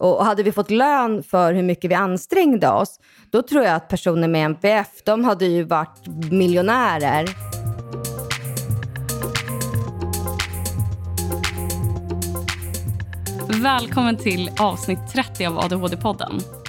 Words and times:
Och 0.00 0.24
hade 0.24 0.42
vi 0.42 0.52
fått 0.52 0.70
lön 0.70 1.22
för 1.22 1.54
hur 1.54 1.62
mycket 1.62 1.90
vi 1.90 1.94
ansträngde 1.94 2.68
oss, 2.68 3.00
då 3.30 3.42
tror 3.42 3.64
jag 3.64 3.74
att 3.74 3.88
personer 3.88 4.28
med 4.28 4.44
NPF, 4.44 4.88
de 5.04 5.24
hade 5.24 5.46
ju 5.46 5.62
varit 5.62 6.06
miljonärer. 6.30 7.28
Välkommen 13.62 14.16
till 14.16 14.50
avsnitt 14.58 14.98
30 15.12 15.46
av 15.46 15.58
ADHD-podden. 15.58 16.59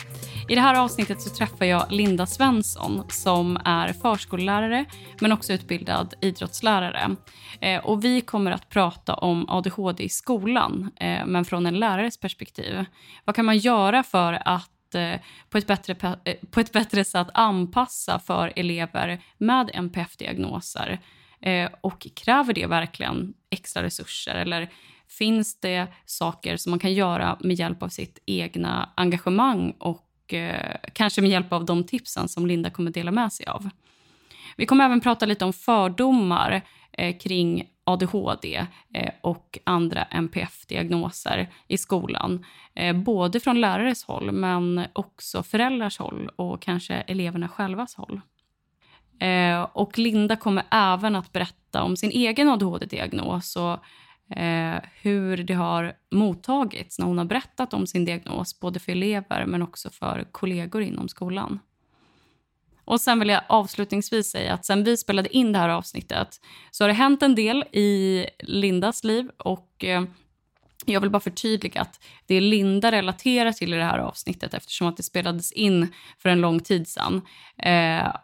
I 0.52 0.56
det 0.56 0.62
här 0.62 0.76
avsnittet 0.76 1.22
så 1.22 1.30
träffar 1.30 1.66
jag 1.66 1.92
Linda 1.92 2.26
Svensson 2.26 3.04
som 3.10 3.58
är 3.66 3.94
förskollärare 3.94 4.86
men 5.20 5.32
också 5.32 5.54
utbildad 5.54 6.14
idrottslärare. 6.22 7.16
Eh, 7.62 7.86
och 7.86 8.04
vi 8.04 8.22
kommer 8.22 8.52
att 8.52 8.70
prata 8.70 9.14
om 9.14 9.50
ADHD 9.50 10.04
i 10.04 10.10
skolan, 10.10 10.92
eh, 10.96 11.26
men 11.26 11.46
från 11.46 11.66
en 11.66 11.80
lärares 11.80 12.20
perspektiv. 12.20 12.86
Vad 13.26 13.36
kan 13.36 13.46
man 13.46 13.58
göra 13.58 14.04
för 14.04 14.42
att 14.46 14.96
eh, 14.96 15.20
på 15.50 15.58
ett, 15.58 15.68
bättre, 15.68 16.18
eh, 16.24 16.36
på 16.52 16.60
ett 16.60 16.72
bättre 16.72 17.04
sätt 17.04 17.28
anpassa 17.34 18.20
för 18.20 18.54
elever 18.56 19.22
med 19.38 19.72
NPF-diagnoser? 19.74 21.00
Eh, 21.42 21.70
och 21.82 22.08
kräver 22.16 22.54
det 22.54 22.66
verkligen 22.66 23.34
extra 23.50 23.84
resurser? 23.84 24.36
Eller 24.36 24.70
finns 25.08 25.60
det 25.60 25.88
saker 26.06 26.58
som 26.58 26.70
man 26.70 26.80
kan 26.80 26.94
göra 26.94 27.38
med 27.40 27.56
hjälp 27.56 27.84
av 27.84 27.90
sitt 27.90 28.20
egna 28.26 28.90
engagemang 28.96 29.76
och 29.80 30.08
eh, 30.34 30.76
kanske 30.94 31.22
med 31.22 31.30
hjälp 31.30 31.54
av 31.54 31.66
de 31.66 31.84
tipsen 31.84 32.28
som 32.28 32.46
Linda 32.46 32.70
kommer 32.70 32.92
dela 32.92 33.12
med 33.12 33.34
sig 33.34 33.46
av. 33.46 33.70
Vi 34.58 34.66
kommer 34.66 34.86
även 34.86 35.02
prata 35.02 35.26
lite 35.26 35.46
om 35.46 35.54
fördomar 35.54 36.62
eh, 36.92 37.18
kring 37.18 37.68
ADHD 37.84 38.66
eh, 38.94 39.14
och 39.22 39.60
andra 39.64 40.04
NPF-diagnoser 40.04 41.50
i 41.68 41.78
skolan. 41.78 42.46
Eh, 42.76 42.96
både 42.96 43.40
från 43.40 43.62
lärares 43.62 44.04
håll, 44.04 44.32
men 44.32 44.86
också 44.94 45.44
föräldrars 45.44 45.98
håll 45.98 46.30
och 46.36 46.62
kanske 46.62 46.94
eleverna 46.94 47.48
självas 47.48 47.96
håll. 47.96 48.22
Eh, 49.20 49.62
och 49.62 49.98
Linda 49.98 50.36
kommer 50.36 50.64
även 50.72 51.16
att 51.16 51.32
berätta 51.34 51.84
om 51.84 51.98
sin 51.98 52.12
egen 52.12 52.50
ADHD-diagnos 52.50 53.56
och 53.56 53.80
eh, 54.32 54.82
hur 55.02 55.38
det 55.38 55.54
har 55.54 55.94
mottagits 56.12 57.00
när 57.00 57.06
hon 57.06 57.18
har 57.18 57.26
berättat 57.26 57.74
om 57.74 57.88
sin 57.88 58.06
diagnos 58.06 58.60
både 58.60 58.80
för 58.80 58.92
elever 58.92 59.46
men 59.46 59.62
också 59.62 59.90
för 59.90 60.28
kollegor 60.32 60.82
inom 60.82 61.10
skolan. 61.10 61.60
Och 62.86 63.02
sen 63.02 63.20
vill 63.20 63.30
jag 63.30 63.42
avslutningsvis 63.50 64.32
säga 64.32 64.54
att 64.54 64.66
sen 64.66 64.84
vi 64.84 64.98
spelade 64.98 65.36
in 65.36 65.52
det 65.52 65.60
här 65.60 65.70
avsnittet 65.70 66.42
så 66.72 66.84
har 66.84 66.88
det 66.88 66.94
hänt 66.94 67.24
en 67.24 67.36
del 67.36 67.64
i 67.72 68.26
Lindas 68.40 69.04
liv 69.04 69.30
och 69.38 69.84
eh, 69.84 70.04
jag 70.86 71.02
vill 71.02 71.10
bara 71.10 71.20
förtydliga 71.20 71.82
att 71.82 72.00
det 72.26 72.36
är 72.36 72.42
Linda 72.42 72.92
relaterar 72.92 73.52
till 73.52 73.74
i 73.74 73.78
det 73.78 73.84
här 73.84 73.98
avsnittet 73.98 74.54
eftersom 74.54 74.88
att 74.88 74.98
det 74.98 75.04
spelades 75.04 75.52
in 75.52 75.94
för 76.18 76.30
en 76.30 76.42
lång 76.42 76.60
tid 76.60 76.88
sedan. 76.88 77.22
Eh, 77.58 78.16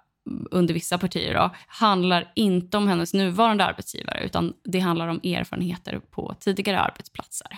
under 0.52 0.74
vissa 0.74 0.98
partier 0.98 1.34
då, 1.34 1.50
handlar 1.68 2.32
inte 2.36 2.78
om 2.78 2.88
hennes 2.88 3.14
nuvarande 3.14 3.66
arbetsgivare 3.66 4.24
utan 4.24 4.54
det 4.64 4.80
handlar 4.80 5.08
om 5.08 5.20
erfarenheter 5.24 6.00
på 6.12 6.36
tidigare 6.40 6.80
arbetsplatser. 6.80 7.58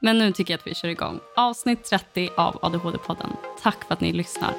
Men 0.00 0.18
nu 0.18 0.32
tycker 0.32 0.52
jag 0.52 0.58
att 0.58 0.66
vi 0.66 0.74
kör 0.74 0.88
igång. 0.88 1.20
Avsnitt 1.36 1.84
30 1.84 2.30
av 2.36 2.58
ADHD-podden. 2.62 3.36
Tack 3.62 3.84
för 3.84 3.94
att 3.94 4.00
ni 4.00 4.12
lyssnar. 4.12 4.54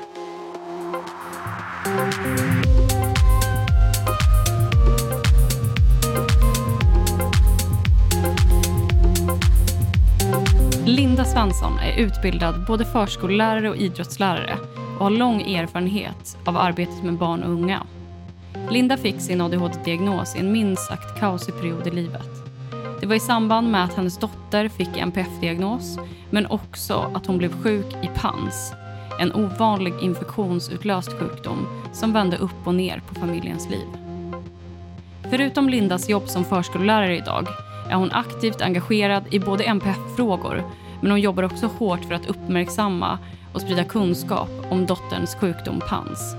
Linda 10.86 11.25
Svensson 11.25 11.80
är 11.80 11.99
utbildad 11.99 12.66
både 12.67 12.86
förskollärare 12.86 13.69
och 13.69 13.77
idrottslärare 13.77 14.58
och 14.97 15.03
har 15.03 15.09
lång 15.09 15.41
erfarenhet 15.41 16.38
av 16.45 16.57
arbetet 16.57 17.03
med 17.03 17.13
barn 17.13 17.43
och 17.43 17.51
unga. 17.51 17.83
Linda 18.69 18.97
fick 18.97 19.21
sin 19.21 19.41
ADHD-diagnos 19.41 20.36
i 20.36 20.39
en 20.39 20.52
minst 20.52 20.87
sagt 20.87 21.20
kaosig 21.20 21.55
period 21.59 21.87
i 21.87 21.92
livet. 21.92 22.30
Det 23.02 23.05
var 23.05 23.15
i 23.15 23.20
samband 23.20 23.71
med 23.71 23.83
att 23.83 23.93
hennes 23.93 24.17
dotter 24.17 24.70
fick 24.70 24.97
NPF-diagnos 24.97 25.99
men 26.30 26.45
också 26.45 27.11
att 27.14 27.25
hon 27.25 27.37
blev 27.37 27.64
sjuk 27.64 27.93
i 28.03 28.09
PANS, 28.15 28.73
en 29.20 29.33
ovanlig 29.33 29.93
infektionsutlöst 30.02 31.20
sjukdom 31.20 31.67
som 31.93 32.14
vände 32.14 32.37
upp 32.37 32.67
och 32.67 32.75
ner 32.75 33.02
på 33.08 33.15
familjens 33.15 33.70
liv. 33.70 33.87
Förutom 35.30 35.70
Lindas 35.70 36.09
jobb 36.09 36.27
som 36.27 36.45
förskollärare 36.45 37.17
idag 37.17 37.47
är 37.89 37.95
hon 37.95 38.11
aktivt 38.11 38.61
engagerad 38.61 39.23
i 39.31 39.39
både 39.39 39.64
NPF-frågor 39.64 40.64
men 41.02 41.11
hon 41.11 41.21
jobbar 41.21 41.43
också 41.43 41.67
hårt 41.67 42.05
för 42.05 42.14
att 42.14 42.25
uppmärksamma 42.25 43.20
och 43.55 43.61
sprida 43.61 43.83
kunskap 43.83 44.49
om 44.70 44.86
dotterns 44.86 45.36
sjukdom 45.36 45.82
PANS. 45.89 46.36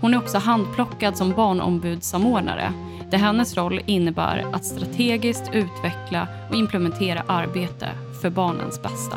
Hon 0.00 0.14
är 0.14 0.18
också 0.18 0.38
handplockad 0.38 1.16
som 1.16 1.32
barnombudssamordnare 1.32 2.72
där 3.10 3.18
hennes 3.18 3.56
roll 3.56 3.80
innebär 3.86 4.46
att 4.52 4.64
strategiskt 4.64 5.50
utveckla 5.52 6.28
och 6.50 6.56
implementera 6.56 7.22
arbete 7.26 7.88
för 8.22 8.30
barnens 8.30 8.82
bästa. 8.82 9.16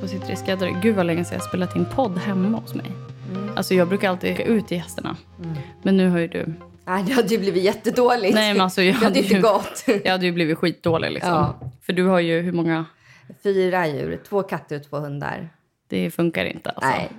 Jag 0.00 0.10
sitter 0.10 0.32
i 0.32 0.36
skräddare. 0.36 0.70
Gud 0.82 0.96
vad 0.96 1.06
länge 1.06 1.24
sedan 1.24 1.38
jag 1.38 1.48
spelat 1.48 1.76
in 1.76 1.86
podd 1.94 2.18
hemma 2.18 2.58
hos 2.58 2.74
mig. 2.74 2.90
Mm. 3.32 3.50
Alltså 3.56 3.74
jag 3.74 3.88
brukar 3.88 4.10
alltid 4.10 4.40
ut 4.40 4.66
till 4.66 4.76
gästerna. 4.76 5.16
Mm. 5.42 5.56
Men 5.82 5.96
nu 5.96 6.10
har 6.10 6.18
ju 6.18 6.28
du 6.28 6.54
Nej, 6.86 7.04
det 7.06 7.12
hade 7.12 7.28
ju 7.28 7.38
blivit 7.38 7.62
jättedåligt. 7.62 8.34
Nej, 8.34 8.52
men 8.52 8.60
alltså, 8.60 8.82
jag 8.82 8.94
hade 8.94 9.18
ju 9.18 9.24
inte 9.24 9.38
gått. 9.38 9.84
Jag 10.04 10.12
hade 10.12 10.26
ju 10.26 10.32
blivit 10.32 10.58
skitdålig. 10.58 11.10
Liksom. 11.10 11.30
Ja. 11.30 11.58
För 11.82 11.92
du 11.92 12.04
har 12.04 12.20
ju 12.20 12.40
hur 12.40 12.52
många? 12.52 12.84
Fyra 13.42 13.86
djur. 13.86 14.20
Två 14.28 14.42
katter 14.42 14.76
och 14.76 14.84
två 14.84 14.96
hundar. 14.96 15.48
Det 15.88 16.10
funkar 16.10 16.44
inte. 16.44 16.70
Alltså. 16.70 16.90
Nej. 16.90 17.10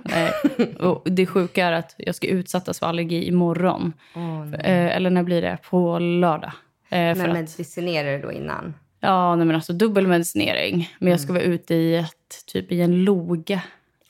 Nej. 0.56 0.74
Och 0.74 1.02
det 1.04 1.26
sjuka 1.26 1.66
är 1.66 1.72
att 1.72 1.94
jag 1.98 2.14
ska 2.14 2.26
utsättas 2.26 2.78
för 2.78 2.86
allergi 2.86 3.24
imorgon. 3.28 3.92
Oh, 4.14 4.54
eller 4.64 5.10
när 5.10 5.22
blir 5.22 5.42
det? 5.42 5.58
På 5.70 5.98
lördag. 5.98 6.52
Eh, 6.88 6.98
men 6.98 7.32
medicinerar 7.32 8.18
du 8.18 8.22
då 8.22 8.32
innan? 8.32 8.74
Ja, 9.00 9.36
nej, 9.36 9.46
men 9.46 9.56
alltså 9.56 9.72
dubbelmedicinering. 9.72 10.90
Men 10.98 11.10
jag 11.10 11.20
ska 11.20 11.30
mm. 11.30 11.42
vara 11.42 11.54
ute 11.54 11.74
i, 11.74 11.96
ett, 11.96 12.46
typ 12.46 12.72
i 12.72 12.80
en 12.80 13.04
loge 13.04 13.62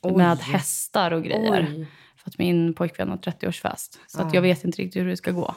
Oj. 0.02 0.16
med 0.16 0.38
hästar 0.38 1.10
och 1.10 1.24
grejer. 1.24 1.66
Oj 1.76 1.86
att 2.26 2.38
min 2.38 2.74
pojkvän 2.74 3.08
har 3.08 3.16
30-årsfest. 3.16 3.98
Så 4.06 4.22
att 4.22 4.34
jag 4.34 4.42
vet 4.42 4.64
inte 4.64 4.82
riktigt 4.82 5.02
hur 5.02 5.08
det 5.08 5.16
ska 5.16 5.30
gå. 5.30 5.54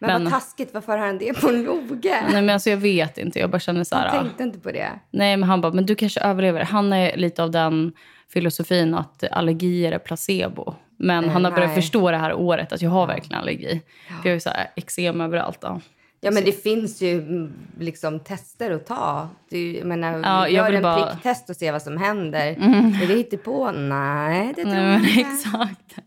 Men, 0.00 0.10
men 0.10 0.24
vad 0.24 0.32
taskigt, 0.32 0.74
varför 0.74 0.98
har 0.98 1.06
han 1.06 1.18
det 1.18 1.40
på 1.40 1.48
en 1.48 1.62
loge? 1.62 2.22
Nej 2.30 2.42
men 2.42 2.50
alltså 2.50 2.70
jag 2.70 2.76
vet 2.76 3.18
inte, 3.18 3.38
jag 3.38 3.50
bara 3.50 3.60
känner 3.60 3.84
så 3.84 3.96
här. 3.96 4.08
Han 4.08 4.24
tänkte 4.24 4.42
inte 4.42 4.58
på 4.58 4.70
det? 4.70 4.90
Nej 5.10 5.36
men 5.36 5.48
han 5.48 5.60
bara, 5.60 5.72
men 5.72 5.86
du 5.86 5.94
kanske 5.94 6.20
överlever. 6.20 6.60
Han 6.60 6.92
är 6.92 7.16
lite 7.16 7.42
av 7.42 7.50
den 7.50 7.92
filosofin 8.32 8.94
att 8.94 9.24
allergier 9.30 9.92
är 9.92 9.98
placebo. 9.98 10.74
Men 10.96 11.18
mm, 11.18 11.30
han 11.30 11.44
har 11.44 11.52
börjat 11.52 11.68
nej. 11.68 11.82
förstå 11.82 12.10
det 12.10 12.16
här 12.16 12.34
året 12.34 12.72
att 12.72 12.82
jag 12.82 12.90
har 12.90 13.06
verkligen 13.06 13.40
allergi. 13.40 13.82
Ja. 14.08 14.14
För 14.14 14.28
jag 14.28 14.32
har 14.32 14.34
ju 14.34 14.40
så 14.40 14.50
här 14.50 14.70
eksem 14.76 15.20
överallt. 15.20 15.60
Då. 15.60 15.80
Ja, 16.20 16.30
men 16.30 16.44
det 16.44 16.62
finns 16.62 17.02
ju 17.02 17.18
mm, 17.18 17.52
liksom 17.78 18.20
tester 18.20 18.70
att 18.70 18.86
ta. 18.86 19.28
Du, 19.50 19.76
jag 19.76 19.86
menar, 19.86 20.18
ja, 20.18 20.48
jag 20.48 20.52
gör 20.52 20.72
en 20.72 20.82
bara... 20.82 21.06
pricktest 21.06 21.50
och 21.50 21.56
se 21.56 21.72
vad 21.72 21.82
som 21.82 21.96
händer. 21.96 22.54
Mm. 22.54 23.02
Är 23.02 23.06
det 23.06 23.14
hittepå? 23.14 23.72
Nej, 23.72 24.52
det 24.56 24.62
tror 24.62 24.76
jag 24.76 24.94
inte. 24.94 25.20
Exakt. 25.20 25.98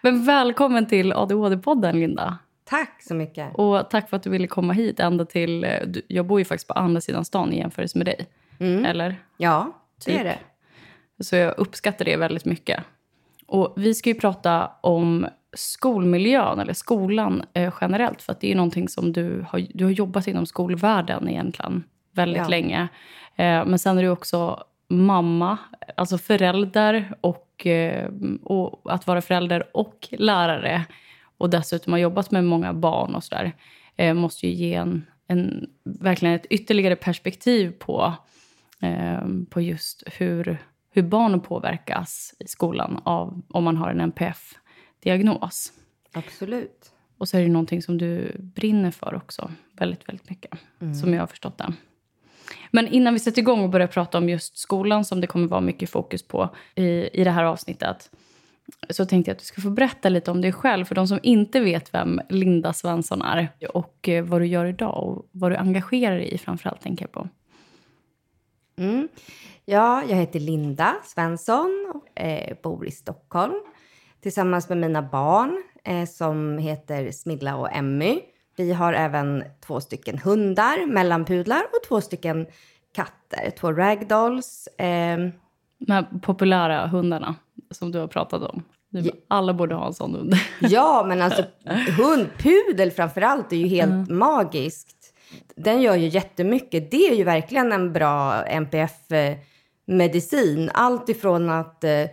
Men 0.00 0.24
välkommen 0.24 0.86
till 0.86 1.12
ADHD-podden, 1.12 1.92
Linda. 1.92 2.38
Tack 2.64 3.02
så 3.02 3.14
mycket. 3.14 3.54
Och 3.54 3.90
tack 3.90 4.10
för 4.10 4.16
att 4.16 4.22
du 4.22 4.30
ville 4.30 4.46
komma 4.46 4.72
hit 4.72 5.00
ända 5.00 5.24
till... 5.24 5.64
Eh, 5.64 5.70
jag 6.08 6.26
bor 6.26 6.38
ju 6.38 6.44
faktiskt 6.44 6.68
på 6.68 6.74
andra 6.74 7.00
sidan 7.00 7.24
stan 7.24 7.52
i 7.52 7.58
jämförelse 7.58 7.98
med 7.98 8.06
dig. 8.06 8.26
Mm. 8.60 8.84
Eller? 8.84 9.16
Ja, 9.36 9.72
det 10.04 10.12
typ. 10.12 10.20
är 10.20 10.24
det. 10.24 10.38
Så 11.24 11.36
jag 11.36 11.54
uppskattar 11.58 12.04
det 12.04 12.16
väldigt 12.16 12.44
mycket. 12.44 12.84
Och 13.46 13.74
vi 13.76 13.94
ska 13.94 14.10
ju 14.10 14.14
prata 14.14 14.70
om 14.80 15.26
skolmiljön, 15.56 16.60
eller 16.60 16.72
skolan 16.72 17.42
eh, 17.52 17.74
generellt. 17.80 18.22
För 18.22 18.36
det 18.40 18.52
är 18.52 18.56
någonting 18.56 18.88
som 18.88 19.12
du 19.12 19.46
har, 19.48 19.66
du 19.74 19.84
har 19.84 19.90
jobbat 19.90 20.28
inom 20.28 20.46
skolvärlden 20.46 21.28
egentligen 21.28 21.84
väldigt 22.12 22.42
ja. 22.42 22.48
länge. 22.48 22.88
Eh, 23.36 23.64
men 23.66 23.78
sen 23.78 23.98
är 23.98 24.02
du 24.02 24.08
också 24.08 24.64
mamma, 24.88 25.58
alltså 25.96 26.18
förälder 26.18 27.14
och, 27.20 27.47
eh, 27.66 28.10
och 28.42 28.92
att 28.92 29.06
vara 29.06 29.20
förälder 29.20 29.76
och 29.76 30.08
lärare 30.10 30.84
och 31.38 31.50
dessutom 31.50 31.92
har 31.92 32.00
jobbat 32.00 32.30
med 32.30 32.44
många 32.44 32.72
barn 32.72 33.14
och 33.14 33.24
sådär 33.24 33.52
eh, 33.96 34.14
måste 34.14 34.46
ju 34.46 34.52
ge 34.52 34.74
en, 34.74 35.06
en, 35.26 35.70
verkligen 35.84 36.34
ett 36.34 36.46
ytterligare 36.50 36.96
perspektiv 36.96 37.72
på, 37.78 38.14
eh, 38.80 39.20
på 39.50 39.60
just 39.60 40.02
hur, 40.06 40.58
hur 40.90 41.02
barn 41.02 41.40
påverkas 41.40 42.34
i 42.38 42.48
skolan 42.48 43.00
av 43.04 43.42
om 43.48 43.64
man 43.64 43.76
har 43.76 43.90
en 43.90 44.00
NPF-diagnos. 44.00 45.72
Absolut. 46.12 46.92
Och 47.18 47.28
så 47.28 47.36
är 47.36 47.42
det 47.42 47.48
någonting 47.48 47.82
som 47.82 47.98
du 47.98 48.36
brinner 48.38 48.90
för 48.90 49.14
också, 49.14 49.50
väldigt, 49.72 50.08
väldigt 50.08 50.30
mycket, 50.30 50.52
mm. 50.80 50.94
som 50.94 51.14
jag 51.14 51.22
har 51.22 51.26
förstått 51.26 51.58
det. 51.58 51.72
Men 52.70 52.88
innan 52.88 53.14
vi 53.14 53.20
sätter 53.20 53.38
igång 53.38 53.60
och 53.60 53.70
börjar 53.70 53.86
prata 53.86 54.18
om 54.18 54.28
just 54.28 54.58
skolan 54.58 55.04
som 55.04 55.20
det 55.20 55.26
kommer 55.26 55.48
vara 55.48 55.60
mycket 55.60 55.90
fokus 55.90 56.28
på 56.28 56.54
i, 56.74 57.20
i 57.20 57.24
det 57.24 57.30
här 57.30 57.44
avsnittet 57.44 58.10
så 58.90 59.06
tänkte 59.06 59.30
jag 59.30 59.34
att 59.34 59.38
du 59.38 59.44
ska 59.44 59.60
få 59.60 59.70
berätta 59.70 60.08
lite 60.08 60.30
om 60.30 60.40
dig 60.40 60.52
själv 60.52 60.84
för 60.84 60.94
de 60.94 61.08
som 61.08 61.18
inte 61.22 61.60
vet 61.60 61.94
vem 61.94 62.20
Linda 62.28 62.72
Svensson 62.72 63.22
är 63.22 63.48
och 63.74 64.08
eh, 64.08 64.24
vad 64.24 64.40
du 64.40 64.46
gör 64.46 64.66
idag 64.66 65.04
och 65.04 65.28
vad 65.32 65.52
du 65.52 65.56
engagerar 65.56 66.16
dig 66.16 66.34
i 66.34 66.38
framförallt 66.38 66.80
tänker 66.80 67.04
jag 67.04 67.12
på. 67.12 67.28
Mm. 68.78 69.08
Ja, 69.64 70.02
jag 70.08 70.16
heter 70.16 70.40
Linda 70.40 70.96
Svensson 71.04 71.92
och 71.94 72.20
eh, 72.22 72.56
bor 72.62 72.86
i 72.86 72.90
Stockholm 72.90 73.54
tillsammans 74.22 74.68
med 74.68 74.78
mina 74.78 75.02
barn 75.02 75.62
eh, 75.84 76.04
som 76.04 76.58
heter 76.58 77.10
Smilla 77.10 77.56
och 77.56 77.72
Emmy. 77.72 78.20
Vi 78.58 78.72
har 78.72 78.92
även 78.92 79.44
två 79.66 79.80
stycken 79.80 80.18
hundar, 80.18 80.86
mellanpudlar 80.86 81.62
och 81.62 81.88
två 81.88 82.00
stycken 82.00 82.46
katter, 82.92 83.50
två 83.50 83.72
ragdolls. 83.72 84.66
Eh. 84.66 85.18
De 85.78 85.92
här 85.92 86.20
populära 86.22 86.86
hundarna 86.86 87.34
som 87.70 87.92
du 87.92 87.98
har 87.98 88.06
pratat 88.06 88.42
om. 88.42 88.62
Alla 89.28 89.54
borde 89.54 89.74
ha 89.74 89.86
en 89.86 89.94
sån 89.94 90.14
hund. 90.14 90.34
Ja, 90.60 91.04
men 91.08 91.22
alltså 91.22 91.44
hund, 91.98 92.26
pudel 92.38 92.90
framför 92.90 93.20
allt 93.20 93.52
är 93.52 93.56
ju 93.56 93.66
helt 93.66 93.92
mm. 93.92 94.18
magiskt. 94.18 95.14
Den 95.56 95.82
gör 95.82 95.96
ju 95.96 96.08
jättemycket. 96.08 96.90
Det 96.90 97.08
är 97.08 97.14
ju 97.14 97.24
verkligen 97.24 97.72
en 97.72 97.92
bra 97.92 98.44
NPF-medicin. 98.44 100.70
Allt 100.74 101.08
ifrån 101.08 101.50
att 101.50 101.84
eh, 101.84 102.04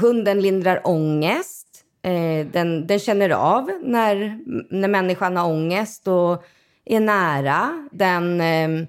hunden 0.00 0.40
lindrar 0.40 0.80
ångest. 0.84 1.61
Eh, 2.02 2.46
den, 2.46 2.86
den 2.86 2.98
känner 2.98 3.30
av 3.30 3.70
när, 3.82 4.38
när 4.70 4.88
människan 4.88 5.36
har 5.36 5.46
ångest 5.46 6.08
och 6.08 6.44
är 6.84 7.00
nära. 7.00 7.88
Den 7.92 8.40
eh, 8.40 8.88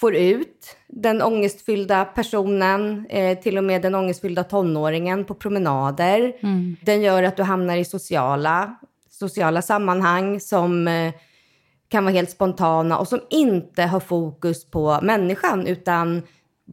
får 0.00 0.14
ut 0.14 0.76
den 0.88 1.22
ångestfyllda 1.22 2.04
personen, 2.04 3.06
eh, 3.08 3.38
till 3.38 3.58
och 3.58 3.64
med 3.64 3.82
den 3.82 3.94
ångestfyllda 3.94 4.44
tonåringen 4.44 5.24
på 5.24 5.34
promenader. 5.34 6.32
Mm. 6.40 6.76
Den 6.82 7.02
gör 7.02 7.22
att 7.22 7.36
du 7.36 7.42
hamnar 7.42 7.76
i 7.76 7.84
sociala, 7.84 8.76
sociala 9.10 9.62
sammanhang 9.62 10.40
som 10.40 10.88
eh, 10.88 11.12
kan 11.88 12.04
vara 12.04 12.14
helt 12.14 12.30
spontana 12.30 12.98
och 12.98 13.08
som 13.08 13.20
inte 13.30 13.82
har 13.82 14.00
fokus 14.00 14.70
på 14.70 14.98
människan 15.02 15.66
utan 15.66 16.22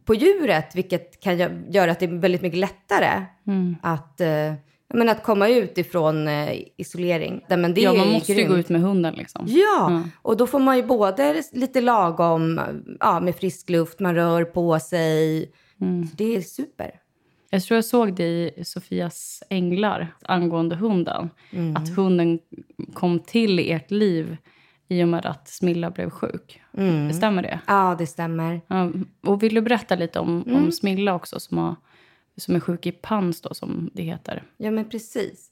på 0.04 0.14
djuret, 0.14 0.74
vilket 0.74 1.20
kan 1.20 1.38
göra 1.70 1.90
att 1.90 2.00
det 2.00 2.06
är 2.06 2.20
väldigt 2.20 2.42
mycket 2.42 2.58
lättare 2.58 3.24
mm. 3.46 3.76
att 3.82 4.20
eh, 4.20 4.52
men 4.94 5.08
att 5.08 5.22
komma 5.22 5.48
ut 5.48 5.78
ifrån 5.78 6.28
eh, 6.28 6.60
isolering. 6.76 7.44
Men 7.48 7.74
det 7.74 7.80
ja, 7.80 7.94
man 7.94 8.08
måste 8.08 8.32
ju 8.32 8.48
gå 8.48 8.58
ut 8.58 8.68
med 8.68 8.80
hunden. 8.80 9.14
Liksom. 9.14 9.44
Ja, 9.48 9.86
mm. 9.90 10.10
och 10.22 10.36
då 10.36 10.46
får 10.46 10.58
man 10.58 10.76
ju 10.76 10.82
både 10.82 11.42
lite 11.52 11.80
lagom 11.80 12.60
ja, 13.00 13.20
med 13.20 13.36
frisk 13.36 13.70
luft, 13.70 14.00
man 14.00 14.14
rör 14.14 14.44
på 14.44 14.80
sig. 14.80 15.50
Mm. 15.80 16.08
Det 16.16 16.36
är 16.36 16.40
super. 16.40 16.90
Jag 17.50 17.62
tror 17.62 17.76
jag 17.76 17.84
såg 17.84 18.14
det 18.14 18.50
i 18.56 18.64
Sofias 18.64 19.42
änglar 19.50 20.14
angående 20.22 20.76
hunden. 20.76 21.30
Mm. 21.50 21.76
Att 21.76 21.96
hunden 21.96 22.38
kom 22.94 23.20
till 23.20 23.60
i 23.60 23.72
ert 23.72 23.90
liv 23.90 24.36
i 24.88 25.04
och 25.04 25.08
med 25.08 25.26
att 25.26 25.48
Smilla 25.48 25.90
blev 25.90 26.10
sjuk. 26.10 26.60
Mm. 26.76 27.12
Stämmer 27.12 27.42
det? 27.42 27.60
Ja, 27.66 27.96
det 27.98 28.06
stämmer. 28.06 28.60
Ja, 28.66 28.90
och 29.26 29.42
vill 29.42 29.54
du 29.54 29.60
berätta 29.60 29.94
lite 29.94 30.18
om, 30.18 30.42
om 30.46 30.52
mm. 30.52 30.72
Smilla 30.72 31.14
också 31.14 31.40
som 31.40 31.58
har 31.58 31.76
som 32.38 32.56
är 32.56 32.60
sjuk 32.60 32.86
i 32.86 32.92
pans 32.92 33.40
då, 33.40 33.54
som 33.54 33.90
det 33.94 34.02
heter. 34.02 34.42
Ja, 34.56 34.70
men 34.70 34.90
precis. 34.90 35.50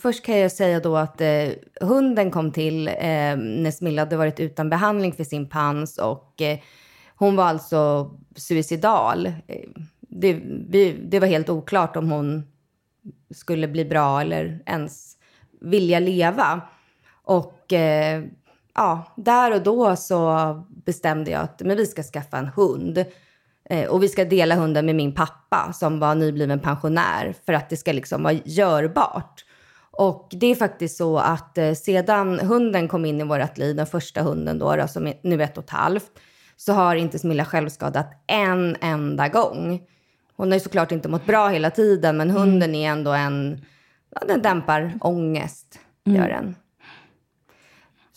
Först 0.00 0.24
kan 0.24 0.38
jag 0.38 0.52
säga 0.52 0.80
då 0.80 0.96
att 0.96 1.20
eh, 1.20 1.48
hunden 1.80 2.30
kom 2.30 2.52
till 2.52 2.88
eh, 2.88 3.36
när 3.36 3.70
Smilla 3.70 4.02
hade 4.02 4.16
varit 4.16 4.40
utan 4.40 4.70
behandling 4.70 5.12
för 5.12 5.24
sin 5.24 5.48
pans 5.48 5.98
och 5.98 6.42
eh, 6.42 6.58
hon 7.16 7.36
var 7.36 7.44
alltså 7.44 8.10
suicidal. 8.36 9.26
Eh, 9.26 9.68
det, 10.00 10.40
vi, 10.68 10.96
det 11.02 11.20
var 11.20 11.26
helt 11.26 11.48
oklart 11.48 11.96
om 11.96 12.10
hon 12.10 12.42
skulle 13.34 13.68
bli 13.68 13.84
bra 13.84 14.20
eller 14.20 14.62
ens 14.66 15.16
vilja 15.60 16.00
leva. 16.00 16.60
Och 17.22 17.72
eh, 17.72 18.24
ja, 18.74 19.14
där 19.16 19.54
och 19.54 19.62
då 19.62 19.96
så 19.96 20.64
bestämde 20.68 21.30
jag 21.30 21.42
att 21.42 21.62
men 21.64 21.76
vi 21.76 21.86
ska 21.86 22.02
skaffa 22.02 22.38
en 22.38 22.48
hund. 22.48 23.04
Eh, 23.70 23.88
och 23.88 24.02
vi 24.02 24.08
ska 24.08 24.24
dela 24.24 24.54
hunden 24.54 24.86
med 24.86 24.94
min 24.94 25.14
pappa 25.14 25.72
som 25.72 26.00
var 26.00 26.14
nybliven 26.14 26.60
pensionär 26.60 27.34
för 27.46 27.52
att 27.52 27.70
det 27.70 27.76
ska 27.76 27.92
liksom 27.92 28.22
vara 28.22 28.32
görbart. 28.44 29.44
Och 29.90 30.28
det 30.30 30.46
är 30.46 30.54
faktiskt 30.54 30.96
så 30.96 31.18
att 31.18 31.58
eh, 31.58 31.72
sedan 31.72 32.38
hunden 32.38 32.88
kom 32.88 33.04
in 33.04 33.20
i 33.20 33.24
vårt 33.24 33.58
liv, 33.58 33.76
den 33.76 33.86
första 33.86 34.22
hunden 34.22 34.58
då, 34.58 34.76
då 34.76 34.88
som 34.88 35.06
är 35.06 35.14
nu 35.22 35.42
ett 35.42 35.58
och 35.58 35.64
ett 35.64 35.70
halvt, 35.70 36.10
så 36.56 36.72
har 36.72 36.96
inte 36.96 37.18
Smilla 37.18 37.44
självskadat 37.44 38.24
en 38.26 38.76
enda 38.80 39.28
gång. 39.28 39.82
Hon 40.36 40.48
har 40.48 40.54
ju 40.54 40.60
såklart 40.60 40.92
inte 40.92 41.08
mått 41.08 41.26
bra 41.26 41.48
hela 41.48 41.70
tiden, 41.70 42.16
men 42.16 42.30
mm. 42.30 42.42
hunden 42.42 42.74
är 42.74 42.90
ändå 42.90 43.10
en... 43.10 43.64
Ja, 44.10 44.20
den 44.26 44.42
dämpar 44.42 44.92
ångest, 45.00 45.78
mm. 46.06 46.20
gör 46.20 46.28
den. 46.28 46.56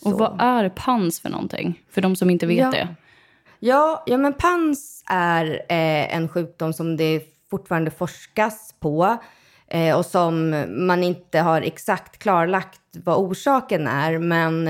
Så. 0.02 0.12
Och 0.12 0.18
vad 0.18 0.40
är 0.40 0.68
pans 0.68 1.20
för 1.20 1.28
någonting? 1.28 1.82
För 1.90 2.00
de 2.00 2.16
som 2.16 2.30
inte 2.30 2.46
vet 2.46 2.58
ja. 2.58 2.70
det. 2.70 2.88
Ja, 3.64 4.02
ja 4.06 4.16
men 4.18 4.32
PANS 4.32 5.02
är 5.06 5.46
eh, 5.68 6.16
en 6.16 6.28
sjukdom 6.28 6.72
som 6.72 6.96
det 6.96 7.22
fortfarande 7.50 7.90
forskas 7.90 8.74
på 8.80 9.16
eh, 9.68 9.98
och 9.98 10.06
som 10.06 10.64
man 10.86 11.04
inte 11.04 11.38
har 11.38 11.62
exakt 11.62 12.18
klarlagt 12.18 12.80
vad 12.92 13.16
orsaken 13.16 13.86
är. 13.86 14.18
Men 14.18 14.68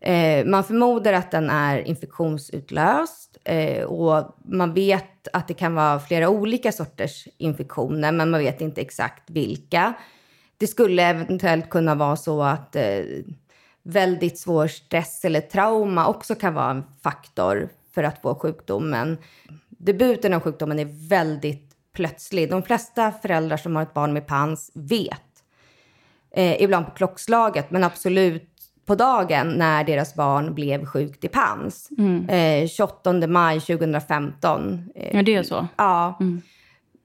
eh, 0.00 0.46
man 0.46 0.64
förmodar 0.64 1.12
att 1.12 1.30
den 1.30 1.50
är 1.50 1.78
infektionsutlöst 1.78 3.38
eh, 3.44 3.84
och 3.84 4.36
man 4.44 4.74
vet 4.74 5.28
att 5.32 5.48
det 5.48 5.54
kan 5.54 5.74
vara 5.74 6.00
flera 6.00 6.28
olika 6.28 6.72
sorters 6.72 7.28
infektioner, 7.38 8.12
men 8.12 8.30
man 8.30 8.40
vet 8.40 8.60
inte 8.60 8.80
exakt 8.80 9.30
vilka. 9.30 9.92
Det 10.56 10.66
skulle 10.66 11.02
eventuellt 11.02 11.70
kunna 11.70 11.94
vara 11.94 12.16
så 12.16 12.42
att 12.42 12.76
eh, 12.76 13.04
väldigt 13.82 14.38
svår 14.38 14.66
stress 14.66 15.24
eller 15.24 15.40
trauma 15.40 16.06
också 16.06 16.34
kan 16.34 16.54
vara 16.54 16.70
en 16.70 16.84
faktor 17.02 17.68
för 17.94 18.02
att 18.02 18.22
få 18.22 18.34
sjukdomen. 18.34 19.18
Debuten 19.68 20.34
av 20.34 20.40
sjukdomen 20.40 20.78
är 20.78 21.08
väldigt 21.08 21.76
plötslig. 21.92 22.50
De 22.50 22.62
flesta 22.62 23.12
föräldrar 23.12 23.56
som 23.56 23.76
har 23.76 23.82
ett 23.82 23.94
barn 23.94 24.12
med 24.12 24.26
pans 24.26 24.70
vet. 24.74 25.22
Eh, 26.30 26.62
ibland 26.62 26.86
på 26.86 26.92
klockslaget, 26.92 27.70
men 27.70 27.84
absolut 27.84 28.48
på 28.86 28.94
dagen 28.94 29.48
när 29.48 29.84
deras 29.84 30.14
barn 30.14 30.54
blev 30.54 30.86
sjukt 30.86 31.24
i 31.24 31.28
pans. 31.28 31.88
Mm. 31.98 32.28
Eh, 32.28 32.68
28 32.68 33.26
maj 33.26 33.60
2015. 33.60 34.90
Eh, 34.94 35.16
ja, 35.16 35.22
det 35.22 35.34
är 35.34 35.42
så? 35.42 35.66
Ja. 35.76 36.16
Mm. 36.20 36.42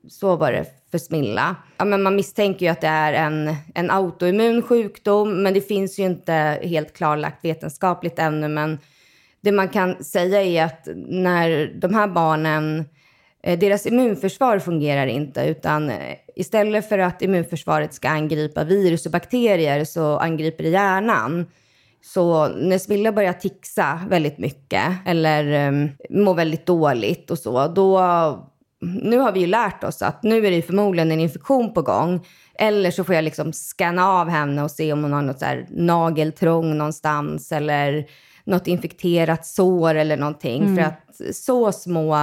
Så 0.08 0.36
var 0.36 0.52
det 0.52 0.66
för 0.92 0.98
Smilla. 0.98 1.56
Ja, 1.78 1.86
men 1.86 2.04
man 2.04 2.16
misstänker 2.16 2.66
ju 2.66 2.72
att 2.72 2.82
det 2.82 2.88
är 2.88 3.14
en, 3.14 3.56
en 3.76 3.92
autoimmun 3.92 4.62
sjukdom, 4.62 5.44
men 5.44 5.54
det 5.54 5.62
finns 5.62 6.00
ju 6.00 6.04
inte 6.04 6.60
helt 6.64 6.94
klarlagt 6.94 7.46
vetenskapligt 7.46 8.20
ännu. 8.20 8.48
Men 8.48 8.80
det 9.44 9.52
man 9.52 9.70
kan 9.70 10.04
säga 10.04 10.42
är 10.42 10.66
att 10.66 10.88
när 11.08 11.74
de 11.82 11.94
här 11.94 12.08
barnen, 12.08 12.86
eh, 13.44 13.60
deras 13.60 13.86
immunförsvar 13.86 14.60
fungerar 14.60 15.08
inte, 15.08 15.42
utan 15.42 15.90
eh, 15.90 16.16
istället 16.36 16.90
för 16.90 17.00
att 17.00 17.22
immunförsvaret 17.22 17.94
ska 17.94 18.10
angripa 18.10 18.64
virus 18.64 19.06
och 19.06 19.12
bakterier 19.12 19.86
så 19.86 20.18
angriper 20.18 20.64
det 20.64 20.70
hjärnan. 20.70 21.46
Så 22.02 22.48
när 22.48 22.78
Smilla 22.78 23.12
börjar 23.12 23.34
tixa 23.34 24.00
väldigt 24.10 24.38
mycket 24.38 24.84
eller 25.06 25.68
um, 25.68 25.90
må 26.10 26.34
väldigt 26.34 26.66
dåligt 26.66 27.32
och 27.32 27.40
så, 27.40 27.68
då... 27.68 28.50
Nu 29.02 29.18
har 29.18 29.32
vi 29.32 29.40
ju 29.40 29.48
lärt 29.48 29.84
oss 29.84 30.02
att 30.02 30.24
nu 30.24 30.48
är 30.48 30.52
det 30.52 30.62
förmodligen 30.62 31.12
en 31.12 31.20
infektion 31.20 31.74
på 31.74 31.82
gång. 31.82 32.26
Eller 32.56 32.92
så 32.92 33.04
får 33.04 33.16
jag 33.16 33.24
liksom 33.24 33.54
scanna 33.54 34.08
av 34.10 34.30
henne 34.30 34.64
och 34.64 34.72
se 34.72 34.94
om 34.94 35.04
hon 35.04 35.14
har 35.14 35.22
något 35.22 35.40
så 35.40 35.46
här 35.46 35.68
nageltrång 35.70 36.78
någonstans 36.78 37.52
eller 37.52 38.06
något 38.46 38.68
infekterat 38.68 39.46
sår 39.46 39.96
eller 39.96 40.18
någonting. 40.18 40.64
Mm. 40.64 40.76
För 40.76 40.84
att 40.84 41.36
så 41.36 41.72
små 41.72 42.18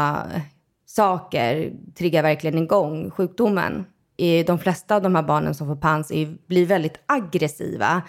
saker 0.87 1.73
triggar 1.99 2.23
verkligen 2.23 2.59
igång 2.59 3.11
sjukdomen. 3.11 3.85
De 4.47 4.59
flesta 4.59 4.97
av 4.97 5.03
de 5.03 5.15
här 5.15 5.23
barnen 5.23 5.55
som 5.55 5.67
får 5.67 5.77
pans 5.77 6.11
är, 6.11 6.37
blir 6.47 6.67
väldigt 6.67 7.01
aggressiva. 7.07 8.03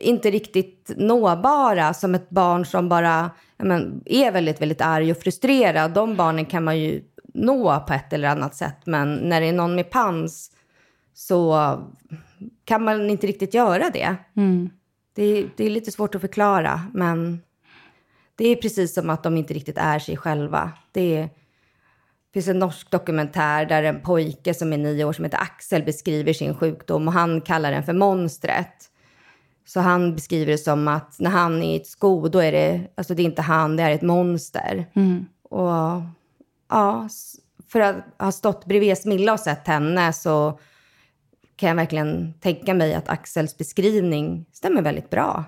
Inte 0.00 0.30
riktigt 0.30 0.90
nåbara 0.96 1.94
som 1.94 2.14
ett 2.14 2.30
barn 2.30 2.66
som 2.66 2.88
bara 2.88 3.30
men, 3.56 4.02
är 4.06 4.32
väldigt, 4.32 4.60
väldigt 4.60 4.80
arg 4.80 5.10
och 5.10 5.18
frustrerad. 5.18 5.90
De 5.90 6.16
barnen 6.16 6.46
kan 6.46 6.64
man 6.64 6.78
ju 6.78 7.02
nå 7.34 7.84
på 7.86 7.92
ett 7.92 8.12
eller 8.12 8.28
annat 8.28 8.54
sätt. 8.54 8.76
Men 8.84 9.14
när 9.14 9.40
det 9.40 9.46
är 9.46 9.52
någon 9.52 9.74
med 9.74 9.90
pans 9.90 10.50
så 11.14 11.78
kan 12.64 12.84
man 12.84 13.10
inte 13.10 13.26
riktigt 13.26 13.54
göra 13.54 13.90
det. 13.90 14.16
Mm. 14.36 14.70
Det, 15.14 15.46
det 15.56 15.64
är 15.64 15.70
lite 15.70 15.92
svårt 15.92 16.14
att 16.14 16.20
förklara, 16.20 16.80
men 16.92 17.42
det 18.36 18.48
är 18.48 18.56
precis 18.56 18.94
som 18.94 19.10
att 19.10 19.22
de 19.22 19.36
inte 19.36 19.54
riktigt 19.54 19.78
är 19.78 19.98
sig 19.98 20.16
själva. 20.16 20.72
Det, 20.92 21.16
är, 21.16 21.22
det 21.22 21.30
finns 22.32 22.48
en 22.48 22.58
norsk 22.58 22.90
dokumentär 22.90 23.66
där 23.66 23.82
en 23.82 24.00
pojke 24.00 24.54
som 24.54 24.72
är 24.72 24.78
nio 24.78 25.04
år 25.04 25.12
som 25.12 25.24
heter 25.24 25.38
Axel 25.38 25.82
beskriver 25.82 26.32
sin 26.32 26.54
sjukdom 26.54 27.08
och 27.08 27.14
han 27.14 27.40
kallar 27.40 27.72
den 27.72 27.84
för 27.84 27.92
monstret. 27.92 28.90
Så 29.66 29.80
han 29.80 30.14
beskriver 30.14 30.52
det 30.52 30.58
som 30.58 30.88
att 30.88 31.16
när 31.20 31.30
han 31.30 31.62
är 31.62 31.72
i 31.74 31.76
ett 31.76 31.86
sko, 31.86 32.28
då 32.28 32.38
är 32.38 32.52
det, 32.52 32.80
alltså 32.94 33.14
det 33.14 33.22
är 33.22 33.24
inte 33.24 33.42
han, 33.42 33.76
det 33.76 33.82
är 33.82 33.90
ett 33.90 34.02
monster. 34.02 34.86
Mm. 34.94 35.26
Och 35.42 36.02
ja, 36.68 37.08
för 37.68 37.80
att 37.80 37.96
ha 38.18 38.32
stått 38.32 38.64
bredvid 38.64 38.98
Smilla 38.98 39.32
och 39.32 39.40
sett 39.40 39.66
henne 39.66 40.12
så 40.12 40.58
kan 41.56 41.68
jag 41.68 41.76
verkligen 41.76 42.34
tänka 42.40 42.74
mig 42.74 42.94
att 42.94 43.08
Axels 43.08 43.58
beskrivning 43.58 44.46
stämmer 44.52 44.82
väldigt 44.82 45.10
bra. 45.10 45.44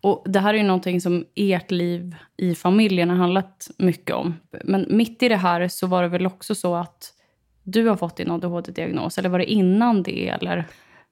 Och 0.00 0.24
Det 0.26 0.40
här 0.40 0.54
är 0.54 0.58
ju 0.58 0.64
någonting 0.64 1.00
som 1.00 1.24
ert 1.34 1.70
liv 1.70 2.16
i 2.36 2.54
familjen 2.54 3.10
har 3.10 3.16
handlat 3.16 3.70
mycket 3.78 4.16
om. 4.16 4.34
Men 4.64 4.86
mitt 4.88 5.22
i 5.22 5.28
det 5.28 5.36
här 5.36 5.68
så 5.68 5.86
var 5.86 6.02
det 6.02 6.08
väl 6.08 6.26
också 6.26 6.54
så 6.54 6.74
att 6.74 7.12
du 7.62 7.88
har 7.88 7.96
fått 7.96 8.16
din 8.16 8.30
ADHD-diagnos? 8.30 9.18
Eller 9.18 9.28
var 9.28 9.38
det 9.38 9.52
innan 9.52 10.02
det? 10.02 10.28
Eller 10.28 10.64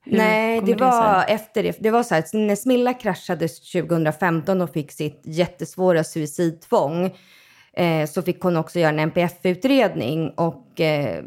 Nej, 0.05 0.61
det, 0.61 0.67
det 0.67 0.81
var 0.81 1.25
efter 1.29 1.63
det. 1.63 1.77
Det 1.81 1.91
var 1.91 2.03
så 2.03 2.15
här, 2.15 2.25
när 2.33 2.57
Smilla 2.57 2.95
kraschade 2.95 3.49
2015 3.49 4.61
och 4.61 4.73
fick 4.73 4.93
sitt 4.93 5.23
jättesvåra 5.25 6.05
suicidtvång 6.05 7.17
eh, 7.73 8.07
så 8.07 8.23
fick 8.23 8.41
hon 8.41 8.57
också 8.57 8.79
göra 8.79 8.91
en 8.91 8.99
NPF-utredning. 8.99 10.31
Och 10.31 10.81
eh, 10.81 11.25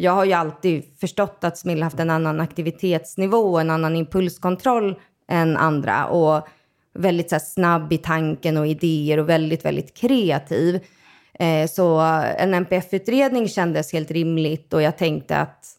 jag 0.00 0.12
har 0.12 0.24
ju 0.24 0.32
alltid 0.32 0.84
förstått 1.00 1.44
att 1.44 1.58
Smilla 1.58 1.86
haft 1.86 2.00
en 2.00 2.10
annan 2.10 2.40
aktivitetsnivå, 2.40 3.58
en 3.58 3.70
annan 3.70 3.96
impulskontroll 3.96 4.94
än 5.28 5.56
andra. 5.56 6.06
Och 6.06 6.48
väldigt 6.94 7.28
så 7.28 7.34
här, 7.34 7.40
snabb 7.40 7.92
i 7.92 7.98
tanken 7.98 8.56
och 8.56 8.66
idéer 8.66 9.18
och 9.18 9.28
väldigt, 9.28 9.64
väldigt 9.64 9.96
kreativ. 9.96 10.80
Eh, 11.34 11.66
så 11.66 11.98
en 12.38 12.54
NPF-utredning 12.54 13.48
kändes 13.48 13.92
helt 13.92 14.10
rimligt 14.10 14.72
och 14.72 14.82
jag 14.82 14.98
tänkte 14.98 15.36
att 15.36 15.76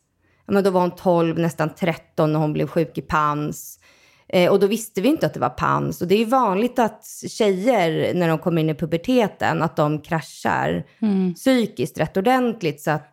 men 0.47 0.63
då 0.63 0.69
var 0.69 0.81
hon 0.81 0.91
12, 0.91 1.39
nästan 1.39 1.69
13 1.69 2.33
när 2.33 2.39
hon 2.39 2.53
blev 2.53 2.67
sjuk 2.67 2.97
i 2.97 3.01
pans. 3.01 3.79
Eh, 4.27 4.51
och 4.51 4.59
då 4.59 4.67
visste 4.67 5.01
vi 5.01 5.09
inte 5.09 5.25
att 5.25 5.33
det 5.33 5.39
var 5.39 5.49
pans. 5.49 6.01
Och 6.01 6.07
det 6.07 6.15
är 6.15 6.25
vanligt 6.25 6.79
att 6.79 7.05
tjejer, 7.27 8.13
när 8.13 8.27
de 8.27 8.37
kommer 8.37 8.61
in 8.61 8.69
i 8.69 8.75
puberteten, 8.75 9.61
att 9.61 9.75
de 9.75 10.01
kraschar 10.01 10.83
mm. 11.01 11.33
psykiskt 11.33 11.99
rätt 11.99 12.17
ordentligt. 12.17 12.81
Så 12.81 12.91
att 12.91 13.10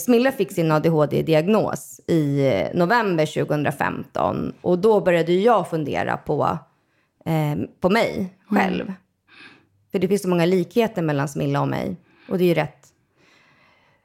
Smilla 0.00 0.32
fick 0.32 0.52
sin 0.52 0.72
ADHD-diagnos 0.72 2.00
i 2.06 2.46
eh, 2.46 2.68
november 2.74 3.26
2015. 3.26 4.52
Och 4.60 4.78
då 4.78 5.00
började 5.00 5.32
jag 5.32 5.70
fundera 5.70 6.16
på, 6.16 6.58
eh, 7.24 7.64
på 7.80 7.90
mig 7.90 8.34
själv. 8.46 8.82
Mm. 8.82 8.94
För 9.92 9.98
det 9.98 10.08
finns 10.08 10.22
så 10.22 10.28
många 10.28 10.46
likheter 10.46 11.02
mellan 11.02 11.28
Smilla 11.28 11.60
och 11.60 11.68
mig. 11.68 11.96
Och 12.28 12.38
det 12.38 12.44
är 12.44 12.48
ju 12.48 12.54
rätt 12.54 12.86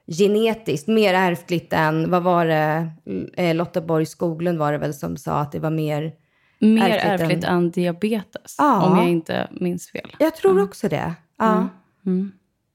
genetiskt, 0.07 0.87
mer 0.87 1.13
ärftligt 1.13 1.73
än, 1.73 2.11
vad 2.11 2.23
var 2.23 2.45
det, 2.45 2.91
eh, 3.37 3.55
Lotta 3.55 3.81
Borg 3.81 4.05
Skoglund 4.05 4.57
var 4.57 4.71
det 4.71 4.77
väl 4.77 4.93
som 4.93 5.17
sa 5.17 5.39
att 5.39 5.51
det 5.51 5.59
var 5.59 5.69
mer 5.69 6.13
Mer 6.59 6.89
ärftligt, 6.89 7.21
ärftligt 7.21 7.43
än... 7.43 7.57
än, 7.57 7.71
diabetes, 7.71 8.55
ja. 8.57 8.83
om 8.83 8.97
jag 8.97 9.09
inte 9.09 9.47
minns 9.51 9.91
fel. 9.91 10.15
Jag 10.19 10.35
tror 10.35 10.51
mm. 10.51 10.63
också 10.63 10.89
det. 10.89 11.13
Ja. 11.37 11.53
Mm. 11.53 11.69
Mm. 12.05 12.31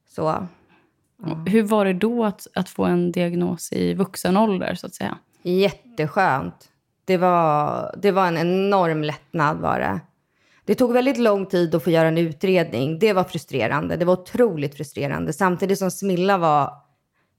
Så. 0.09 0.47
Ja. 1.23 1.35
Hur 1.47 1.63
var 1.63 1.85
det 1.85 1.93
då 1.93 2.25
att, 2.25 2.47
att 2.55 2.69
få 2.69 2.85
en 2.85 3.13
diagnos 3.13 3.73
i 3.73 3.95
vuxen 3.95 4.37
ålder, 4.37 4.75
så 4.75 4.87
att 4.87 4.95
säga? 4.95 5.19
Jätteskönt. 5.43 6.69
Det 7.05 7.17
var, 7.17 7.95
det 8.03 8.11
var 8.11 8.27
en 8.27 8.39
enorm 8.39 9.03
lättnad. 9.03 9.59
Var 9.59 9.79
det. 9.79 10.01
det 10.65 10.75
tog 10.75 10.93
väldigt 10.93 11.19
lång 11.19 11.47
tid 11.47 11.75
att 11.75 11.85
få 11.85 11.91
göra 11.91 12.09
en 12.09 12.19
utredning. 12.19 12.99
Det 12.99 13.13
var 13.13 13.25
frustrerande. 13.25 13.97
Det 13.97 14.05
var 14.05 14.13
otroligt 14.13 14.77
frustrerande. 14.77 15.33
Samtidigt 15.33 15.79
som 15.79 15.91
Smilla 15.91 16.39
var 16.39 16.73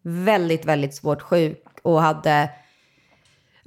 väldigt, 0.02 0.66
väldigt 0.66 0.96
svårt 0.96 1.22
sjuk 1.22 1.66
och 1.82 2.02
hade... 2.02 2.50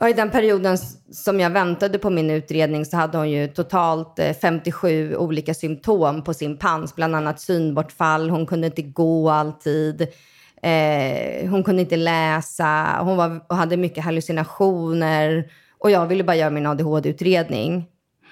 Ja, 0.02 0.08
I 0.08 0.12
den 0.12 0.30
perioden 0.30 0.78
som 1.12 1.40
jag 1.40 1.50
väntade 1.50 1.98
på 1.98 2.10
min 2.10 2.30
utredning 2.30 2.84
så 2.84 2.96
hade 2.96 3.18
hon 3.18 3.30
ju 3.30 3.48
totalt 3.48 4.18
eh, 4.18 4.32
57 4.32 5.16
olika 5.16 5.54
symptom 5.54 6.24
på 6.24 6.34
sin 6.34 6.56
pans, 6.56 6.94
bland 6.94 7.16
annat 7.16 7.40
synbortfall, 7.40 8.30
hon 8.30 8.46
kunde 8.46 8.66
inte 8.66 8.82
gå 8.82 9.30
alltid, 9.30 10.02
eh, 10.62 11.50
hon 11.50 11.64
kunde 11.64 11.82
inte 11.82 11.96
läsa, 11.96 12.98
hon 13.00 13.16
var, 13.16 13.40
och 13.48 13.56
hade 13.56 13.76
mycket 13.76 14.04
hallucinationer 14.04 15.50
och 15.78 15.90
jag 15.90 16.06
ville 16.06 16.24
bara 16.24 16.36
göra 16.36 16.50
min 16.50 16.66
ADHD-utredning. 16.66 17.76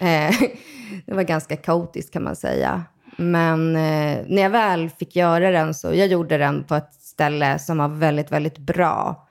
Eh, 0.00 0.34
det 1.06 1.14
var 1.14 1.22
ganska 1.22 1.56
kaotiskt 1.56 2.12
kan 2.12 2.24
man 2.24 2.36
säga. 2.36 2.84
Men 3.16 3.76
eh, 3.76 4.18
när 4.26 4.42
jag 4.42 4.50
väl 4.50 4.90
fick 4.90 5.16
göra 5.16 5.50
den 5.50 5.74
så, 5.74 5.94
jag 5.94 6.06
gjorde 6.06 6.38
den 6.38 6.64
på 6.64 6.74
ett 6.74 6.94
ställe 6.94 7.58
som 7.58 7.78
var 7.78 7.88
väldigt, 7.88 8.32
väldigt 8.32 8.58
bra. 8.58 9.28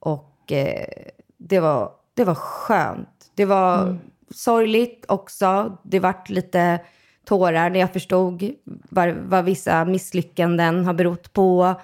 Och 0.00 0.52
eh, 0.52 0.86
det, 1.40 1.60
var, 1.60 1.92
det 2.14 2.24
var 2.24 2.34
skönt. 2.34 3.32
Det 3.34 3.44
var 3.44 3.82
mm. 3.82 3.98
sorgligt 4.30 5.04
också. 5.08 5.78
Det 5.82 6.00
vart 6.00 6.28
lite 6.28 6.80
tårar 7.24 7.70
när 7.70 7.80
jag 7.80 7.92
förstod 7.92 8.50
vad, 8.64 9.14
vad 9.14 9.44
vissa 9.44 9.84
misslyckanden 9.84 10.84
har 10.84 10.94
berott 10.94 11.32
på. 11.32 11.74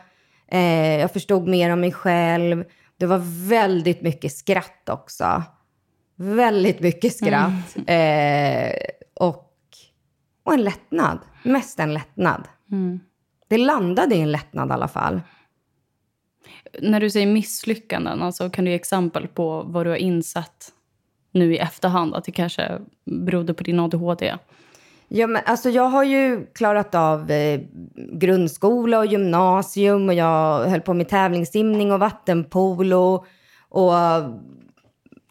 Eh, 0.48 1.00
jag 1.00 1.12
förstod 1.12 1.48
mer 1.48 1.72
om 1.72 1.80
mig 1.80 1.92
själv. 1.92 2.64
Det 2.96 3.06
var 3.06 3.48
väldigt 3.48 4.02
mycket 4.02 4.32
skratt 4.32 4.88
också. 4.88 5.42
Väldigt 6.16 6.80
mycket 6.80 7.16
skratt. 7.16 7.76
Mm. 7.86 8.68
Eh, 8.68 8.76
och, 9.14 9.52
och 10.42 10.54
en 10.54 10.64
lättnad. 10.64 11.18
Mest 11.42 11.80
en 11.80 11.94
lättnad. 11.94 12.48
Mm. 12.72 13.00
Det 13.48 13.58
landade 13.58 14.14
i 14.14 14.20
en 14.20 14.32
lättnad 14.32 14.68
i 14.70 14.72
alla 14.72 14.88
fall. 14.88 15.20
När 16.80 17.00
du 17.00 17.10
säger 17.10 17.26
misslyckanden, 17.26 18.22
alltså, 18.22 18.50
kan 18.50 18.64
du 18.64 18.70
ge 18.70 18.76
exempel 18.76 19.28
på 19.28 19.62
vad 19.62 19.86
du 19.86 19.90
har 19.90 19.96
insett 19.96 20.72
nu 21.32 21.54
i 21.54 21.58
efterhand 21.58 22.14
att 22.14 22.24
det 22.24 22.32
kanske 22.32 22.78
berodde 23.04 23.54
på 23.54 23.64
din 23.64 23.80
ADHD? 23.80 24.34
Ja, 25.08 25.26
men 25.26 25.42
alltså 25.46 25.70
jag 25.70 25.88
har 25.88 26.04
ju 26.04 26.46
klarat 26.46 26.94
av 26.94 27.30
eh, 27.30 27.60
grundskola 28.12 28.98
och 28.98 29.06
gymnasium 29.06 30.08
och 30.08 30.14
jag 30.14 30.64
höll 30.64 30.80
på 30.80 30.94
med 30.94 31.08
tävlingssimning 31.08 31.92
och 31.92 32.00
vattenpolo 32.00 33.24
och 33.68 33.92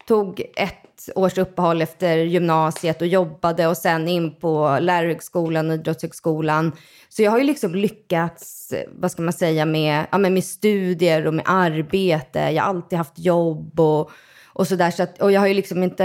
tog 0.06 0.40
ett 0.56 0.85
års 1.14 1.38
uppehåll 1.38 1.82
efter 1.82 2.16
gymnasiet 2.16 3.00
och 3.00 3.06
jobbade 3.06 3.66
och 3.66 3.76
sen 3.76 4.08
in 4.08 4.34
på 4.34 4.78
lärarhögskolan 4.80 5.70
och 5.70 5.74
idrottshögskolan. 5.74 6.72
Så 7.08 7.22
jag 7.22 7.30
har 7.30 7.38
ju 7.38 7.44
liksom 7.44 7.74
lyckats, 7.74 8.72
vad 8.92 9.10
ska 9.10 9.22
man 9.22 9.32
säga, 9.32 9.64
med, 9.64 10.06
ja, 10.12 10.18
med 10.18 10.44
studier 10.44 11.26
och 11.26 11.34
med 11.34 11.44
arbete. 11.48 12.38
Jag 12.38 12.62
har 12.62 12.70
alltid 12.70 12.98
haft 12.98 13.18
jobb 13.18 13.80
och, 13.80 14.10
och 14.46 14.68
sådär. 14.68 14.90
Så 14.90 15.06
och 15.20 15.32
jag 15.32 15.40
har 15.40 15.46
ju 15.46 15.54
liksom 15.54 15.82
inte, 15.82 16.04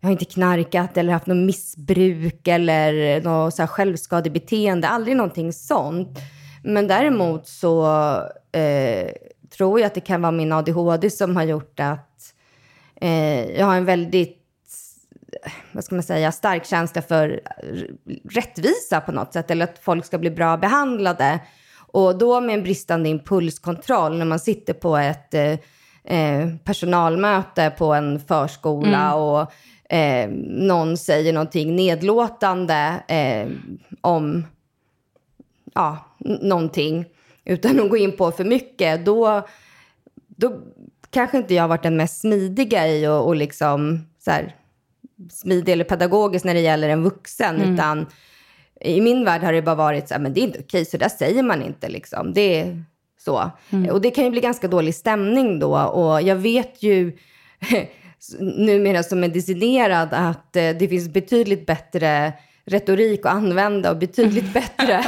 jag 0.00 0.08
har 0.08 0.10
inte 0.10 0.24
knarkat 0.24 0.96
eller 0.96 1.12
haft 1.12 1.26
något 1.26 1.46
missbruk 1.46 2.48
eller 2.48 3.20
något 3.20 3.54
så 3.54 3.62
här 3.62 3.66
självskadebeteende. 3.66 4.88
Aldrig 4.88 5.16
någonting 5.16 5.52
sånt. 5.52 6.18
Men 6.62 6.86
däremot 6.86 7.48
så 7.48 7.86
eh, 8.52 9.10
tror 9.56 9.80
jag 9.80 9.86
att 9.86 9.94
det 9.94 10.00
kan 10.00 10.22
vara 10.22 10.32
min 10.32 10.52
ADHD 10.52 11.10
som 11.10 11.36
har 11.36 11.42
gjort 11.42 11.80
att 11.80 12.13
jag 13.56 13.66
har 13.66 13.76
en 13.76 13.84
väldigt 13.84 14.44
vad 15.72 15.84
ska 15.84 15.94
man 15.94 16.02
säga, 16.02 16.32
stark 16.32 16.66
känsla 16.66 17.02
för 17.02 17.40
rättvisa 18.30 19.00
på 19.00 19.12
något 19.12 19.32
sätt, 19.32 19.50
eller 19.50 19.64
att 19.64 19.78
folk 19.78 20.04
ska 20.04 20.18
bli 20.18 20.30
bra 20.30 20.56
behandlade. 20.56 21.40
Och 21.76 22.18
då 22.18 22.40
med 22.40 22.54
en 22.54 22.62
bristande 22.62 23.08
impulskontroll, 23.08 24.18
när 24.18 24.24
man 24.24 24.38
sitter 24.38 24.72
på 24.72 24.96
ett 24.96 25.34
eh, 25.34 25.58
eh 26.04 26.56
personalmöte 26.64 27.72
på 27.78 27.94
en 27.94 28.20
förskola 28.20 29.06
mm. 29.06 29.18
och 29.18 29.52
eh, 29.94 30.30
någon 30.46 30.96
säger 30.96 31.32
någonting 31.32 31.76
nedlåtande 31.76 33.02
eh, 33.08 33.48
om 34.00 34.46
ja, 35.74 35.98
någonting, 36.18 37.04
utan 37.44 37.80
att 37.80 37.90
gå 37.90 37.96
in 37.96 38.16
på 38.16 38.32
för 38.32 38.44
mycket, 38.44 39.04
då, 39.04 39.46
då 40.26 40.60
kanske 41.14 41.36
inte 41.36 41.54
jag 41.54 41.62
har 41.62 41.68
varit 41.68 41.82
den 41.82 41.96
mest 41.96 42.20
smidiga 42.20 42.88
i 42.88 43.06
och, 43.06 43.26
och 43.26 43.36
liksom 43.36 44.06
så 44.18 44.30
här, 44.30 44.54
smidig 45.30 45.72
eller 45.72 45.84
pedagogisk 45.84 46.44
när 46.44 46.54
det 46.54 46.60
gäller 46.60 46.88
en 46.88 47.02
vuxen, 47.02 47.56
mm. 47.56 47.74
utan 47.74 48.06
i 48.80 49.00
min 49.00 49.24
värld 49.24 49.42
har 49.42 49.52
det 49.52 49.62
bara 49.62 49.74
varit 49.74 50.08
så 50.08 50.14
här, 50.14 50.20
men 50.20 50.34
det 50.34 50.40
är 50.40 50.42
inte 50.42 50.60
okej, 50.60 50.84
så 50.84 50.96
där 50.96 51.08
säger 51.08 51.42
man 51.42 51.62
inte 51.62 51.88
liksom. 51.88 52.32
Det 52.34 52.60
är 52.60 52.84
så. 53.24 53.50
Mm. 53.70 53.90
Och 53.90 54.00
det 54.00 54.10
kan 54.10 54.24
ju 54.24 54.30
bli 54.30 54.40
ganska 54.40 54.68
dålig 54.68 54.94
stämning 54.94 55.58
då 55.58 55.78
och 55.78 56.22
jag 56.22 56.36
vet 56.36 56.82
ju 56.82 57.12
numera 58.40 59.02
som 59.02 59.20
medicinerad 59.20 60.08
att 60.12 60.56
eh, 60.56 60.70
det 60.70 60.88
finns 60.88 61.08
betydligt 61.08 61.66
bättre 61.66 62.32
retorik 62.64 63.26
att 63.26 63.32
använda 63.32 63.90
och 63.90 63.96
betydligt 63.96 64.52
bättre 64.54 65.04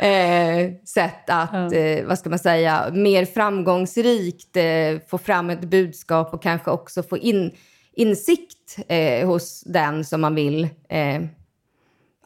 eh, 0.00 0.72
sätt 0.84 1.30
att, 1.30 1.72
eh, 1.72 2.06
vad 2.06 2.18
ska 2.18 2.30
man 2.30 2.38
säga, 2.38 2.90
mer 2.92 3.24
framgångsrikt 3.24 4.56
eh, 4.56 5.08
få 5.08 5.18
fram 5.18 5.50
ett 5.50 5.60
budskap 5.60 6.34
och 6.34 6.42
kanske 6.42 6.70
också 6.70 7.02
få 7.02 7.18
in 7.18 7.54
insikt 7.92 8.76
eh, 8.88 9.26
hos 9.26 9.62
den 9.66 10.04
som 10.04 10.20
man 10.20 10.34
vill 10.34 10.68
eh, 10.88 11.22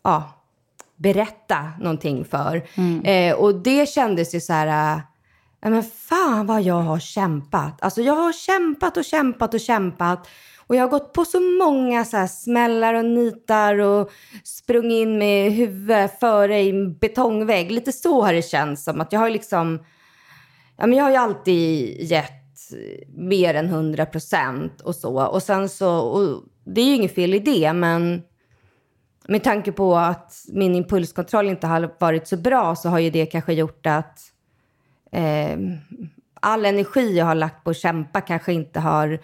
ja, 0.05 0.45
berätta 0.97 1.73
någonting 1.81 2.25
för. 2.25 2.63
Mm. 2.75 3.05
Eh, 3.05 3.37
och 3.37 3.55
det 3.55 3.89
kändes 3.89 4.35
ju 4.35 4.41
så 4.41 4.53
här, 4.53 5.03
men 5.61 5.83
fan 5.83 6.47
vad 6.47 6.63
jag 6.63 6.83
har 6.83 6.99
kämpat. 6.99 7.83
Alltså 7.83 8.03
jag 8.03 8.17
har 8.17 8.33
kämpat 8.33 8.97
och 8.97 9.05
kämpat 9.05 9.55
och 9.55 9.61
kämpat. 9.61 10.29
Och 10.67 10.77
jag 10.77 10.83
har 10.83 10.89
gått 10.89 11.13
på 11.13 11.25
så 11.25 11.41
många 11.41 12.05
så 12.05 12.17
här 12.17 12.27
smällar 12.27 12.95
och 12.95 13.05
nitar 13.05 13.79
och 13.79 14.11
sprungit 14.45 15.03
in 15.03 15.19
med 15.19 15.53
huvudet 15.53 16.21
före 16.21 16.61
i 16.61 16.71
en 16.71 16.99
betongvägg. 16.99 17.71
Lite 17.71 17.93
så 17.93 18.23
har 18.23 18.33
det 18.33 18.43
känts 18.43 18.85
som 18.85 19.01
att 19.01 19.13
jag 19.13 19.21
har 19.21 19.31
liksom... 19.31 19.85
Ja, 20.77 20.87
men 20.87 20.99
jag 20.99 21.05
har 21.05 21.11
ju 21.11 21.17
alltid 21.17 22.01
gett 22.11 22.45
mer 23.09 23.55
än 23.55 23.67
100 23.67 24.07
procent 24.07 24.81
och 24.81 24.95
så. 24.95 25.27
Och 25.27 25.43
sen 25.43 25.69
så, 25.69 25.99
och 25.99 26.43
det 26.65 26.81
är 26.81 26.85
ju 26.85 26.95
inget 26.95 27.15
fel 27.15 27.35
i 27.35 27.39
det, 27.39 27.73
men 27.73 28.23
med 29.29 29.45
tanke 29.45 29.73
på 29.73 29.97
att 29.97 30.45
min 30.49 30.75
impulskontroll 30.75 31.49
inte 31.49 31.67
har 31.67 31.95
varit 31.99 32.29
så 32.29 32.37
bra 32.37 32.77
så 32.77 32.89
har 32.89 32.99
ju 32.99 33.11
det 33.11 33.27
kanske 33.27 33.53
gjort 33.53 33.87
att 33.87 34.19
eh, 35.13 35.59
all 36.41 36.65
energi 36.65 37.17
jag 37.19 37.25
har 37.25 37.35
lagt 37.35 37.65
på 37.65 37.71
att 37.71 37.77
kämpa 37.77 38.21
kanske 38.21 38.53
inte 38.53 38.81
har 38.81 39.19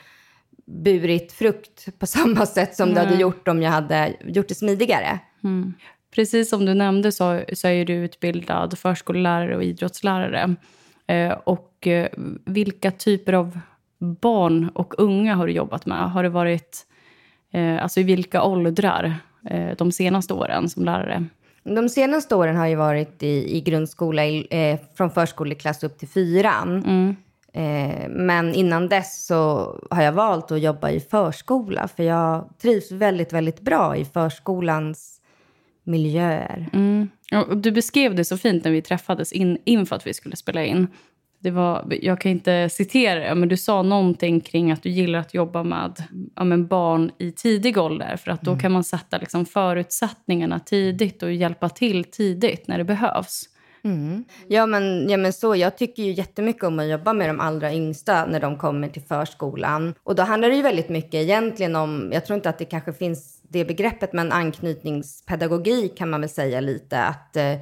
burit 0.71 1.33
frukt 1.33 1.99
på 1.99 2.07
samma 2.07 2.47
sätt 2.47 2.77
som 2.77 2.89
Nej. 2.89 2.95
det 2.95 3.01
hade 3.01 3.21
gjort 3.21 3.49
om 3.49 3.63
jag 3.63 3.71
hade 3.71 4.15
gjort 4.25 4.49
det 4.49 4.55
smidigare. 4.55 5.19
Mm. 5.45 5.75
Precis 6.15 6.51
som 6.51 6.67
du 6.67 6.75
nämnde 6.75 7.13
så, 7.13 7.41
så 7.53 7.69
är 7.69 7.85
du 7.85 7.93
utbildad 7.95 8.79
förskollärare 8.79 9.57
och 9.57 9.65
idrottslärare. 9.65 10.57
Eh, 11.07 11.33
och 11.33 11.87
eh, 11.87 12.09
vilka 12.45 12.91
typer 12.91 13.33
av 13.33 13.61
barn 13.99 14.69
och 14.75 14.95
unga 14.99 15.35
har 15.35 15.47
du 15.47 15.53
jobbat 15.53 15.87
med? 15.87 16.11
Har 16.11 16.23
det 16.23 16.29
varit, 16.29 16.87
eh, 17.53 17.83
alltså 17.83 18.01
i 18.01 18.03
vilka 18.03 18.43
åldrar 18.43 19.15
eh, 19.51 19.77
de 19.79 19.93
senaste 19.93 20.35
åren 20.35 20.69
som 20.69 20.85
lärare? 20.85 21.25
De 21.63 21.89
senaste 21.89 22.35
åren 22.35 22.57
har 22.57 22.67
jag 22.67 22.79
varit 22.79 23.23
i, 23.23 23.57
i 23.57 23.61
grundskola, 23.61 24.27
i, 24.27 24.47
eh, 24.51 24.81
från 24.95 25.11
förskoleklass 25.11 25.85
upp 25.85 25.99
till 25.99 26.09
fyran. 26.09 26.85
Mm. 26.85 27.17
Eh, 27.53 28.09
men 28.09 28.55
innan 28.55 28.89
dess 28.89 29.27
så 29.27 29.75
har 29.91 30.03
jag 30.03 30.13
valt 30.13 30.51
att 30.51 30.61
jobba 30.61 30.91
i 30.91 31.01
förskola 31.01 31.89
för 31.89 32.03
jag 32.03 32.49
trivs 32.63 32.93
väldigt, 32.93 33.33
väldigt 33.33 33.61
bra 33.61 33.97
i 33.97 34.05
förskolans 34.05 35.21
miljöer. 35.85 36.69
Mm. 36.73 37.09
du 37.55 37.71
beskrev 37.71 38.15
det 38.15 38.25
så 38.25 38.37
fint 38.37 38.65
när 38.65 38.73
vi 38.73 38.83
träffades 38.83 39.33
in, 39.33 39.59
inför 39.65 39.97
att 39.97 40.07
vi 40.07 40.15
skulle 40.15 40.37
spela 40.37 40.65
in. 40.65 40.87
Det 41.43 41.51
var, 41.51 41.85
jag 42.03 42.21
kan 42.21 42.33
inte 42.33 42.69
citera 42.69 43.29
det, 43.29 43.35
men 43.35 43.49
du 43.49 43.57
sa 43.57 43.83
någonting 43.83 44.41
kring 44.41 44.73
att 44.73 44.83
du 44.83 44.91
gillar 44.91 45.19
att 45.19 45.35
jobba 45.35 45.63
med, 45.63 46.03
ja, 46.37 46.45
med 46.45 46.69
barn 46.69 47.11
i 47.19 47.33
tidig 47.33 47.79
ålder. 47.79 48.17
För 48.17 48.31
att 48.31 48.43
då 48.43 48.51
mm. 48.51 48.61
kan 48.61 48.73
man 48.73 48.85
sätta 48.85 49.19
liksom 49.19 49.47
förutsättningarna 49.47 50.61
tidigt 50.61 51.23
och 51.23 51.33
hjälpa 51.33 51.69
till 51.69 52.05
tidigt 52.05 52.69
när 52.69 52.79
det 52.79 52.85
behövs. 52.85 53.49
Mm. 53.85 54.25
Ja, 54.49 54.67
men, 54.67 55.09
ja, 55.09 55.17
men 55.17 55.33
så. 55.33 55.57
Jag 55.57 55.77
tycker 55.77 56.03
ju 56.03 56.13
jättemycket 56.13 56.65
om 56.65 56.79
att 56.79 56.89
jobba 56.89 57.13
med 57.13 57.29
de 57.29 57.41
allra 57.41 57.73
yngsta 57.73 58.27
när 58.27 58.41
de 58.41 58.59
kommer 58.59 58.89
till 58.89 59.03
förskolan. 59.03 59.95
Och 60.03 60.15
då 60.15 60.23
handlar 60.23 60.49
det 60.49 60.57
ju 60.57 60.63
väldigt 60.63 60.89
mycket 60.89 61.15
egentligen 61.15 61.77
om, 61.77 62.11
jag 62.13 62.27
tror 62.27 62.35
inte 62.37 62.49
att 62.49 62.59
det 62.59 62.65
kanske 62.65 62.93
finns 62.93 63.41
det 63.43 63.65
begreppet, 63.65 64.13
men 64.13 64.33
anknytningspedagogik 64.33 65.99
kan 65.99 66.11
man 66.11 66.21
väl 66.21 66.31
säga 66.31 66.61
lite. 66.61 67.03
Att 67.03 67.37
eh, 67.37 67.53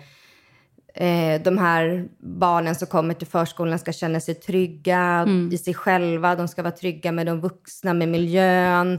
eh 0.94 1.42
de 1.42 1.58
här 1.58 2.08
barnen 2.18 2.74
som 2.74 2.86
kommer 2.88 3.14
till 3.14 3.26
förskolan 3.26 3.78
ska 3.78 3.92
känna 3.92 4.20
sig 4.20 4.34
trygga 4.34 4.98
mm. 4.98 5.50
i 5.52 5.58
sig 5.58 5.74
själva. 5.74 6.34
De 6.34 6.48
ska 6.48 6.62
vara 6.62 6.72
trygga 6.72 7.12
med 7.12 7.26
de 7.26 7.40
vuxna, 7.40 7.94
med 7.94 8.08
miljön. 8.08 8.98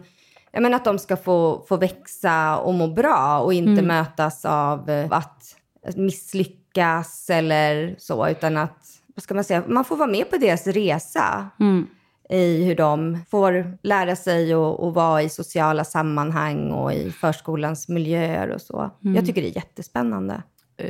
Jag 0.52 0.64
menar 0.64 0.76
att 0.76 0.86
de 0.86 1.00
ska 1.00 1.18
få, 1.18 1.66
få 1.68 1.78
växa 1.78 2.58
och 2.58 2.74
må 2.74 2.88
bra 2.88 3.40
och 3.40 3.54
inte 3.54 3.72
mm. 3.72 3.88
mötas 3.88 4.46
av 4.46 4.90
eh, 4.90 5.08
att 5.12 5.56
misslyckas 5.96 6.60
lyckas 6.70 7.30
eller 7.30 7.96
så, 7.98 8.30
utan 8.30 8.58
att 8.58 8.86
vad 9.16 9.24
ska 9.24 9.34
man 9.34 9.44
säga, 9.44 9.64
man 9.68 9.86
får 9.86 9.96
vara 9.96 10.10
med 10.10 10.30
på 10.30 10.38
deras 10.38 10.68
resa. 10.68 11.50
Mm. 11.60 11.88
i 12.30 12.64
hur 12.64 12.76
de 12.76 13.18
får 13.32 13.78
lära 13.84 14.16
sig 14.16 14.54
att 14.54 14.94
vara 14.94 15.22
i 15.22 15.30
sociala 15.30 15.84
sammanhang 15.84 16.72
och 16.72 16.94
i 16.94 17.12
förskolans 17.12 17.88
miljöer 17.88 18.50
och 18.50 18.62
så. 18.62 18.92
Mm. 19.04 19.16
Jag 19.16 19.26
tycker 19.26 19.42
det 19.42 19.48
är 19.48 19.56
jättespännande. 19.56 20.44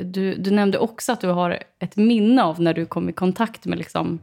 Du, 0.03 0.35
du 0.35 0.51
nämnde 0.51 0.77
också 0.77 1.11
att 1.11 1.21
du 1.21 1.27
har 1.27 1.63
ett 1.79 1.95
minne 1.95 2.43
av 2.43 2.61
när 2.61 2.73
du 2.73 2.85
kom 2.85 3.09
i 3.09 3.13
kontakt 3.13 3.65
med 3.65 3.77
liksom, 3.77 4.19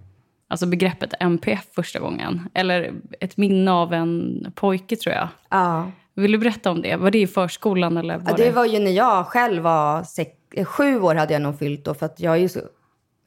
alltså 0.48 0.66
begreppet 0.66 1.14
MPF 1.20 1.64
första 1.74 1.98
gången. 1.98 2.48
Eller 2.54 2.92
ett 3.20 3.36
minne 3.36 3.72
av 3.72 3.92
en 3.92 4.46
pojke, 4.54 4.96
tror 4.96 5.14
jag. 5.14 5.28
Ja. 5.48 5.90
Vill 6.14 6.32
du 6.32 6.38
berätta 6.38 6.70
om 6.70 6.82
det? 6.82 6.96
Var 6.96 7.10
det 7.10 7.18
i 7.18 7.26
förskolan? 7.26 7.96
Eller 7.96 8.18
var 8.18 8.30
ja, 8.30 8.36
det 8.36 8.50
var 8.50 8.64
ju 8.66 8.78
när 8.78 8.90
jag 8.90 9.26
själv 9.26 9.62
var 9.62 10.02
sex, 10.02 10.30
Eh, 10.30 10.35
sju 10.64 11.00
år 11.00 11.14
hade 11.14 11.32
jag 11.32 11.42
nog 11.42 11.58
fyllt 11.58 11.84
då, 11.84 11.94
för 11.94 12.06
att 12.06 12.20
jag 12.20 12.34
är 12.34 12.38
ju 12.38 12.48
så 12.48 12.60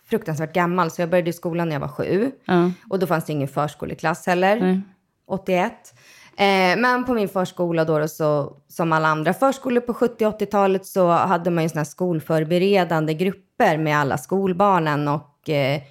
fruktansvärt 0.10 0.54
gammal. 0.54 0.92
Så 0.92 1.02
jag 1.02 1.10
började 1.10 1.30
i 1.30 1.34
skolan 1.34 1.70
när 1.70 1.76
jag 1.76 1.80
var 1.80 1.88
sju. 1.88 2.32
Mm. 2.48 2.74
Och 2.90 3.00
då 3.00 3.08
fanns 3.08 3.26
det 3.26 3.34
ingen 3.34 3.48
förskoleklass 3.48 4.28
heller, 4.28 4.58
mm. 4.58 4.82
81. 5.28 5.94
Eh, 6.40 6.78
men 6.78 7.06
på 7.06 7.14
min 7.14 7.30
förskola 7.30 7.86
då, 7.86 8.00
då, 8.00 8.08
så, 8.08 8.58
som 8.68 8.92
alla 8.92 9.08
andra 9.08 9.34
förskolor 9.34 9.82
på 9.82 9.94
70 9.94 10.26
80-talet 10.26 10.86
så 10.86 11.10
hade 11.10 11.50
man 11.50 11.64
ju 11.64 11.70
såna 11.70 11.80
här 11.80 11.86
skolförberedande 11.86 13.14
grupper 13.14 13.78
med 13.78 13.98
alla 13.98 14.18
skolbarnen. 14.18 15.08
Och 15.08 15.50
eh, 15.50 15.82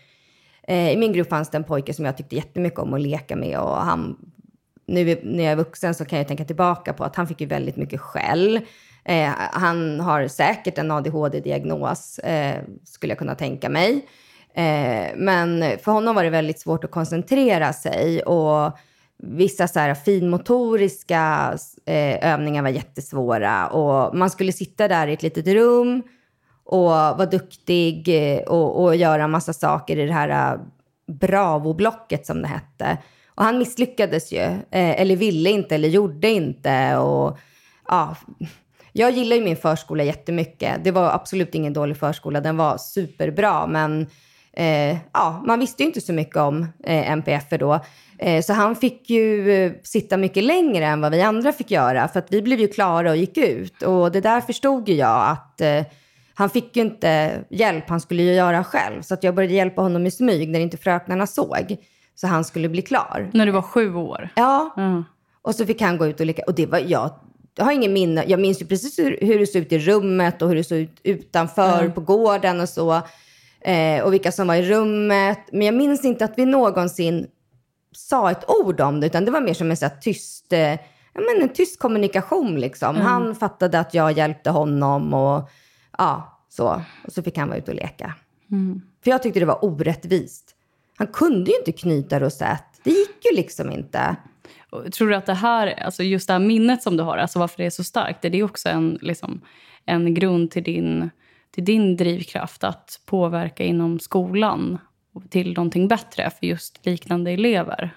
eh, 0.62 0.92
i 0.92 0.96
min 0.96 1.12
grupp 1.12 1.29
fanns 1.29 1.51
det 1.51 1.57
en 1.57 1.64
pojke 1.64 1.94
som 1.94 2.05
jag 2.05 2.16
tyckte 2.16 2.37
jättemycket 2.37 2.79
om 2.79 2.94
att 2.94 3.01
leka 3.01 3.37
med. 3.37 3.61
Och 3.61 3.77
han, 3.77 4.16
nu 4.87 5.20
när 5.22 5.44
jag 5.44 5.53
är 5.53 5.57
vuxen 5.57 5.94
så 5.94 6.05
kan 6.05 6.18
jag 6.18 6.29
tänka 6.29 6.44
tillbaka 6.44 6.92
på 6.92 7.05
att 7.05 7.16
han 7.16 7.27
fick 7.27 7.40
ju 7.40 7.46
väldigt 7.46 7.77
mycket 7.77 8.01
skäll. 8.01 8.61
Eh, 9.09 9.33
han 9.37 10.01
har 10.01 10.29
säkert 10.29 10.79
en 10.79 10.90
ADHD-diagnos, 10.90 12.18
eh, 12.18 12.62
skulle 12.85 13.11
jag 13.11 13.18
kunna 13.18 13.35
tänka 13.35 13.68
mig. 13.68 14.07
Eh, 14.55 15.07
men 15.16 15.79
för 15.79 15.92
honom 15.92 16.14
var 16.14 16.25
det 16.25 16.31
väldigt 16.31 16.61
svårt 16.61 16.85
att 16.85 16.90
koncentrera 16.90 17.73
sig 17.73 18.23
och 18.23 18.79
vissa 19.23 19.68
så 19.68 19.79
här 19.79 19.94
finmotoriska 19.94 21.55
eh, 21.87 22.33
övningar 22.33 22.62
var 22.62 22.68
jättesvåra. 22.68 23.68
Och 23.68 24.16
man 24.16 24.31
skulle 24.31 24.53
sitta 24.53 24.88
där 24.88 25.07
i 25.07 25.12
ett 25.12 25.23
litet 25.23 25.47
rum 25.47 26.03
och 26.64 26.90
vara 26.90 27.27
duktig 27.27 28.09
eh, 28.09 28.42
och, 28.42 28.83
och 28.83 28.97
göra 28.97 29.29
massa 29.29 29.53
saker 29.53 29.99
i 29.99 30.07
det 30.07 30.12
här 30.12 30.29
bravoblocket, 30.29 31.21
Bravo-blocket 31.21 32.27
som 32.27 32.42
det 32.42 32.49
hette. 32.49 32.99
Och 33.35 33.44
han 33.44 33.59
misslyckades 33.59 34.33
ju, 34.33 34.38
eh, 34.40 35.01
eller 35.01 35.16
ville 35.16 35.51
inte 35.51 35.75
eller 35.75 35.88
gjorde 35.88 36.31
inte. 36.31 36.97
Och 36.97 37.38
ja, 37.88 38.16
jag 38.92 39.11
gillar 39.11 39.37
ju 39.37 39.44
min 39.44 39.57
förskola 39.57 40.05
jättemycket. 40.05 40.85
Det 40.85 40.90
var 40.90 41.11
absolut 41.11 41.55
ingen 41.55 41.72
dålig 41.72 41.96
förskola. 41.96 42.40
Den 42.40 42.57
var 42.57 42.79
superbra, 42.79 43.66
men 43.66 44.07
eh, 44.53 44.96
ja, 45.12 45.42
man 45.46 45.61
visste 45.61 45.83
ju 45.83 45.87
inte 45.87 46.01
så 46.01 46.12
mycket 46.12 46.37
om 46.37 46.62
eh, 46.85 47.11
MPF 47.11 47.51
då. 47.51 47.81
Eh, 48.18 48.42
så 48.42 48.53
han 48.53 48.77
fick 48.77 49.11
ju 49.11 49.53
eh, 49.53 49.72
sitta 49.83 50.16
mycket 50.16 50.44
längre 50.44 50.87
än 50.87 51.01
vad 51.01 51.12
vi 51.12 51.22
andra 51.22 51.53
fick 51.53 51.70
göra, 51.70 52.09
för 52.09 52.18
att 52.18 52.33
vi 52.33 52.42
blev 52.42 52.61
ju 52.61 52.68
klara 52.68 53.11
och 53.11 53.16
gick 53.16 53.38
ut. 53.38 53.83
Och 53.83 54.12
det 54.12 54.20
där 54.20 54.40
förstod 54.40 54.88
ju 54.88 54.94
jag 54.94 55.29
att 55.29 55.61
eh, 55.61 55.83
han 56.35 56.51
fick 56.51 56.77
ju 56.77 56.83
inte 56.83 57.40
hjälp, 57.51 57.88
han 57.88 58.01
skulle 58.01 58.22
ju 58.22 58.35
göra 58.35 58.64
själv. 58.64 59.03
Så 59.03 59.14
att 59.14 59.22
jag 59.22 59.35
började 59.35 59.55
hjälpa 59.55 59.83
honom 59.83 60.07
i 60.07 60.11
smyg 60.11 60.48
när 60.48 60.61
inte 60.61 60.77
fröknarna 60.77 61.27
såg. 61.27 61.77
Så 62.14 62.27
han 62.27 62.44
skulle 62.44 62.68
bli 62.68 62.83
klar. 62.83 63.31
När 63.33 63.46
du 63.46 63.53
var 63.53 63.62
sju 63.62 63.94
år? 63.94 64.29
Ja. 64.37 64.74
Mm. 64.77 65.05
Och 65.42 65.55
så 65.55 65.66
fick 65.66 65.81
han 65.81 65.98
gå 65.98 66.07
ut 66.07 66.20
och 66.20 66.27
leka. 66.27 66.42
Och 66.46 66.55
det 66.55 66.66
var, 66.66 66.79
jag 66.79 67.11
jag 67.59 67.64
har 67.64 67.73
ingen 67.73 67.92
minne. 67.92 68.25
Jag 68.27 68.40
minns 68.40 68.62
ju 68.62 68.66
precis 68.66 68.99
hur, 68.99 69.18
hur 69.21 69.38
det 69.38 69.47
såg 69.47 69.62
ut 69.62 69.73
i 69.73 69.79
rummet 69.79 70.42
och 70.42 70.49
hur 70.49 70.57
det 70.57 70.64
såg 70.64 70.79
ut 70.79 71.01
utanför 71.03 71.81
mm. 71.81 71.92
på 71.92 72.01
gården 72.01 72.61
och 72.61 72.68
så. 72.68 73.03
Eh, 73.61 74.03
och 74.03 74.12
vilka 74.12 74.33
som 74.33 74.47
var 74.47 74.55
i 74.55 74.62
rummet. 74.62 75.38
Men 75.53 75.62
jag 75.62 75.75
minns 75.75 76.05
inte 76.05 76.25
att 76.25 76.33
vi 76.37 76.47
någonsin 76.47 77.27
sa 77.92 78.31
ett 78.31 78.44
ord 78.51 78.81
om 78.81 79.01
det, 79.01 79.07
utan 79.07 79.25
det 79.25 79.31
var 79.31 79.40
mer 79.40 79.55
som 79.55 79.71
en 79.71 79.77
så 79.77 79.88
tyst, 80.01 80.53
eh, 80.53 80.61
ja, 80.61 80.79
men 81.14 81.42
en 81.42 81.49
tyst 81.49 81.79
kommunikation. 81.79 82.61
Liksom. 82.61 82.97
Mm. 82.97 83.07
Han 83.07 83.35
fattade 83.35 83.81
att 83.81 83.94
jag 83.94 84.12
hjälpte 84.12 84.51
honom 84.51 85.14
och 85.14 85.51
ja, 85.99 86.40
så. 86.49 86.83
Och 87.07 87.12
så 87.12 87.23
fick 87.23 87.38
han 87.38 87.49
vara 87.49 87.59
ute 87.59 87.71
och 87.71 87.77
leka. 87.77 88.14
Mm. 88.51 88.83
För 89.05 89.11
jag 89.11 89.23
tyckte 89.23 89.40
det 89.40 89.47
var 89.47 89.64
orättvist. 89.64 90.55
Han 90.97 91.07
kunde 91.07 91.51
ju 91.51 91.57
inte 91.59 91.73
knyta 91.73 92.21
rosett. 92.21 92.64
Det 92.85 92.90
gick 92.90 93.25
ju 93.31 93.37
liksom 93.37 93.71
inte. 93.71 94.16
Tror 94.92 95.09
du 95.09 95.14
att 95.14 95.26
det 95.26 95.35
här, 95.35 95.83
alltså 95.85 96.02
just 96.02 96.26
det 96.26 96.33
här 96.33 96.40
minnet 96.40 96.83
som 96.83 96.96
du 96.96 97.02
har, 97.02 97.16
alltså 97.16 97.38
varför 97.38 97.57
det 97.57 97.66
är 97.66 97.70
så 97.70 97.85
starkt, 97.85 98.24
är 98.24 98.31
det 98.31 98.42
också 98.42 98.68
en, 98.68 98.98
liksom, 99.02 99.40
en 99.85 100.14
grund 100.14 100.50
till 100.50 100.62
din, 100.62 101.11
till 101.50 101.64
din 101.64 101.96
drivkraft 101.96 102.64
att 102.64 103.00
påverka 103.07 103.64
inom 103.64 104.00
skolan 104.00 104.78
till 105.31 105.52
någonting 105.52 105.88
bättre 105.88 106.31
för 106.31 106.46
just 106.46 106.87
liknande 106.87 107.31
elever? 107.31 107.94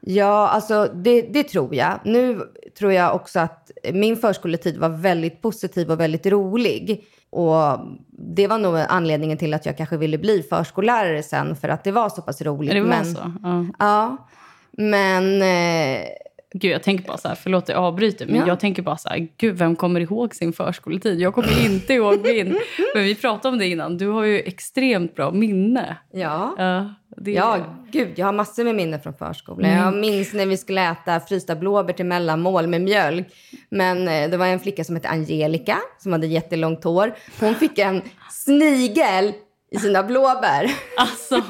Ja, 0.00 0.48
alltså 0.48 0.90
det, 0.94 1.22
det, 1.22 1.42
tror 1.42 1.74
jag. 1.74 2.00
Nu 2.04 2.40
tror 2.78 2.92
jag 2.92 3.14
också 3.14 3.40
att 3.40 3.70
min 3.92 4.16
förskoletid 4.16 4.76
var 4.76 4.88
väldigt 4.88 5.42
positiv 5.42 5.90
och 5.90 6.00
väldigt 6.00 6.26
rolig. 6.26 7.04
Och 7.30 7.78
det 8.10 8.46
var 8.46 8.58
nog 8.58 8.76
anledningen 8.88 9.38
till 9.38 9.54
att 9.54 9.66
jag 9.66 9.76
kanske 9.76 9.96
ville 9.96 10.18
bli 10.18 10.42
förskollärare 10.42 11.22
sen, 11.22 11.56
för 11.56 11.68
att 11.68 11.84
det 11.84 11.92
var 11.92 12.08
så 12.08 12.22
pass 12.22 12.42
roligt. 12.42 12.72
Det 12.72 12.80
var 12.80 12.88
Men, 12.88 13.04
så? 13.04 13.32
Ja. 13.42 13.66
ja. 13.78 14.28
Men... 14.72 15.42
Eh, 15.42 16.08
Gud, 16.52 16.72
jag 16.72 16.82
tänker 16.82 17.04
bara 17.04 17.16
så 17.16 17.28
här, 17.28 17.34
förlåt 17.34 17.68
jag 17.68 17.78
avbryter, 17.78 18.26
men 18.26 18.36
ja. 18.36 18.46
jag 18.46 18.60
tänker 18.60 18.82
bara 18.82 18.96
så 18.96 19.08
här, 19.08 19.28
gud 19.36 19.58
vem 19.58 19.76
kommer 19.76 20.00
ihåg 20.00 20.34
sin 20.34 20.52
förskoletid? 20.52 21.20
Jag 21.20 21.34
kommer 21.34 21.64
inte 21.64 21.94
ihåg 21.94 22.20
min. 22.22 22.58
Men 22.94 23.04
vi 23.04 23.14
pratade 23.14 23.52
om 23.52 23.58
det 23.58 23.66
innan, 23.66 23.98
du 23.98 24.08
har 24.08 24.24
ju 24.24 24.40
extremt 24.40 25.14
bra 25.14 25.30
minne. 25.30 25.96
Ja, 26.12 26.56
uh, 26.60 26.90
det... 27.16 27.32
ja 27.32 27.76
gud, 27.90 28.12
jag 28.16 28.26
har 28.26 28.32
massor 28.32 28.64
med 28.64 28.74
minnen 28.74 29.00
från 29.00 29.14
förskolan. 29.14 29.70
Mm. 29.70 29.84
Jag 29.84 29.96
minns 29.96 30.32
när 30.32 30.46
vi 30.46 30.56
skulle 30.56 30.90
äta 30.90 31.20
frysta 31.20 31.56
blåbär 31.56 31.92
till 31.92 32.06
mellanmål 32.06 32.66
med 32.66 32.80
mjölk. 32.80 33.26
Men 33.70 34.08
eh, 34.08 34.30
det 34.30 34.36
var 34.36 34.46
en 34.46 34.60
flicka 34.60 34.84
som 34.84 34.96
hette 34.96 35.08
Angelica, 35.08 35.78
som 35.98 36.12
hade 36.12 36.26
jättelångt 36.26 36.84
hår. 36.84 37.14
Hon 37.40 37.54
fick 37.54 37.78
en 37.78 38.02
snigel 38.30 39.32
i 39.70 39.78
sina 39.78 40.02
blåbär. 40.02 40.70
Alltså, 40.96 41.42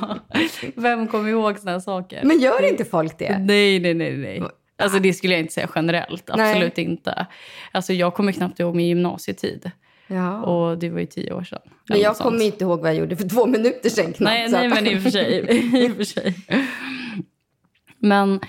vem 0.75 1.09
kommer 1.09 1.31
ihåg 1.31 1.59
såna 1.59 1.73
här 1.73 1.81
saker? 1.81 2.25
Men 2.25 2.39
gör 2.39 2.69
inte 2.69 2.85
folk 2.85 3.19
det? 3.19 3.39
Nej, 3.39 3.81
nej, 3.81 3.95
nej. 3.95 4.17
nej. 4.17 4.43
Alltså 4.83 4.99
det 4.99 5.13
skulle 5.13 5.33
jag 5.35 5.41
inte 5.41 5.53
säga 5.53 5.69
generellt. 5.75 6.31
Absolut 6.31 6.77
Nej. 6.77 6.87
inte. 6.87 7.27
Alltså 7.73 7.93
jag 7.93 8.15
kommer 8.15 8.33
knappt 8.33 8.61
ihåg 8.61 8.75
min 8.75 8.87
gymnasietid. 8.87 9.71
Ja. 10.07 10.43
Och 10.43 10.79
det 10.79 10.91
var 10.91 11.01
ju 11.01 11.07
tio 11.07 11.33
år 11.33 11.45
sedan. 11.45 11.61
Men 11.89 12.01
jag 12.01 12.17
kommer 12.17 12.45
inte 12.45 12.65
ihåg 12.65 12.81
vad 12.81 12.91
jag 12.91 12.97
gjorde 12.97 13.17
för 13.17 13.29
två 13.29 13.47
minuter 13.47 13.91
sedan 13.91 14.13
knappt. 14.13 14.21
Nej, 14.21 14.49
nej 14.51 14.69
men 14.69 14.87
i 14.87 14.99
och 14.99 15.03
för 15.03 15.11
sig. 15.11 15.47
I 15.85 15.91
och 15.91 15.97
för 15.97 16.05
sig. 16.05 16.35
Men 17.99 18.41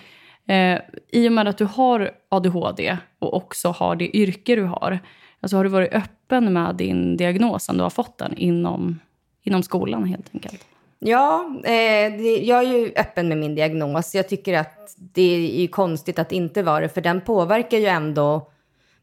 eh, 0.47 0.79
i 1.12 1.27
och 1.27 1.32
med 1.32 1.47
att 1.47 1.58
du 1.58 1.65
har 1.65 2.12
ADHD 2.29 2.97
och 3.19 3.34
också 3.34 3.69
har 3.69 3.95
det 3.95 4.17
yrke 4.17 4.55
du 4.55 4.63
har. 4.63 4.99
Alltså 5.39 5.58
har 5.58 5.63
du 5.63 5.69
varit 5.69 5.93
öppen 5.93 6.53
med 6.53 6.75
din 6.75 7.17
diagnos 7.17 7.63
sen 7.63 7.77
du 7.77 7.84
har 7.84 7.89
fått 7.89 8.17
den 8.17 8.38
inom, 8.38 8.99
inom 9.43 9.63
skolan 9.63 10.06
helt 10.06 10.30
enkelt? 10.34 10.65
Ja, 10.99 11.45
eh, 11.63 12.17
det, 12.17 12.38
jag 12.43 12.60
är 12.63 12.78
ju 12.78 12.93
öppen 12.95 13.28
med 13.28 13.38
min 13.38 13.56
diagnos. 13.56 14.15
Jag 14.15 14.30
tycker 14.30 14.54
att 14.54 14.95
det 14.97 15.36
är 15.36 15.62
ju 15.62 15.67
konstigt 15.67 16.19
att 16.19 16.32
inte 16.32 16.63
vara 16.63 16.80
det, 16.80 16.89
för 16.89 17.02
den 17.02 17.21
påverkar 17.21 17.78
ju 17.78 17.86
ändå 17.86 18.52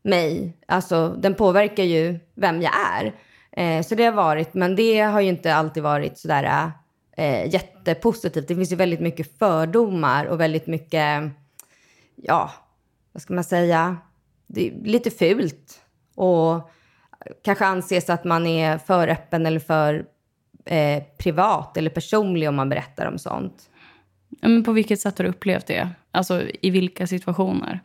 mig. 0.03 0.57
Alltså, 0.66 1.09
den 1.09 1.35
påverkar 1.35 1.85
ju 1.85 2.18
vem 2.35 2.62
jag 2.62 2.72
är. 2.92 3.14
Eh, 3.53 3.83
så 3.83 3.94
det 3.94 4.05
har 4.05 4.12
varit, 4.12 4.55
men 4.55 4.77
det 4.77 5.01
har 5.01 5.20
ju 5.20 5.29
inte 5.29 5.55
alltid 5.55 5.83
varit 5.83 6.18
sådär 6.18 6.72
eh, 7.16 7.53
jättepositivt. 7.53 8.49
Det 8.49 8.55
finns 8.55 8.72
ju 8.72 8.77
väldigt 8.77 9.01
mycket 9.01 9.38
fördomar 9.38 10.27
och 10.27 10.40
väldigt 10.40 10.66
mycket, 10.66 11.22
ja, 12.16 12.51
vad 13.12 13.22
ska 13.22 13.35
man 13.35 13.44
säga, 13.44 13.96
det 14.46 14.68
är 14.68 14.72
lite 14.85 15.11
fult. 15.11 15.81
Och 16.14 16.70
kanske 17.44 17.66
anses 17.66 18.11
att 18.11 18.25
man 18.25 18.46
är 18.46 18.79
för 18.79 19.09
öppen 19.09 19.46
eller 19.46 19.61
för 19.61 20.07
eh, 20.66 21.02
privat 21.18 21.76
eller 21.76 21.90
personlig 21.90 22.48
om 22.48 22.55
man 22.57 22.68
berättar 22.68 23.07
om 23.07 23.18
sånt. 23.18 23.70
Men 24.42 24.64
på 24.64 24.72
vilket 24.72 25.00
sätt 25.00 25.18
har 25.18 25.24
du 25.24 25.31
upplevt 25.31 25.66
det? 25.66 25.88
Alltså 26.11 26.42
i 26.62 26.70
vilka 26.70 27.07
situationer? 27.07 27.81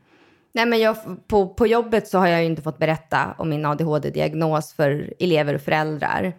Nej, 0.53 0.65
men 0.65 0.79
jag, 0.79 0.95
på, 1.27 1.47
på 1.47 1.67
jobbet 1.67 2.07
så 2.07 2.17
har 2.19 2.27
jag 2.27 2.39
ju 2.39 2.45
inte 2.45 2.61
fått 2.61 2.77
berätta 2.77 3.35
om 3.37 3.49
min 3.49 3.65
ADHD-diagnos 3.65 4.73
för 4.73 5.13
elever 5.19 5.53
och 5.53 5.61
föräldrar. 5.61 6.33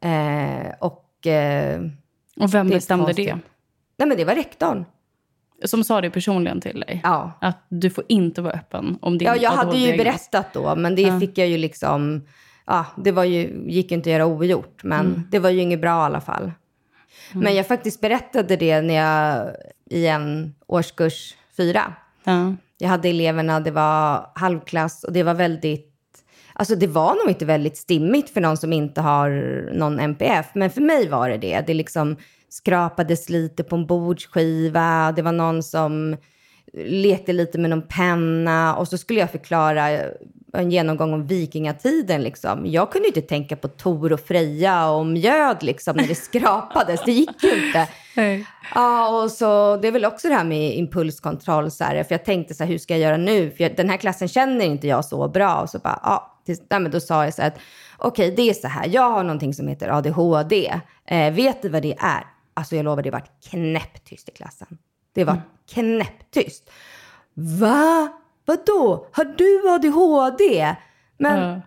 Eh, 0.00 0.72
och 0.80 1.26
eh, 1.26 1.80
Och 2.40 2.54
vem 2.54 2.68
Det 2.68 2.74
bestämde 2.74 3.04
konstigt. 3.04 3.26
det? 3.26 3.38
nej, 3.96 4.08
men 4.08 4.16
det 4.16 4.24
var 4.24 4.34
rektorn. 4.34 4.84
Som 5.64 5.84
sa 5.84 6.00
det 6.00 6.10
personligen 6.10 6.60
till 6.60 6.80
dig? 6.80 7.00
Ja, 7.04 7.32
Att 7.40 7.58
du 7.68 7.90
får 7.90 8.04
inte 8.08 8.42
vara 8.42 8.52
öppen 8.52 8.98
om 9.02 9.18
din 9.18 9.26
ja 9.28 9.36
jag 9.36 9.50
hade 9.50 9.76
ju 9.78 9.96
berättat 9.96 10.52
då, 10.52 10.76
men 10.76 10.94
det 10.94 11.02
Ja. 11.02 11.20
fick 11.20 11.38
jag 11.38 11.48
ju 11.48 11.58
liksom... 11.58 12.26
Ja, 12.70 12.86
det 12.96 13.12
var 13.12 13.24
ju, 13.24 13.64
gick 13.66 13.90
ju 13.90 13.96
inte 13.96 14.10
att 14.10 14.12
göra 14.12 14.26
ogjort, 14.26 14.80
men 14.84 15.06
Mm. 15.06 15.22
det 15.30 15.38
var 15.38 15.50
ju 15.50 15.60
inget 15.60 15.80
bra 15.80 16.02
i 16.02 16.06
alla 16.06 16.20
fall. 16.20 16.52
Men 17.32 17.54
jag 17.54 17.66
faktiskt 17.66 18.00
berättade 18.00 18.56
det 18.56 18.80
när 18.80 18.94
jag, 18.94 19.50
i 19.90 20.06
en 20.06 20.54
årskurs 20.66 21.34
fyra. 21.56 21.92
Ja. 22.24 22.54
Jag 22.78 22.88
hade 22.88 23.08
eleverna, 23.08 23.60
det 23.60 23.70
var 23.70 24.30
halvklass 24.34 25.04
och 25.04 25.12
det 25.12 25.22
var 25.22 25.34
väldigt... 25.34 25.86
Alltså 26.52 26.74
det 26.76 26.86
var 26.86 27.14
nog 27.14 27.28
inte 27.28 27.44
väldigt 27.44 27.76
stimmigt 27.76 28.30
för 28.30 28.40
någon 28.40 28.56
som 28.56 28.72
inte 28.72 29.00
har 29.00 29.30
någon 29.72 30.00
NPF, 30.00 30.46
men 30.54 30.70
för 30.70 30.80
mig 30.80 31.08
var 31.08 31.28
det 31.28 31.36
det. 31.36 31.64
Det 31.66 31.74
liksom 31.74 32.16
skrapades 32.48 33.28
lite 33.28 33.64
på 33.64 33.76
en 33.76 33.86
bordsskiva, 33.86 35.12
det 35.16 35.22
var 35.22 35.32
någon 35.32 35.62
som 35.62 36.16
lekte 36.84 37.32
lite 37.32 37.58
med 37.58 37.70
någon 37.70 37.88
penna 37.88 38.76
och 38.76 38.88
så 38.88 38.98
skulle 38.98 39.20
jag 39.20 39.30
förklara 39.30 39.90
en 40.52 40.70
genomgång 40.70 41.12
om 41.12 41.26
vikingatiden. 41.26 42.22
Liksom. 42.22 42.66
Jag 42.66 42.92
kunde 42.92 43.08
inte 43.08 43.22
tänka 43.22 43.56
på 43.56 43.68
Tor 43.68 44.12
och 44.12 44.20
Freja 44.20 44.90
och 44.90 45.06
mjöd 45.06 45.62
liksom, 45.62 45.96
när 45.96 46.06
det 46.06 46.14
skrapades. 46.24 47.00
Det 47.04 47.12
gick 47.12 47.42
ju 47.42 47.66
inte. 47.66 47.88
Nej. 48.16 48.46
Ja, 48.74 49.22
och 49.22 49.30
så 49.30 49.76
det 49.76 49.88
är 49.88 49.92
väl 49.92 50.04
också 50.04 50.28
det 50.28 50.34
här 50.34 50.44
med 50.44 50.76
impulskontroll. 50.76 51.70
Så 51.70 51.84
här, 51.84 52.04
för 52.04 52.14
jag 52.14 52.24
tänkte 52.24 52.54
så 52.54 52.64
här, 52.64 52.70
hur 52.70 52.78
ska 52.78 52.94
jag 52.94 53.00
göra 53.00 53.16
nu? 53.16 53.50
För 53.50 53.62
jag, 53.62 53.76
den 53.76 53.90
här 53.90 53.96
klassen 53.96 54.28
känner 54.28 54.64
inte 54.64 54.86
jag 54.86 55.04
så 55.04 55.28
bra. 55.28 55.60
Och 55.60 55.70
så 55.70 55.78
bara, 55.78 56.00
ja, 56.02 56.40
tills, 56.46 56.62
nej, 56.70 56.80
men 56.80 56.90
då 56.90 57.00
sa 57.00 57.24
jag 57.24 57.34
så 57.34 57.42
här 57.42 57.48
att 57.48 57.58
okej, 57.98 58.34
det 58.36 58.50
är 58.50 58.54
så 58.54 58.68
här. 58.68 58.88
Jag 58.88 59.10
har 59.10 59.22
någonting 59.22 59.54
som 59.54 59.68
heter 59.68 59.88
ADHD. 59.88 60.80
Eh, 61.06 61.32
vet 61.32 61.62
du 61.62 61.68
vad 61.68 61.82
det 61.82 61.96
är? 61.98 62.26
Alltså 62.54 62.76
jag 62.76 62.84
lovar, 62.84 63.02
det 63.02 63.10
var 63.10 63.24
knäpptyst 63.50 64.28
i 64.28 64.32
klassen. 64.32 64.78
Det 65.14 65.24
var 65.24 65.40
knäpptyst. 65.74 66.70
Va? 67.34 68.19
Vadå? 68.50 69.06
Har 69.12 69.24
du 69.24 69.68
ADHD? 69.70 70.74
Men, 71.18 71.60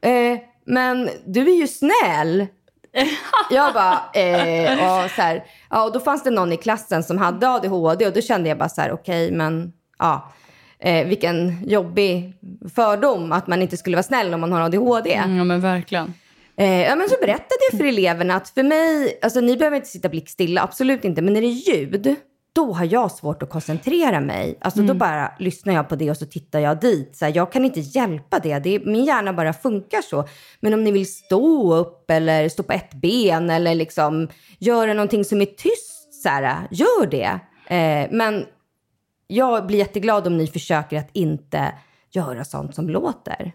Ja. 0.00 0.08
eh, 0.10 0.38
men 0.66 1.08
du 1.26 1.40
är 1.40 1.60
ju 1.60 1.66
snäll. 1.66 2.46
Jag 3.50 3.74
bara, 3.74 3.98
eh, 4.14 4.72
och 5.04 5.10
så 5.10 5.22
här, 5.22 5.44
ja, 5.70 5.84
och 5.84 5.92
då 5.92 6.00
fanns 6.00 6.22
det 6.22 6.30
någon 6.30 6.52
i 6.52 6.56
klassen 6.56 7.02
som 7.02 7.18
hade 7.18 7.48
ADHD 7.48 8.06
och 8.06 8.12
då 8.12 8.20
kände 8.20 8.48
jag 8.48 8.58
bara 8.58 8.68
så 8.68 8.80
här, 8.80 8.92
okej, 8.92 9.32
men 9.32 9.72
ja, 9.98 10.32
eh, 10.78 11.06
vilken 11.06 11.64
jobbig 11.68 12.34
fördom 12.74 13.32
att 13.32 13.46
man 13.46 13.62
inte 13.62 13.76
skulle 13.76 13.96
vara 13.96 14.02
snäll 14.02 14.34
om 14.34 14.40
man 14.40 14.52
har 14.52 14.60
ADHD. 14.60 15.14
Mm, 15.14 15.36
ja, 15.36 15.44
men 15.44 15.60
verkligen. 15.60 16.14
Eh, 16.56 16.82
ja, 16.82 16.96
men 16.96 17.08
så 17.08 17.14
berättade 17.20 17.60
jag 17.70 17.78
för 17.80 17.86
eleverna 17.86 18.34
att 18.36 18.48
för 18.48 18.62
mig, 18.62 19.18
alltså 19.22 19.40
ni 19.40 19.56
behöver 19.56 19.76
inte 19.76 19.88
sitta 19.88 20.08
blickstilla, 20.08 20.62
absolut 20.62 21.04
inte, 21.04 21.22
men 21.22 21.32
när 21.34 21.40
det 21.40 21.46
är 21.46 21.74
ljud, 21.76 22.16
då 22.52 22.72
har 22.72 22.84
jag 22.84 23.10
svårt 23.10 23.42
att 23.42 23.50
koncentrera 23.50 24.20
mig. 24.20 24.58
Alltså 24.60 24.82
då 24.82 24.94
bara 24.94 25.32
lyssnar 25.38 25.74
jag 25.74 25.88
på 25.88 25.96
det 25.96 26.10
och 26.10 26.16
så 26.16 26.26
tittar 26.26 26.58
jag 26.58 26.80
dit. 26.80 27.16
Så 27.16 27.24
här, 27.24 27.32
jag 27.36 27.52
kan 27.52 27.64
inte 27.64 27.80
hjälpa 27.80 28.38
det. 28.38 28.58
det 28.58 28.74
är, 28.74 28.80
min 28.80 29.04
hjärna 29.04 29.32
bara 29.32 29.52
funkar 29.52 30.02
så. 30.02 30.28
Men 30.60 30.74
om 30.74 30.84
ni 30.84 30.90
vill 30.90 31.12
stå 31.12 31.74
upp 31.74 32.10
eller 32.10 32.48
stå 32.48 32.62
på 32.62 32.72
ett 32.72 32.94
ben 32.94 33.50
eller 33.50 33.74
liksom 33.74 34.28
göra 34.58 34.94
någonting 34.94 35.24
som 35.24 35.40
är 35.40 35.46
tyst, 35.46 36.22
så 36.22 36.28
här, 36.28 36.68
gör 36.70 37.06
det. 37.06 37.40
Eh, 37.74 38.08
men 38.10 38.46
jag 39.26 39.66
blir 39.66 39.78
jätteglad 39.78 40.26
om 40.26 40.36
ni 40.36 40.46
försöker 40.46 40.98
att 40.98 41.10
inte 41.12 41.72
göra 42.10 42.44
sånt 42.44 42.74
som 42.74 42.90
låter. 42.90 43.52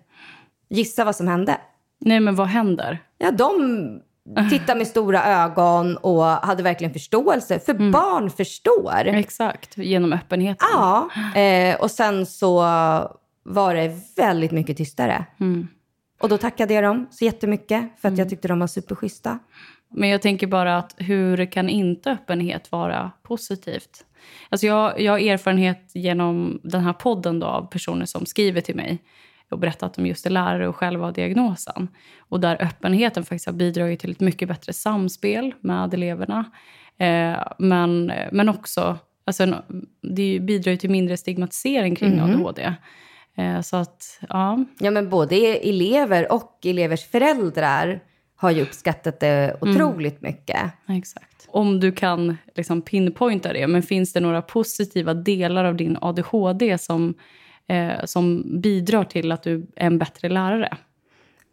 Gissa 0.70 1.06
vad 1.06 1.16
som 1.16 1.28
hände? 1.28 1.58
Nej, 2.00 2.20
men 2.20 2.36
vad 2.36 2.48
händer? 2.48 3.00
Ja, 3.18 3.32
de 3.32 4.02
tittade 4.50 4.78
med 4.78 4.88
stora 4.88 5.26
ögon 5.26 5.98
och 5.98 6.24
hade 6.24 6.64
verkligen 6.64 6.94
förståelse. 6.94 7.60
För 7.60 7.92
barn 7.92 8.30
förstår. 8.30 9.06
Exakt, 9.06 9.78
genom 9.78 10.14
öppenheten. 10.14 10.68
Ja, 10.72 11.10
eh, 11.36 11.76
och 11.82 11.92
sen 11.92 12.26
så 12.26 12.58
var 13.44 13.76
det 13.76 13.96
väldigt 14.16 14.52
mycket 14.52 14.78
tystare. 14.78 15.26
Mm. 15.40 15.68
Och 16.22 16.30
då 16.30 16.38
tackade 16.38 16.74
jag 16.74 16.84
dem 16.84 17.08
så 17.12 17.26
jättemycket 17.26 18.00
för 18.02 18.08
att 18.08 18.18
jag 18.18 18.30
tyckte 18.30 18.48
de 18.48 18.60
var 18.60 18.68
superschyssta. 18.68 19.40
Men 19.96 20.10
jag 20.10 20.22
tänker 20.22 20.48
bara 20.48 20.78
att 20.78 20.96
hur 20.98 21.46
kan 21.46 21.70
inte 21.70 22.12
öppenhet 22.12 22.72
vara 22.72 23.12
positivt? 23.24 24.06
Alltså 24.50 24.68
jag, 24.68 25.02
jag 25.02 25.12
har 25.12 25.20
erfarenhet 25.20 25.92
genom 25.94 26.60
den 26.64 26.82
här 26.82 26.94
podden 26.94 27.40
då 27.40 27.48
av 27.48 27.66
personer 27.66 28.06
som 28.06 28.26
skriver 28.26 28.62
till 28.62 28.76
mig 28.76 29.00
och 29.54 29.60
berättat 29.60 29.84
att 29.84 29.94
de 29.94 30.06
just 30.08 30.26
är 30.26 30.30
lärare 30.30 30.68
och 30.68 30.76
själva 30.76 31.06
har 31.06 31.12
diagnosen. 31.12 31.88
Och 32.20 32.40
där 32.40 32.58
öppenheten 32.62 33.24
faktiskt 33.24 33.46
har 33.46 33.54
bidragit 33.54 34.00
till 34.00 34.12
ett 34.12 34.20
mycket 34.20 34.48
bättre 34.48 34.74
samspel 34.74 35.54
med 35.62 35.94
eleverna. 35.94 36.46
Eh, 36.98 37.38
men, 37.60 38.12
men 38.32 38.50
också, 38.50 38.98
alltså, 39.26 39.44
en- 39.44 39.56
det 40.16 40.40
bidrar 40.40 40.72
ju 40.72 40.78
till 40.78 40.90
mindre 40.90 41.18
stigmatisering 41.18 41.96
kring 41.96 42.20
ADHD. 42.20 42.74
Eh, 43.38 43.62
så 43.62 43.76
att, 43.78 44.20
ja. 44.30 44.66
Ja, 44.80 44.92
men 44.92 45.10
både 45.10 45.36
elever 45.58 46.32
och 46.32 46.60
elevers 46.66 47.06
föräldrar 47.06 48.00
har 48.36 48.52
ju 48.52 48.62
uppskattat 48.62 49.20
det 49.20 49.58
otroligt 49.62 50.22
mycket. 50.22 50.62
Exakt. 50.90 51.48
Om 51.48 51.80
du 51.80 51.92
kan 51.92 52.38
liksom 52.56 52.82
pinpointa 52.82 53.54
det, 53.54 53.68
men 53.68 53.84
finns 53.84 54.14
det 54.14 54.20
några 54.20 54.42
positiva 54.42 55.14
delar 55.14 55.64
av 55.66 55.76
din 55.76 55.98
ADHD 56.02 56.78
som, 56.78 57.14
eh, 57.68 58.06
som 58.06 58.44
bidrar 58.62 59.04
till 59.04 59.32
att 59.32 59.44
du 59.44 59.68
är 59.76 59.86
en 59.88 59.98
bättre 59.98 60.30
lärare? 60.30 60.78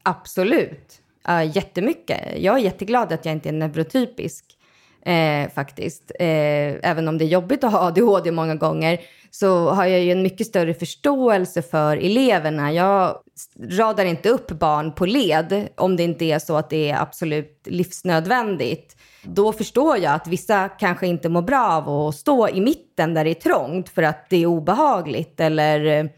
Absolut. 0.02 1.00
Uh, 1.28 1.56
jättemycket. 1.56 2.20
Jag 2.36 2.58
är 2.58 2.60
jätteglad 2.62 3.12
att 3.12 3.24
jag 3.24 3.32
inte 3.32 3.48
är 3.48 3.52
neurotypisk. 3.52 4.56
Eh, 5.02 5.50
faktiskt. 5.50 6.12
Eh, 6.18 6.90
även 6.90 7.08
om 7.08 7.18
det 7.18 7.24
är 7.24 7.28
jobbigt 7.28 7.64
att 7.64 7.72
ha 7.72 7.86
ADHD 7.86 8.30
många 8.30 8.54
gånger 8.54 9.00
så 9.30 9.70
har 9.70 9.86
jag 9.86 10.00
ju 10.00 10.12
en 10.12 10.22
mycket 10.22 10.46
större 10.46 10.74
förståelse 10.74 11.62
för 11.62 11.96
eleverna. 11.96 12.72
Jag 12.72 13.16
radar 13.70 14.04
inte 14.04 14.28
upp 14.28 14.48
barn 14.50 14.92
på 14.92 15.06
led 15.06 15.68
om 15.76 15.96
det 15.96 16.02
inte 16.02 16.24
är 16.24 16.38
så 16.38 16.56
att 16.56 16.70
det 16.70 16.90
är 16.90 17.02
absolut 17.02 17.62
livsnödvändigt. 17.64 18.96
Då 19.22 19.52
förstår 19.52 19.98
jag 19.98 20.14
att 20.14 20.26
vissa 20.26 20.68
kanske 20.68 21.06
inte 21.06 21.28
mår 21.28 21.42
bra 21.42 21.66
av 21.66 21.88
att 21.88 22.14
stå 22.14 22.48
i 22.48 22.60
mitten 22.60 23.14
där 23.14 23.24
det 23.24 23.30
är 23.30 23.34
trångt 23.34 23.88
för 23.88 24.02
att 24.02 24.30
det 24.30 24.36
är 24.36 24.46
obehagligt 24.46 25.40
eller 25.40 26.10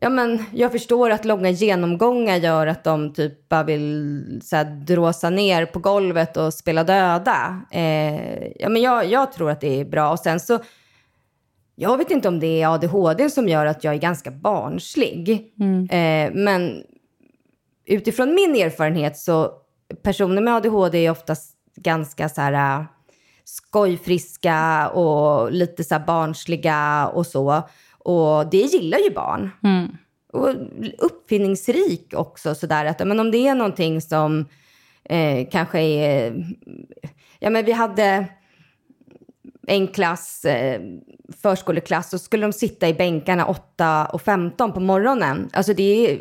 Ja, 0.00 0.08
men 0.08 0.44
jag 0.52 0.72
förstår 0.72 1.10
att 1.10 1.24
långa 1.24 1.50
genomgångar 1.50 2.36
gör 2.36 2.66
att 2.66 2.84
de 2.84 3.12
typ 3.12 3.48
bara 3.48 3.62
vill 3.62 4.40
så 4.44 4.56
här, 4.56 4.64
dråsa 4.64 5.30
ner 5.30 5.66
på 5.66 5.78
golvet 5.78 6.36
och 6.36 6.54
spela 6.54 6.84
döda. 6.84 7.60
Eh, 7.70 8.46
ja, 8.46 8.68
men 8.68 8.82
jag, 8.82 9.06
jag 9.06 9.32
tror 9.32 9.50
att 9.50 9.60
det 9.60 9.80
är 9.80 9.84
bra. 9.84 10.10
Och 10.10 10.18
sen 10.18 10.40
så, 10.40 10.58
jag 11.74 11.98
vet 11.98 12.10
inte 12.10 12.28
om 12.28 12.40
det 12.40 12.62
är 12.62 12.74
ADHD 12.74 13.30
som 13.30 13.48
gör 13.48 13.66
att 13.66 13.84
jag 13.84 13.94
är 13.94 13.98
ganska 13.98 14.30
barnslig. 14.30 15.52
Eh, 15.90 16.32
men 16.34 16.82
utifrån 17.86 18.34
min 18.34 18.56
erfarenhet 18.56 19.16
så 19.16 19.52
personer 20.02 20.42
med 20.42 20.54
ADHD 20.54 21.06
är 21.06 21.10
oftast 21.10 21.56
ganska 21.76 22.28
så 22.28 22.40
här, 22.40 22.80
äh, 22.80 22.86
skojfriska 23.44 24.88
och 24.88 25.52
lite 25.52 25.84
så 25.84 25.98
barnsliga 26.06 27.08
och 27.08 27.26
så. 27.26 27.62
Och 27.98 28.50
det 28.50 28.56
gillar 28.56 28.98
ju 28.98 29.10
barn. 29.10 29.50
Mm. 29.62 29.96
Och 30.32 30.54
uppfinningsrik 30.98 32.12
också 32.16 32.54
sådär 32.54 32.84
att 32.84 33.06
men 33.06 33.20
om 33.20 33.30
det 33.30 33.48
är 33.48 33.54
någonting 33.54 34.00
som 34.00 34.44
eh, 35.04 35.48
kanske 35.50 35.80
är... 35.80 36.44
Ja 37.38 37.50
men 37.50 37.64
vi 37.64 37.72
hade 37.72 38.26
en 39.66 39.88
klass, 39.88 40.44
eh, 40.44 40.80
förskoleklass, 41.42 42.12
och 42.12 42.20
skulle 42.20 42.46
de 42.46 42.52
sitta 42.52 42.88
i 42.88 42.94
bänkarna 42.94 43.46
8 43.46 44.06
och 44.06 44.22
15 44.22 44.72
på 44.72 44.80
morgonen. 44.80 45.50
Alltså 45.52 45.74
det 45.74 45.82
är 45.82 46.20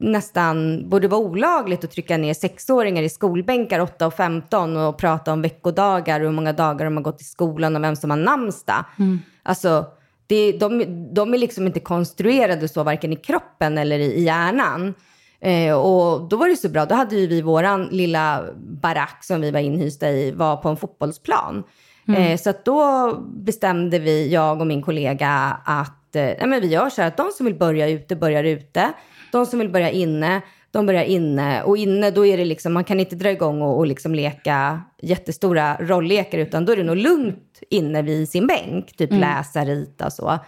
nästan, 0.00 0.88
borde 0.88 1.08
vara 1.08 1.20
olagligt 1.20 1.84
att 1.84 1.90
trycka 1.90 2.16
ner 2.16 2.34
sexåringar 2.34 3.02
i 3.02 3.08
skolbänkar 3.08 3.80
8 3.80 4.06
och 4.06 4.14
15 4.14 4.76
och 4.76 4.98
prata 4.98 5.32
om 5.32 5.42
veckodagar 5.42 6.20
och 6.20 6.26
hur 6.26 6.32
många 6.32 6.52
dagar 6.52 6.84
de 6.84 6.96
har 6.96 7.04
gått 7.04 7.20
i 7.20 7.24
skolan 7.24 7.76
och 7.76 7.84
vem 7.84 7.96
som 7.96 8.10
har 8.10 8.16
namnsdag. 8.16 8.84
Mm. 8.98 9.18
Alltså, 9.42 9.86
det, 10.26 10.52
de, 10.52 10.84
de 11.14 11.34
är 11.34 11.38
liksom 11.38 11.66
inte 11.66 11.80
konstruerade 11.80 12.68
så, 12.68 12.82
varken 12.82 13.12
i 13.12 13.16
kroppen 13.16 13.78
eller 13.78 13.98
i, 13.98 14.12
i 14.14 14.22
hjärnan. 14.22 14.94
Eh, 15.40 15.74
och 15.74 16.28
då 16.28 16.36
var 16.36 16.48
det 16.48 16.56
så 16.56 16.68
bra, 16.68 16.86
då 16.86 16.94
hade 16.94 17.16
ju 17.16 17.26
vi 17.26 17.42
våran 17.42 17.88
lilla 17.90 18.44
barack 18.56 19.24
som 19.24 19.40
vi 19.40 19.50
var 19.50 19.60
inhysta 19.60 20.10
i, 20.10 20.30
var 20.30 20.56
på 20.56 20.68
en 20.68 20.76
fotbollsplan. 20.76 21.64
Mm. 22.08 22.22
Eh, 22.22 22.38
så 22.38 22.52
då 22.64 23.14
bestämde 23.20 23.98
vi, 23.98 24.32
jag 24.32 24.60
och 24.60 24.66
min 24.66 24.82
kollega, 24.82 25.56
att 25.64 26.16
eh, 26.16 26.22
nej, 26.22 26.46
men 26.46 26.60
vi 26.60 26.66
gör 26.66 26.90
så 26.90 27.02
här 27.02 27.08
att 27.08 27.16
de 27.16 27.30
som 27.36 27.46
vill 27.46 27.54
börja 27.54 27.88
ute 27.88 28.16
börjar 28.16 28.44
ute. 28.44 28.92
De 29.32 29.46
som 29.46 29.58
vill 29.58 29.68
börja 29.68 29.90
inne, 29.90 30.40
de 30.70 30.86
börjar 30.86 31.04
inne. 31.04 31.62
Och 31.62 31.76
inne, 31.76 32.10
då 32.10 32.26
är 32.26 32.36
det 32.36 32.44
liksom, 32.44 32.72
man 32.72 32.84
kan 32.84 33.00
inte 33.00 33.16
dra 33.16 33.30
igång 33.30 33.62
och, 33.62 33.78
och 33.78 33.86
liksom 33.86 34.14
leka 34.14 34.82
jättestora 35.02 35.76
rolllekar, 35.80 36.38
utan 36.38 36.64
då 36.64 36.72
är 36.72 36.76
det 36.76 36.82
nog 36.82 36.96
lugnt 36.96 37.62
inne 37.70 38.02
vid 38.02 38.28
sin 38.28 38.46
bänk. 38.46 38.96
Typ 38.96 39.10
Mm. 39.10 39.20
läsa, 39.20 39.64
rita 39.64 40.10
så. 40.10 40.38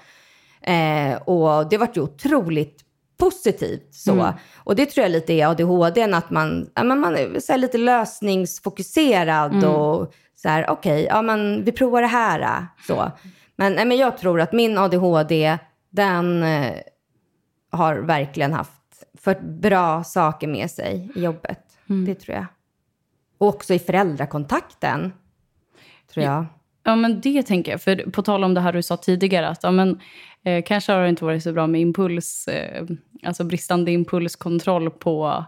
Eh, 0.62 1.23
och 1.25 1.68
det 1.71 1.77
vart 1.79 1.97
ju 1.97 2.01
otroligt 2.01 2.81
positivt 3.18 3.95
så. 3.95 4.12
Mm. 4.12 4.33
Och 4.57 4.77
det 4.77 4.87
tror 4.87 5.03
jag 5.03 5.11
lite 5.12 5.33
är 5.33 5.47
ADHD, 5.47 6.03
att 6.03 6.31
man, 6.31 6.71
ja, 6.75 6.83
men 6.83 7.01
man 7.01 7.16
är 7.16 7.40
så 7.40 7.57
lite 7.57 7.79
lösningsfokuserad 7.79 9.53
Mm. 9.55 9.71
och 9.71 10.12
så 10.37 10.49
här, 10.49 10.71
okej, 10.71 11.07
ja 11.11 11.23
men 11.23 11.64
vi 11.64 11.73
provar 11.73 12.03
det 12.03 12.09
här. 12.09 12.66
Så. 12.87 13.12
Men, 13.57 13.73
nej, 13.73 13.85
men 13.85 13.97
jag 13.97 14.18
tror 14.18 14.40
att 14.40 14.53
min 14.53 14.79
ADHD, 14.79 15.59
den 15.90 16.42
eh, 16.42 16.73
har 17.72 17.94
verkligen 17.96 18.52
haft 18.52 18.72
för 19.18 19.40
bra 19.40 20.04
saker 20.04 20.46
med 20.48 20.70
sig 20.70 21.11
i 21.14 21.20
jobbet. 21.20 21.58
Mm. 21.90 22.04
Det 22.04 22.14
tror 22.14 22.37
jag. 22.37 22.46
Och 23.38 23.48
också 23.48 23.74
i 23.74 23.78
föräldrakontakten, 23.78 25.12
tror 26.12 26.24
jag. 26.26 26.46
Ja, 26.85 26.96
men 26.96 27.20
det 27.20 27.42
tänker 27.42 27.72
jag. 27.72 27.82
För 27.82 28.11
på 28.11 28.22
tal 28.22 28.44
om 28.44 28.54
det 28.54 28.61
här 28.61 28.72
du 28.72 28.82
sa 28.82 28.96
tidigare, 28.96 29.48
att 29.48 29.62
ja, 29.62 29.70
men, 29.70 30.00
eh, 30.44 30.62
kanske 30.66 30.92
har 30.92 31.02
det 31.02 31.08
inte 31.08 31.24
varit 31.24 31.42
så 31.42 31.52
bra 31.52 31.66
med 31.66 31.80
impuls, 31.80 32.48
eh, 32.48 32.87
alltså 33.22 33.44
bristande 33.44 33.90
impulskontroll 33.92 34.90
på, 34.90 35.44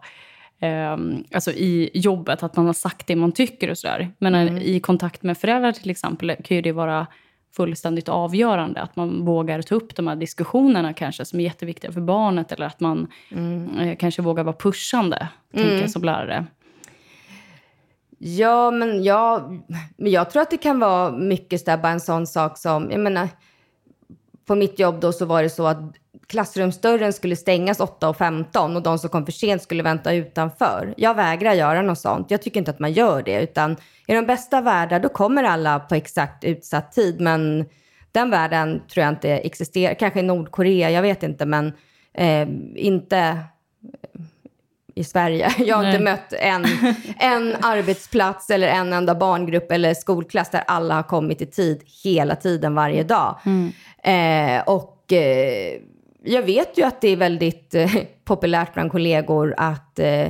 eh, 0.61 0.97
alltså 1.35 1.51
i 1.53 1.91
jobbet, 1.95 2.43
att 2.43 2.57
man 2.57 2.67
har 2.67 2.73
sagt 2.73 3.07
det 3.07 3.17
man 3.17 3.33
tycker 3.33 3.71
och 3.71 3.79
sådär. 3.79 4.11
Men 4.19 4.35
Mm. 4.35 4.57
eh, 4.57 4.63
i 4.63 4.81
kontakt 4.81 5.23
med 5.23 5.39
föräldrar 5.39 5.73
till 5.73 5.91
exempel 5.91 6.37
kan 6.45 6.55
ju 6.57 6.61
det 6.63 6.73
vara 6.73 7.07
fullständigt 7.57 8.09
avgörande. 8.09 8.81
Att 8.81 8.97
man 8.97 9.25
vågar 9.25 9.63
ta 9.63 9.75
upp 9.75 9.97
de 9.97 10.07
här 10.07 10.17
diskussionerna 10.17 10.93
kanske 10.93 11.25
som 11.25 11.41
är 11.41 11.45
jätteviktiga 11.45 11.93
för 11.93 12.01
barnet. 12.01 12.53
Eller 12.53 12.67
att 12.67 12.81
man 12.81 13.07
Mm. 13.31 13.79
eh, 13.79 13.97
kanske 13.97 14.23
vågar 14.23 14.45
vara 14.45 14.57
pushande, 14.57 15.29
tänker 15.53 15.81
jag 15.81 15.91
som 15.91 16.03
lärare. 16.05 16.47
Ja, 18.19 18.71
men 18.71 19.05
jag, 19.05 19.61
men 19.97 20.13
jag 20.13 20.31
tror 20.31 20.43
att 20.43 20.51
det 20.51 20.57
kan 20.57 20.79
vara 20.81 21.11
mycket 21.13 21.61
så 21.61 21.65
där, 21.71 21.77
bara 21.79 21.93
en 21.93 22.01
sån 22.01 22.27
sak 22.27 22.59
som, 22.59 22.91
jag 22.91 23.01
menar, 23.01 23.29
på 24.47 24.55
mitt 24.55 24.79
jobb 24.79 25.01
då 25.01 25.13
så 25.13 25.27
var 25.27 25.43
det 25.43 25.51
så 25.51 25.67
att 25.67 25.79
klassrumsdörren 26.27 27.13
skulle 27.13 27.37
stängas 27.37 27.81
8.15 27.81 28.77
och 28.77 28.83
de 28.83 28.99
som 28.99 29.11
kom 29.11 29.25
för 29.25 29.33
sent 29.33 29.63
skulle 29.63 29.83
vänta 29.83 30.13
utanför. 30.13 30.95
Jag 30.97 31.15
vägrar 31.15 31.53
göra 31.53 31.83
något 31.83 31.99
sånt. 31.99 32.31
Jag 32.31 32.43
tycker 32.43 32.61
inte 32.61 32.71
att 32.71 32.79
man 32.79 32.93
gör 32.93 33.23
det, 33.23 33.43
utan 33.43 33.77
i 34.07 34.15
de 34.15 34.27
bästa 34.27 34.61
världar 34.61 35.01
då 35.01 35.09
kommer 35.09 35.45
alla 35.45 35.81
på 35.81 35.95
exakt 35.95 36.45
utsatt 36.45 36.93
tid, 36.93 37.21
men 37.21 37.65
den 38.13 38.31
världen 38.31 38.83
tror 38.89 39.05
jag 39.05 39.13
inte 39.13 39.31
existerar. 39.31 39.95
Kanske 39.95 40.21
i 40.21 40.23
Nordkorea, 40.23 40.91
jag 40.91 41.03
vet 41.03 41.23
inte, 41.23 41.47
men 41.47 41.73
eh, 42.15 42.49
inte 42.77 43.39
i 44.95 45.05
Sverige. 45.05 45.55
Jag 45.59 45.77
har 45.77 45.85
inte 45.85 45.99
Nej. 45.99 46.13
mött 46.13 46.33
en, 46.33 46.67
en 47.19 47.57
arbetsplats 47.65 48.51
eller 48.51 48.69
en 48.69 48.93
enda 48.93 49.15
barngrupp 49.15 49.73
eller 49.73 49.95
skolklass 49.95 50.51
där 50.51 50.65
alla 50.67 50.95
har 50.95 51.03
kommit 51.03 51.43
i 51.43 51.47
tid 51.47 51.83
hela 52.05 52.37
tiden 52.37 52.75
varje 52.75 53.03
dag. 53.03 53.39
Eh, 54.03 54.63
och 54.67 55.13
eh, 55.13 55.81
jag 56.25 56.43
vet 56.43 56.79
ju 56.79 56.83
att 56.83 57.01
det 57.01 57.09
är 57.09 57.17
väldigt 57.17 57.75
eh, 57.75 57.95
populärt 58.25 58.75
bland 58.75 58.91
kollegor 58.91 59.55
att 59.57 59.99
eh, 59.99 60.29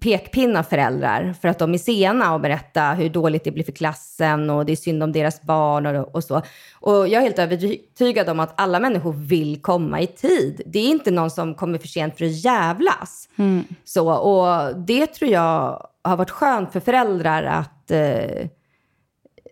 pekpinna 0.00 0.62
föräldrar 0.62 1.34
för 1.40 1.48
att 1.48 1.58
de 1.58 1.74
är 1.74 1.78
sena 1.78 2.34
och 2.34 2.40
berätta 2.40 2.92
hur 2.92 3.08
dåligt 3.08 3.44
det 3.44 3.50
blir 3.50 3.64
för 3.64 3.72
klassen 3.72 4.50
och 4.50 4.66
det 4.66 4.72
är 4.72 4.76
synd 4.76 5.02
om 5.02 5.12
deras 5.12 5.42
barn 5.42 5.86
och, 5.86 6.14
och 6.14 6.24
så. 6.24 6.42
Och 6.80 7.08
jag 7.08 7.12
är 7.12 7.20
helt 7.20 7.38
övertygad 7.38 8.28
om 8.28 8.40
att 8.40 8.60
alla 8.60 8.80
människor 8.80 9.12
vill 9.12 9.62
komma 9.62 10.00
i 10.00 10.06
tid. 10.06 10.62
Det 10.66 10.78
är 10.78 10.88
inte 10.88 11.10
någon 11.10 11.30
som 11.30 11.54
kommer 11.54 11.78
för 11.78 11.88
sent 11.88 12.18
för 12.18 12.24
att 12.24 12.44
jävlas. 12.44 13.28
Så, 13.84 14.12
och 14.12 14.76
det 14.76 15.06
tror 15.06 15.30
jag 15.30 15.86
har 16.04 16.16
varit 16.16 16.30
skönt 16.30 16.72
för 16.72 16.80
föräldrar 16.80 17.42
att 17.42 17.90
eh, 17.90 18.48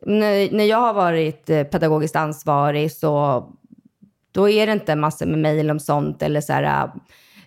när, 0.03 0.53
när 0.57 0.65
jag 0.65 0.81
har 0.81 0.95
varit 0.95 1.51
eh, 1.51 1.63
pedagogiskt 1.65 2.17
ansvarig 2.17 2.93
så 2.93 3.45
då 4.33 4.49
är 4.49 4.67
det 4.67 4.73
inte 4.73 4.97
massor 4.97 5.27
med 5.27 5.39
mejl 5.39 5.71
om 5.71 5.81
sånt 5.81 6.23
eller 6.23 6.41
så 6.41 6.53
här, 6.53 6.91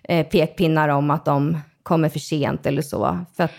eh, 0.02 0.26
pekpinnar 0.26 0.88
om 0.88 1.10
att 1.10 1.24
de 1.24 1.58
kommer 1.82 2.08
för 2.08 2.18
sent 2.18 2.66
eller 2.66 2.82
så. 2.82 3.18
För 3.36 3.44
att, 3.44 3.50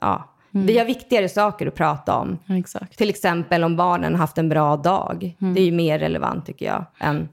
ja, 0.00 0.34
vi 0.50 0.78
har 0.78 0.84
viktigare 0.84 1.28
saker 1.28 1.66
att 1.66 1.74
prata 1.74 2.16
om. 2.16 2.38
Exakt. 2.48 2.98
Till 2.98 3.10
exempel 3.10 3.64
om 3.64 3.76
barnen 3.76 4.14
haft 4.14 4.38
en 4.38 4.48
bra 4.48 4.76
dag. 4.76 5.36
Det 5.38 5.60
är 5.60 5.64
ju 5.64 5.72
mer 5.72 5.98
relevant 5.98 6.46
tycker 6.46 6.66
jag 6.66 6.84
än 6.98 7.28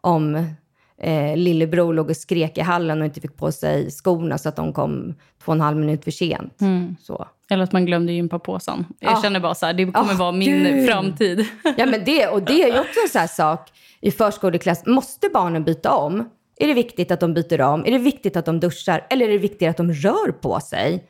om 0.00 0.54
eh, 1.00 1.36
lillebror 1.36 1.94
låg 1.94 2.10
och 2.10 2.16
skrek 2.16 2.58
i 2.58 2.60
hallen 2.60 3.00
och 3.00 3.04
inte 3.06 3.20
fick 3.20 3.36
på 3.36 3.52
sig 3.52 3.90
skorna 3.90 4.38
så 4.38 4.48
att 4.48 4.56
de 4.56 4.72
kom 4.72 5.14
två 5.44 5.52
och 5.52 5.54
en 5.56 5.60
halv 5.60 5.76
minut 5.76 6.04
för 6.04 6.10
sent. 6.10 6.58
Så. 7.02 7.28
Eller 7.50 7.64
att 7.64 7.72
man 7.72 7.86
glömde 7.86 8.12
gympapåsen. 8.12 8.86
Jag 8.98 9.12
Ja. 9.12 9.22
känner 9.22 9.40
bara 9.40 9.54
så 9.54 9.66
här, 9.66 9.72
det 9.72 9.84
kommer 9.92 10.14
Ah, 10.14 10.16
vara 10.16 10.32
min 10.32 10.64
gud. 10.64 10.88
framtid. 10.88 11.46
Ja, 11.76 11.86
men 11.86 12.04
det, 12.04 12.26
och 12.28 12.42
det 12.42 12.62
är 12.62 12.66
ju 12.74 12.80
också 12.80 13.00
en 13.04 13.08
sån 13.08 13.20
här 13.20 13.26
sak 13.28 13.68
i 14.00 14.10
förskoleklass. 14.10 14.86
Måste 14.86 15.28
barnen 15.34 15.64
byta 15.64 15.94
om? 15.94 16.28
Är 16.56 16.66
det 16.66 16.74
viktigt 16.74 17.10
att 17.10 17.20
de 17.20 17.34
byter 17.34 17.60
om? 17.60 17.84
Är 17.86 17.90
det 17.90 17.98
viktigt 17.98 18.36
att 18.36 18.44
de 18.44 18.60
duschar? 18.60 19.06
Eller 19.10 19.28
är 19.28 19.32
det 19.32 19.38
viktigt 19.38 19.68
att 19.68 19.76
de 19.76 19.92
rör 19.92 20.32
på 20.32 20.60
sig? 20.60 21.04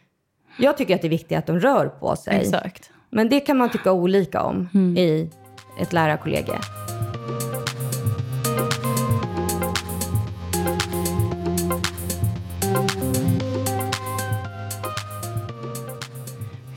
Jag 0.59 0.77
tycker 0.77 0.95
att 0.95 1.03
det 1.03 1.09
är 1.09 1.11
viktigt 1.11 1.39
att 1.39 1.47
de 1.47 1.61
rör 1.61 1.87
på 1.87 2.17
sig. 2.17 2.37
Exakt. 2.41 2.91
Men 3.11 3.29
det 3.29 3.41
kan 3.41 3.57
man 3.57 3.71
tycka 3.71 3.93
olika 3.93 4.43
om 4.43 4.69
i 4.99 5.31
ett 5.81 5.93
lärarkollegie. 5.93 6.59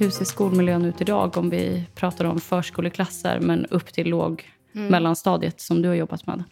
Hur 0.03 0.09
ser 0.09 0.25
skolmiljön 0.25 0.85
ut 0.85 1.01
idag 1.01 1.37
om 1.37 1.49
vi 1.49 1.85
pratar 1.95 2.25
om 2.25 2.39
förskoleklasser 2.39 3.39
men 3.39 3.65
upp 3.65 3.93
till 3.93 4.09
låg 4.09 4.51
mellanstadiet 4.71 5.61
som 5.61 5.81
du 5.81 5.87
har 5.87 5.95
jobbat 5.95 6.27
med? 6.27 6.43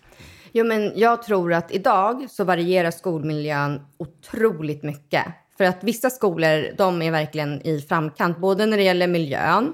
Jo, 0.52 0.66
men 0.66 0.92
jag 0.96 1.24
tror 1.24 1.54
att 1.54 1.72
idag 1.72 2.30
så 2.30 2.44
varierar 2.44 2.92
skolmiljön 2.92 3.82
otroligt 3.98 4.84
mycket. 4.84 5.26
För 5.58 5.64
att 5.64 5.84
vissa 5.84 6.10
skolor, 6.10 6.76
de 6.78 7.02
är 7.02 7.12
verkligen 7.12 7.68
i 7.68 7.82
framkant, 7.82 8.38
både 8.38 8.66
när 8.66 8.78
det 8.78 8.84
gäller 8.84 9.08
miljön 9.08 9.74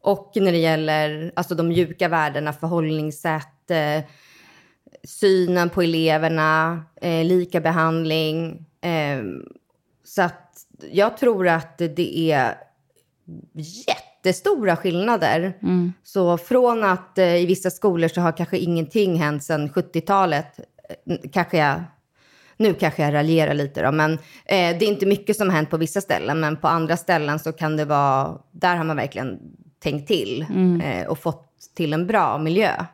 och 0.00 0.32
när 0.34 0.52
det 0.52 0.58
gäller 0.58 1.32
alltså, 1.36 1.54
de 1.54 1.68
mjuka 1.68 2.08
värdena, 2.08 2.52
förhållningssätt, 2.52 3.70
eh, 3.70 4.04
synen 5.04 5.70
på 5.70 5.82
eleverna, 5.82 6.82
eh, 7.00 7.24
lika 7.24 7.60
behandling. 7.60 8.66
Eh, 8.80 9.22
så 10.04 10.22
att 10.22 10.50
jag 10.92 11.16
tror 11.16 11.48
att 11.48 11.78
det 11.78 12.32
är 12.32 12.54
jättestora 13.54 14.76
skillnader. 14.76 15.54
Så 16.02 16.38
från 16.38 16.84
att 16.84 17.18
eh, 17.18 17.36
i 17.36 17.46
vissa 17.46 17.70
skolor 17.70 18.08
så 18.08 18.20
har 18.20 18.32
kanske 18.36 18.58
ingenting 18.58 19.16
hänt 19.16 19.44
sedan 19.44 19.70
70-talet, 19.70 20.60
eh, 21.06 21.16
kanske 21.32 21.58
jag, 21.58 21.82
nu 22.56 22.74
kanske 22.74 23.02
jag 23.02 23.14
raljerar 23.14 23.54
lite 23.54 23.82
då, 23.82 23.92
men 23.92 24.12
eh, 24.12 24.18
det 24.78 24.84
är 24.84 24.88
inte 24.88 25.06
mycket 25.06 25.36
som 25.36 25.48
har 25.48 25.56
hänt 25.56 25.70
på 25.70 25.76
vissa 25.76 26.00
ställen, 26.00 26.40
men 26.40 26.56
på 26.56 26.68
andra 26.68 26.96
ställen 26.96 27.38
så 27.38 27.52
kan 27.52 27.76
det 27.76 27.84
vara, 27.84 28.38
där 28.50 28.76
har 28.76 28.84
man 28.84 28.96
verkligen 28.96 29.38
tänkt 29.78 30.08
till 30.08 30.46
eh, 30.84 31.06
och 31.06 31.18
fått 31.18 31.50
till 31.76 31.92
en 31.92 32.06
bra 32.06 32.38
miljö. 32.38 32.84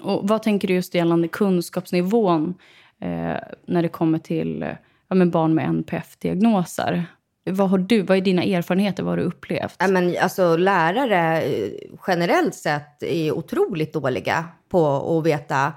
Och 0.00 0.28
vad 0.28 0.42
tänker 0.42 0.68
du 0.68 0.74
just 0.74 0.94
gällande 0.94 1.28
kunskapsnivån 1.28 2.54
eh, 3.00 3.36
när 3.66 3.82
det 3.82 3.88
kommer 3.88 4.18
till 4.18 4.74
ja, 5.08 5.14
men 5.14 5.30
barn 5.30 5.54
med 5.54 5.68
NPF-diagnoser? 5.68 7.06
Vad 7.50 7.70
har 7.70 7.78
du, 7.78 8.02
vad 8.02 8.16
är 8.16 8.20
dina 8.20 8.42
erfarenheter, 8.42 9.02
vad 9.02 9.12
har 9.12 9.16
du 9.16 9.22
upplevt? 9.22 9.74
Ja, 9.78 9.88
men, 9.88 10.16
alltså, 10.20 10.56
lärare 10.56 11.42
eh, 11.42 11.70
generellt 12.06 12.54
sett 12.54 13.02
är 13.02 13.32
otroligt 13.32 13.92
dåliga 13.92 14.44
på 14.68 15.16
att 15.18 15.26
veta 15.26 15.72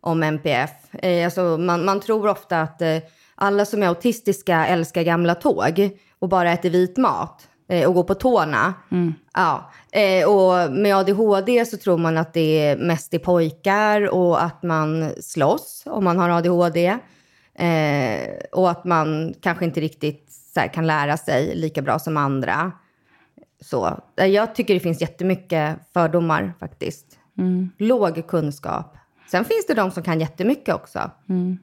om 0.00 0.22
MPF. 0.22 0.70
Eh, 0.92 1.24
alltså, 1.24 1.40
man, 1.40 1.84
man 1.84 2.00
tror 2.00 2.28
ofta 2.28 2.60
att 2.60 2.82
eh, 2.82 2.98
alla 3.34 3.64
som 3.64 3.82
är 3.82 3.86
autistiska 3.86 4.66
älskar 4.66 5.02
gamla 5.02 5.34
tåg 5.34 5.90
och 6.18 6.28
bara 6.28 6.52
äter 6.52 6.70
vit 6.70 6.96
mat 6.96 7.48
och 7.86 7.94
går 7.94 8.04
på 8.04 8.14
tårna. 8.14 8.74
Mm. 8.90 9.14
Ja. 9.34 9.70
Och 10.26 10.72
med 10.72 10.96
ADHD 10.96 11.64
så 11.64 11.76
tror 11.76 11.98
man 11.98 12.18
att 12.18 12.34
det 12.34 12.66
är 12.66 12.76
mest 12.76 13.14
är 13.14 13.18
pojkar 13.18 14.14
och 14.14 14.42
att 14.42 14.62
man 14.62 15.10
slåss 15.20 15.82
om 15.86 16.04
man 16.04 16.18
har 16.18 16.30
ADHD. 16.30 16.96
Och 18.52 18.70
att 18.70 18.84
man 18.84 19.34
kanske 19.42 19.64
inte 19.64 19.80
riktigt 19.80 20.27
här, 20.60 20.68
kan 20.68 20.86
lära 20.86 21.16
sig 21.16 21.56
lika 21.56 21.82
bra 21.82 21.98
som 21.98 22.16
andra. 22.16 22.72
Så, 23.60 24.00
eh, 24.16 24.26
jag 24.26 24.54
tycker 24.54 24.74
det 24.74 24.80
finns 24.80 25.00
jättemycket 25.00 25.78
fördomar 25.92 26.52
faktiskt. 26.60 27.18
Mm. 27.38 27.70
Låg 27.78 28.26
kunskap. 28.28 28.96
Sen 29.30 29.44
finns 29.44 29.66
det 29.66 29.74
de 29.74 29.90
som 29.90 30.02
kan 30.02 30.20
jättemycket 30.20 30.74
också. 30.74 31.10
Mm. 31.28 31.58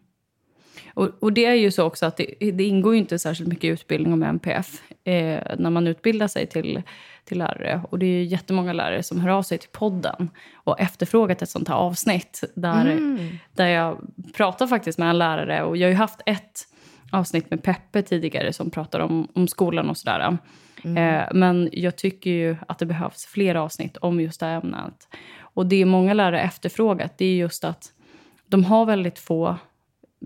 Och, 0.93 1.09
och, 1.19 1.33
det 1.33 1.45
är 1.45 1.53
ju 1.53 1.71
så 1.71 1.83
också 1.83 2.05
att 2.05 2.17
det, 2.17 2.51
det 2.51 2.63
ingår 2.63 2.95
inte 2.95 3.19
särskilt 3.19 3.49
mycket 3.49 3.73
utbildning 3.73 4.13
om 4.13 4.23
MPF 4.23 4.81
eh, 5.03 5.41
när 5.57 5.69
man 5.69 5.87
utbildar 5.87 6.27
sig 6.27 6.47
till, 6.47 6.81
till 7.25 7.37
lärare. 7.37 7.81
Och 7.89 7.99
det 7.99 8.05
är 8.05 8.09
ju 8.09 8.23
jättemånga 8.23 8.73
lärare 8.73 9.03
som 9.03 9.19
hör 9.19 9.29
av 9.29 9.43
sig 9.43 9.57
till 9.57 9.69
podden 9.69 10.29
och 10.53 10.79
efterfrågat 10.79 11.41
ett 11.41 11.49
sånt 11.49 11.67
här 11.67 11.75
avsnitt 11.75 12.43
där, 12.55 12.91
Mm. 12.91 13.37
där 13.51 13.67
jag 13.67 14.01
pratar 14.33 14.67
faktiskt 14.67 14.99
med 14.99 15.09
en 15.09 15.17
lärare. 15.17 15.63
Och 15.63 15.77
jag 15.77 15.87
har 15.87 15.91
ju 15.91 15.97
haft 15.97 16.21
ett 16.25 16.67
avsnitt 17.11 17.49
med 17.49 17.63
Peppe 17.63 18.01
tidigare 18.01 18.53
som 18.53 18.69
pratar 18.69 18.99
om, 18.99 19.27
om 19.33 19.47
skolan 19.47 19.89
och 19.89 19.97
sådär. 19.97 20.37
Eh, 20.83 21.23
men 21.33 21.69
jag 21.71 21.95
tycker 21.95 22.29
ju 22.29 22.55
att 22.67 22.79
det 22.79 22.85
behövs 22.85 23.25
fler 23.25 23.55
avsnitt 23.55 23.97
om 23.97 24.21
just 24.21 24.39
det 24.39 24.45
här 24.45 24.61
ämnet. 24.61 25.07
Och 25.39 25.65
det 25.65 25.85
många 25.85 26.13
lärare 26.13 26.41
efterfrågat 26.41 27.17
det 27.17 27.25
är 27.25 27.35
just 27.35 27.63
att 27.63 27.91
de 28.47 28.63
har 28.63 28.85
väldigt 28.85 29.19
få 29.19 29.55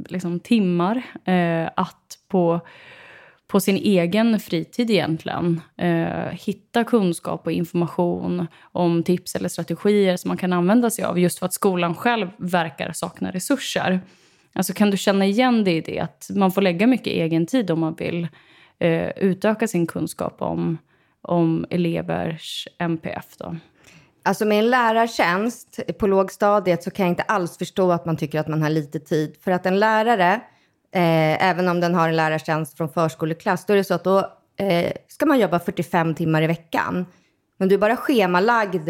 liksom, 0.10 0.39
timmar 0.39 1.02
eh, 1.26 1.70
att 1.76 2.18
på, 2.28 2.60
på 3.48 3.60
sin 3.60 3.78
egen 3.78 4.39
fritid 4.39 4.92
egentligen 4.92 5.62
eh, 5.78 6.30
hitta 6.32 6.84
kunskap 6.84 7.46
och 7.46 7.52
information 7.52 8.48
om 8.62 9.04
tips 9.04 9.36
eller 9.36 9.50
strategier 9.50 10.18
som 10.18 10.28
man 10.28 10.38
kan 10.38 10.54
använda 10.54 10.89
sig 10.89 11.06
av 11.06 11.20
just 11.20 11.39
för 11.39 11.46
att 11.46 11.54
skolan 11.54 11.96
själv 11.96 12.28
verkar 12.38 12.92
sakna 12.92 13.32
resurser. 13.32 14.02
Alltså 14.54 14.74
kan 14.74 14.92
du 14.92 14.98
känna 14.98 15.26
igen 15.26 15.64
dig 15.64 15.78
i 15.78 15.82
det 15.82 16.00
att 16.00 16.30
man 16.36 16.52
får 16.52 16.62
lägga 16.62 16.88
mycket 16.88 17.08
egen 17.08 17.46
tid 17.46 17.72
om 17.72 17.80
man 17.80 17.96
vill 17.96 18.28
eh, 18.80 19.10
utöka 19.10 19.68
sin 19.68 19.88
kunskap 19.88 20.42
om, 20.42 20.78
om 21.22 21.66
elevers 21.70 22.68
MPF 22.78 23.38
då? 23.38 23.56
Alltså 24.24 24.46
med 24.46 24.60
en 24.60 24.70
lärartjänst 24.70 25.80
på 26.00 26.08
lågstadiet 26.08 26.84
så 26.84 26.92
kan 26.92 27.06
jag 27.06 27.12
inte 27.12 27.24
alls 27.24 27.58
förstå 27.58 27.92
att 27.92 28.06
man 28.06 28.18
tycker 28.18 28.40
att 28.40 28.48
man 28.48 28.62
har 28.62 28.70
lite 28.70 29.00
tid. 29.00 29.36
För 29.44 29.52
att 29.52 29.66
en 29.66 29.80
lärare, 29.80 30.34
eh, 30.92 31.50
även 31.50 31.68
om 31.68 31.80
den 31.80 31.96
har 31.96 32.10
en 32.10 32.16
lärartjänst 32.16 32.78
från 32.78 32.90
förskoleklass, 32.90 33.66
då 33.66 33.74
är 33.74 33.78
det 33.78 33.84
så 33.84 33.94
att 33.94 34.04
då 34.04 34.18
eh, 34.58 34.92
ska 35.08 35.26
man 35.26 35.40
jobba 35.40 35.60
45 35.60 36.16
timmar 36.16 36.42
i 36.42 36.48
veckan. 36.48 37.06
Men 37.58 37.70
du 37.70 37.76
är 37.76 37.80
bara 37.80 37.98
schemalagd 37.98 38.90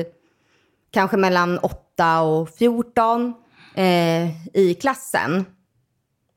kanske 0.92 1.18
mellan 1.18 1.60
8 1.60 2.22
och 2.22 2.50
14 2.50 3.34
eh, 3.80 4.30
i 4.54 4.78
klassen. 4.82 5.46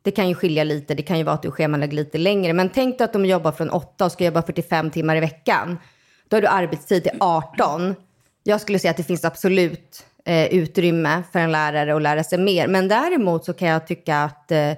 Det 0.02 0.10
kan 0.10 0.28
ju 0.28 0.34
skilja 0.34 0.64
lite, 0.64 0.94
det 0.94 1.02
kan 1.02 1.18
ju 1.18 1.24
vara 1.24 1.34
att 1.34 1.42
du 1.42 1.48
är 1.48 1.52
schemalagd 1.52 1.92
lite 1.92 2.18
längre. 2.18 2.52
Men 2.52 2.68
tänk 2.68 2.98
dig 2.98 3.04
att 3.04 3.12
de 3.12 3.26
jobbar 3.26 3.52
från 3.52 3.70
8 3.70 4.04
och 4.04 4.12
ska 4.12 4.24
jobba 4.24 4.42
45 4.42 4.90
timmar 4.90 5.16
i 5.16 5.20
veckan. 5.20 5.78
Då 6.28 6.36
har 6.36 6.40
du 6.40 6.48
arbetstid 6.48 7.02
till 7.02 7.12
18. 7.20 7.94
Jag 8.42 8.60
skulle 8.60 8.78
säga 8.78 8.90
att 8.90 8.96
det 8.96 9.02
finns 9.02 9.24
absolut 9.24 10.04
eh, 10.24 10.46
utrymme 10.46 11.22
för 11.32 11.38
en 11.38 11.52
lärare 11.52 11.96
att 11.96 12.02
lära 12.02 12.24
sig 12.24 12.38
mer. 12.38 12.68
Men 12.68 12.88
däremot 12.88 13.44
så 13.44 13.52
kan 13.52 13.68
jag 13.68 13.86
tycka 13.86 14.22
att 14.22 14.50
eh, 14.50 14.72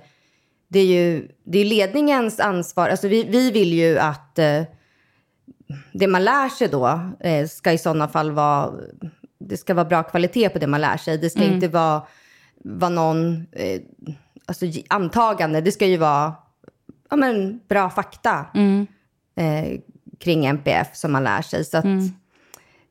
det 0.69 0.79
är 0.79 0.87
ju 0.87 1.29
det 1.45 1.59
är 1.59 1.65
ledningens 1.65 2.41
ansvar. 2.41 2.89
Alltså 2.89 3.09
vi, 3.09 3.25
vi 3.25 3.51
vill 3.51 3.73
ju 3.73 3.99
att 3.99 4.39
eh, 4.39 4.63
det 5.93 6.07
man 6.07 6.25
lär 6.25 6.49
sig 6.49 6.69
då 6.69 7.01
eh, 7.21 7.47
ska 7.47 7.73
i 7.73 7.79
sådana 7.79 8.09
fall 8.09 8.31
vara... 8.31 8.73
Det 9.39 9.57
ska 9.57 9.75
vara 9.75 9.85
bra 9.85 10.03
kvalitet 10.03 10.49
på 10.49 10.59
det 10.59 10.67
man 10.67 10.81
lär 10.81 10.97
sig. 10.97 11.19
Det 11.19 11.31
ska 11.31 11.45
inte 11.45 11.69
vara, 11.69 12.03
vara 12.65 12.89
någon 12.91 13.47
eh, 13.53 13.81
alltså, 14.47 14.67
antagande. 14.89 15.61
Det 15.61 15.73
ska 15.73 15.87
ju 15.87 15.97
vara 15.97 16.35
ja, 17.11 17.17
men, 17.17 17.61
bra 17.69 17.91
fakta 17.91 18.47
Mm. 18.55 18.87
eh, 19.37 19.81
kring 20.19 20.47
NPF 20.47 20.97
som 20.97 21.13
man 21.13 21.25
lär 21.25 21.43
sig. 21.43 21.65
Så 21.65 21.79
att, 21.79 21.85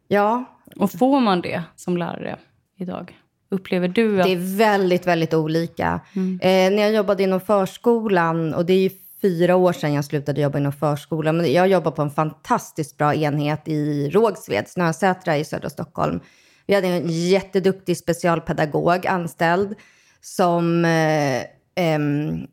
ja, 0.07 0.45
Och 0.75 0.91
får 0.91 1.19
man 1.19 1.41
det 1.41 1.63
som 1.75 1.97
lärare 1.97 2.37
idag? 2.77 3.17
Upplever 3.49 3.87
du 3.87 4.19
att... 4.21 4.27
Det 4.27 4.33
är 4.33 4.57
väldigt, 4.57 5.07
väldigt 5.07 5.33
olika. 5.33 5.99
Eh, 6.15 6.71
när 6.71 6.77
jag 6.81 6.93
jobbade 6.93 7.23
inom 7.23 7.39
förskolan, 7.41 8.53
och 8.53 8.65
det 8.65 8.73
är 8.73 8.79
ju 8.79 8.89
fyra 9.21 9.55
år 9.55 9.73
sedan 9.73 9.93
jag 9.93 10.05
slutade 10.05 10.41
jobba 10.41 10.57
inom 10.57 10.73
förskolan, 10.73 11.37
men 11.37 11.53
jag 11.53 11.67
jobbar 11.67 11.91
på 11.91 12.01
en 12.01 12.09
fantastiskt 12.11 12.97
bra 12.97 13.15
enhet 13.15 13.67
i 13.67 14.09
Rågsved, 14.09 14.67
Snösätra 14.67 15.37
i 15.37 15.45
södra 15.45 15.69
Stockholm. 15.69 16.19
Vi 16.67 16.73
hade 16.73 16.87
en 16.87 17.09
jätteduktig 17.09 17.97
specialpedagog 17.97 19.07
anställd 19.07 19.75
som 20.21 20.85
eh, 20.85 21.41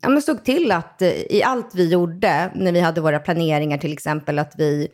ja, 0.01 0.09
men 0.09 0.21
såg 0.21 0.43
till 0.45 0.71
att 0.71 1.01
eh, 1.01 1.09
i 1.09 1.43
allt 1.45 1.75
vi 1.75 1.89
gjorde, 1.89 2.51
när 2.55 2.71
vi 2.71 2.79
hade 2.79 3.01
våra 3.01 3.19
planeringar 3.19 3.77
till 3.77 3.93
exempel, 3.93 4.39
att 4.39 4.53
vi 4.57 4.87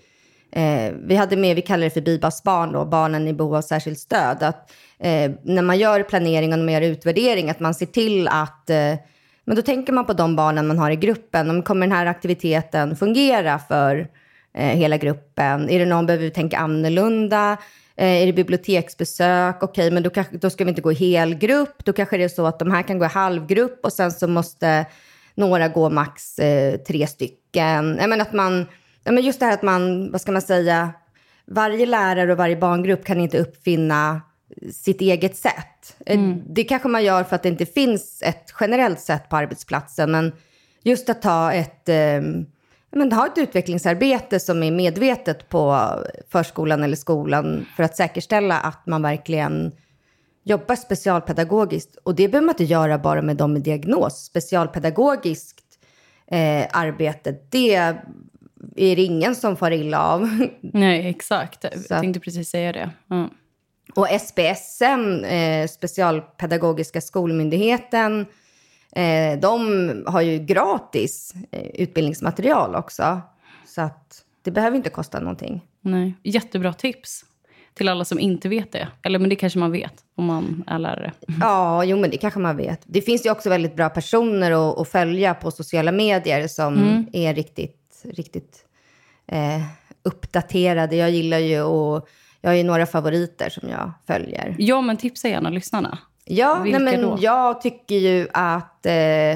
Eh, 0.52 0.94
vi 1.08 1.16
hade 1.16 1.38
med, 1.38 1.56
vi 1.56 1.62
kallar 1.62 1.84
det 1.84 1.90
för 1.90 2.02
BIBAS-barn 2.02 2.72
då, 2.72 2.86
barnen 2.86 3.28
i 3.28 3.34
behov 3.34 3.56
av 3.56 3.62
särskilt 3.62 4.00
stöd. 4.00 4.44
Att, 4.44 4.72
eh, 5.00 5.32
när 5.44 5.62
man 5.62 5.78
gör 5.78 6.04
planering 6.04 6.54
och 6.54 6.60
när 6.60 6.66
man 6.66 6.74
gör 6.74 6.82
utvärdering, 6.82 7.50
att 7.50 7.60
man 7.60 7.74
ser 7.74 7.86
till 7.86 8.28
att 8.28 8.70
eh, 8.70 8.96
men 9.46 9.56
då 9.56 9.62
tänker 9.62 9.94
man 9.94 10.06
på 10.06 10.14
de 10.14 10.36
barnen 10.36 10.68
man 10.68 10.80
har 10.80 10.92
i 10.92 10.96
gruppen. 10.96 11.50
Om 11.50 11.64
kommer 11.64 11.88
den 11.88 11.96
här 11.96 12.06
aktiviteten 12.06 12.96
fungera 12.96 13.60
för 13.60 14.08
eh, 14.54 14.68
hela 14.68 14.98
gruppen? 14.98 15.70
Är 15.70 15.80
det 15.80 15.86
någon 15.86 16.06
behöver 16.06 16.26
vi 16.26 16.32
tänka 16.32 16.58
annorlunda? 16.58 17.58
Eh, 17.98 18.22
är 18.22 18.26
det 18.26 18.34
biblioteksbesök? 18.34 19.64
Okej, 19.64 19.92
men 19.92 20.04
då, 20.04 20.10
kanske, 20.10 20.38
då 20.38 20.50
ska 20.50 20.64
vi 20.64 20.70
inte 20.70 20.82
gå 20.82 20.92
i 20.92 20.96
helgrupp. 20.96 21.86
Då 21.86 21.94
kanske 21.94 22.18
det 22.18 22.24
är 22.24 22.30
så 22.30 22.46
att 22.46 22.60
de 22.60 22.72
här 22.72 22.84
kan 22.84 23.00
gå 23.00 23.06
i 23.06 23.08
halvgrupp 23.08 23.86
och 23.86 23.94
sen 23.94 24.12
så 24.12 24.28
måste 24.28 24.86
några 25.36 25.68
gå 25.68 25.90
max 25.90 26.40
eh, 26.40 26.78
tre 26.78 27.08
stycken. 27.08 27.98
Jag 28.00 28.10
menar 28.10 28.26
att 28.26 28.34
man 28.34 28.66
Ja, 29.08 29.14
men 29.14 29.24
just 29.24 29.40
det 29.40 29.46
här 29.46 29.54
att 29.54 29.62
man, 29.62 30.12
vad 30.12 30.22
ska 30.22 30.32
man 30.32 30.42
säga, 30.42 30.94
varje 31.46 31.86
lärare 31.86 32.32
och 32.32 32.38
varje 32.38 32.58
barngrupp 32.58 33.06
kan 33.06 33.22
inte 33.22 33.38
uppfinna 33.38 34.22
sitt 34.72 35.02
eget 35.02 35.36
sätt. 35.36 35.96
Mm. 36.06 36.42
Det 36.46 36.64
kanske 36.64 36.88
man 36.88 37.04
gör 37.04 37.24
för 37.24 37.36
att 37.36 37.44
det 37.44 37.50
inte 37.50 37.66
finns 37.66 38.22
ett 38.26 38.54
generellt 38.60 39.00
sätt 39.00 39.30
på 39.30 39.36
arbetsplatsen, 39.36 40.12
men 40.12 40.32
just 40.84 41.10
att 41.10 41.22
ta 41.22 41.52
ett, 41.52 41.90
eh, 41.90 42.22
men 42.92 43.12
ha 43.12 43.28
ett 43.28 43.38
utvecklingsarbete 43.38 44.40
som 44.40 44.64
är 44.64 44.72
medvetet 44.72 45.50
på 45.50 45.90
förskolan 46.30 46.84
eller 46.84 46.96
skolan 46.96 47.66
för 47.76 47.84
att 47.84 47.96
säkerställa 47.96 48.60
att 48.60 48.86
man 48.86 49.02
verkligen 49.02 49.72
jobbar 50.44 50.76
specialpedagogiskt. 50.76 51.96
Och 51.96 52.16
det 52.16 52.28
behöver 52.28 52.46
man 52.46 52.54
inte 52.54 52.64
göra 52.64 52.98
bara 52.98 53.22
med 53.22 53.38
dem 53.38 53.54
med 53.54 53.62
diagnos. 53.62 54.26
Specialpedagogiskt 54.26 55.66
eh, 56.28 56.66
arbete, 56.74 57.36
det 57.50 57.76
är 58.76 58.96
det 58.96 59.04
ingen 59.04 59.36
som 59.36 59.58
far 59.58 59.72
illa 59.72 60.04
av. 60.04 60.30
Nej, 60.62 61.08
exakt. 61.08 61.64
Jag 61.64 61.80
Så 61.80 61.88
tänkte 61.88 62.20
precis 62.20 62.50
säga 62.50 62.72
det. 62.72 62.90
Ja. 63.08 63.30
Och 63.96 64.08
SPSM, 64.22 65.24
eh, 65.24 65.68
Specialpedagogiska 65.68 67.02
skolmyndigheten, 67.02 68.26
eh, 68.98 69.40
de 69.40 70.04
har 70.08 70.22
ju 70.22 70.40
gratis 70.40 71.34
eh, 71.52 71.82
utbildningsmaterial 71.82 72.76
också. 72.76 73.22
Så 73.66 73.82
att 73.82 74.24
det 74.42 74.52
behöver 74.52 74.78
inte 74.78 74.90
kosta 74.90 75.20
någonting. 75.20 75.66
Nej. 75.82 76.14
Jättebra 76.24 76.74
tips 76.74 77.26
till 77.74 77.90
alla 77.90 78.06
som 78.06 78.20
inte 78.20 78.50
vet 78.50 78.72
det. 78.72 78.88
Eller 79.02 79.20
men 79.20 79.30
det 79.30 79.36
kanske 79.36 79.60
man 79.60 79.72
vet 79.72 79.94
om 80.16 80.26
man 80.26 80.64
är 80.68 80.80
lärare. 80.80 81.14
Ja, 81.42 81.84
jo 81.84 81.98
men 81.98 82.10
det 82.10 82.18
kanske 82.18 82.40
man 82.40 82.58
vet. 82.58 82.82
Det 82.86 83.02
finns 83.02 83.26
ju 83.26 83.32
också 83.32 83.50
väldigt 83.50 83.76
bra 83.76 83.90
personer 83.90 84.52
att, 84.52 84.80
att 84.80 84.90
följa 84.90 85.34
på 85.34 85.52
sociala 85.52 85.92
medier 85.92 86.48
som 86.48 87.06
är 87.14 87.34
riktigt, 87.34 88.04
riktigt 88.04 88.66
eh, 89.28 89.62
uppdaterade. 90.04 90.96
Jag 90.96 91.12
gillar 91.12 91.38
ju 91.40 91.62
och 91.62 92.10
jag 92.42 92.50
har 92.50 92.56
ju 92.56 92.64
några 92.64 92.86
favoriter 92.86 93.50
som 93.50 93.70
jag 93.70 93.92
följer. 94.08 94.56
Ja, 94.60 94.82
men 94.82 94.98
tipsa 94.98 95.28
gärna 95.28 95.50
lyssnarna. 95.50 95.98
Ja, 96.30 96.60
Vilka 96.64 96.80
nej, 96.80 96.98
men 96.98 97.10
då? 97.10 97.18
jag 97.20 97.62
tycker 97.62 97.96
ju 97.96 98.28
att 98.34 98.86
eh, 98.86 99.32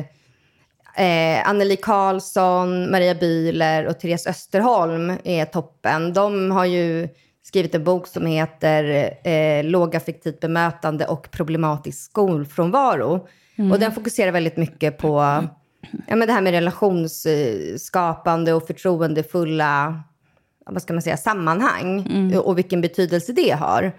eh, 1.06 1.50
Anneli 1.50 1.78
Karlsson, 1.78 2.92
Maria 2.92 3.14
Bühler 3.14 3.88
och 3.88 4.00
Therese 4.00 4.28
Österholm 4.28 5.14
är 5.24 5.46
toppen. 5.46 6.14
De 6.14 6.52
har 6.52 6.66
ju 6.66 7.08
skrivit 7.44 7.76
en 7.76 7.84
bok 7.84 8.08
som 8.08 8.26
heter 8.26 9.14
eh, 9.28 9.64
Lågaffektivt 9.64 10.40
bemötande 10.40 11.06
och 11.06 11.32
problematisk 11.32 12.04
skolfrånvaro. 12.04 13.28
Mm. 13.56 13.72
Och 13.72 13.80
den 13.80 13.92
fokuserar 13.92 14.32
väldigt 14.32 14.58
mycket 14.58 14.98
på 14.98 15.18
ja, 16.08 16.16
men 16.16 16.28
det 16.28 16.34
här 16.34 16.42
med 16.42 16.52
relationsskapande 16.52 18.54
och 18.54 18.68
förtroendefulla 18.68 20.04
vad 20.66 20.82
ska 20.82 20.94
man 20.94 21.02
säga, 21.02 21.18
sammanhang 21.18 22.08
mm. 22.12 22.40
och 22.40 22.58
vilken 22.58 22.82
betydelse 22.82 23.34
det 23.34 23.52
har. 23.52 23.94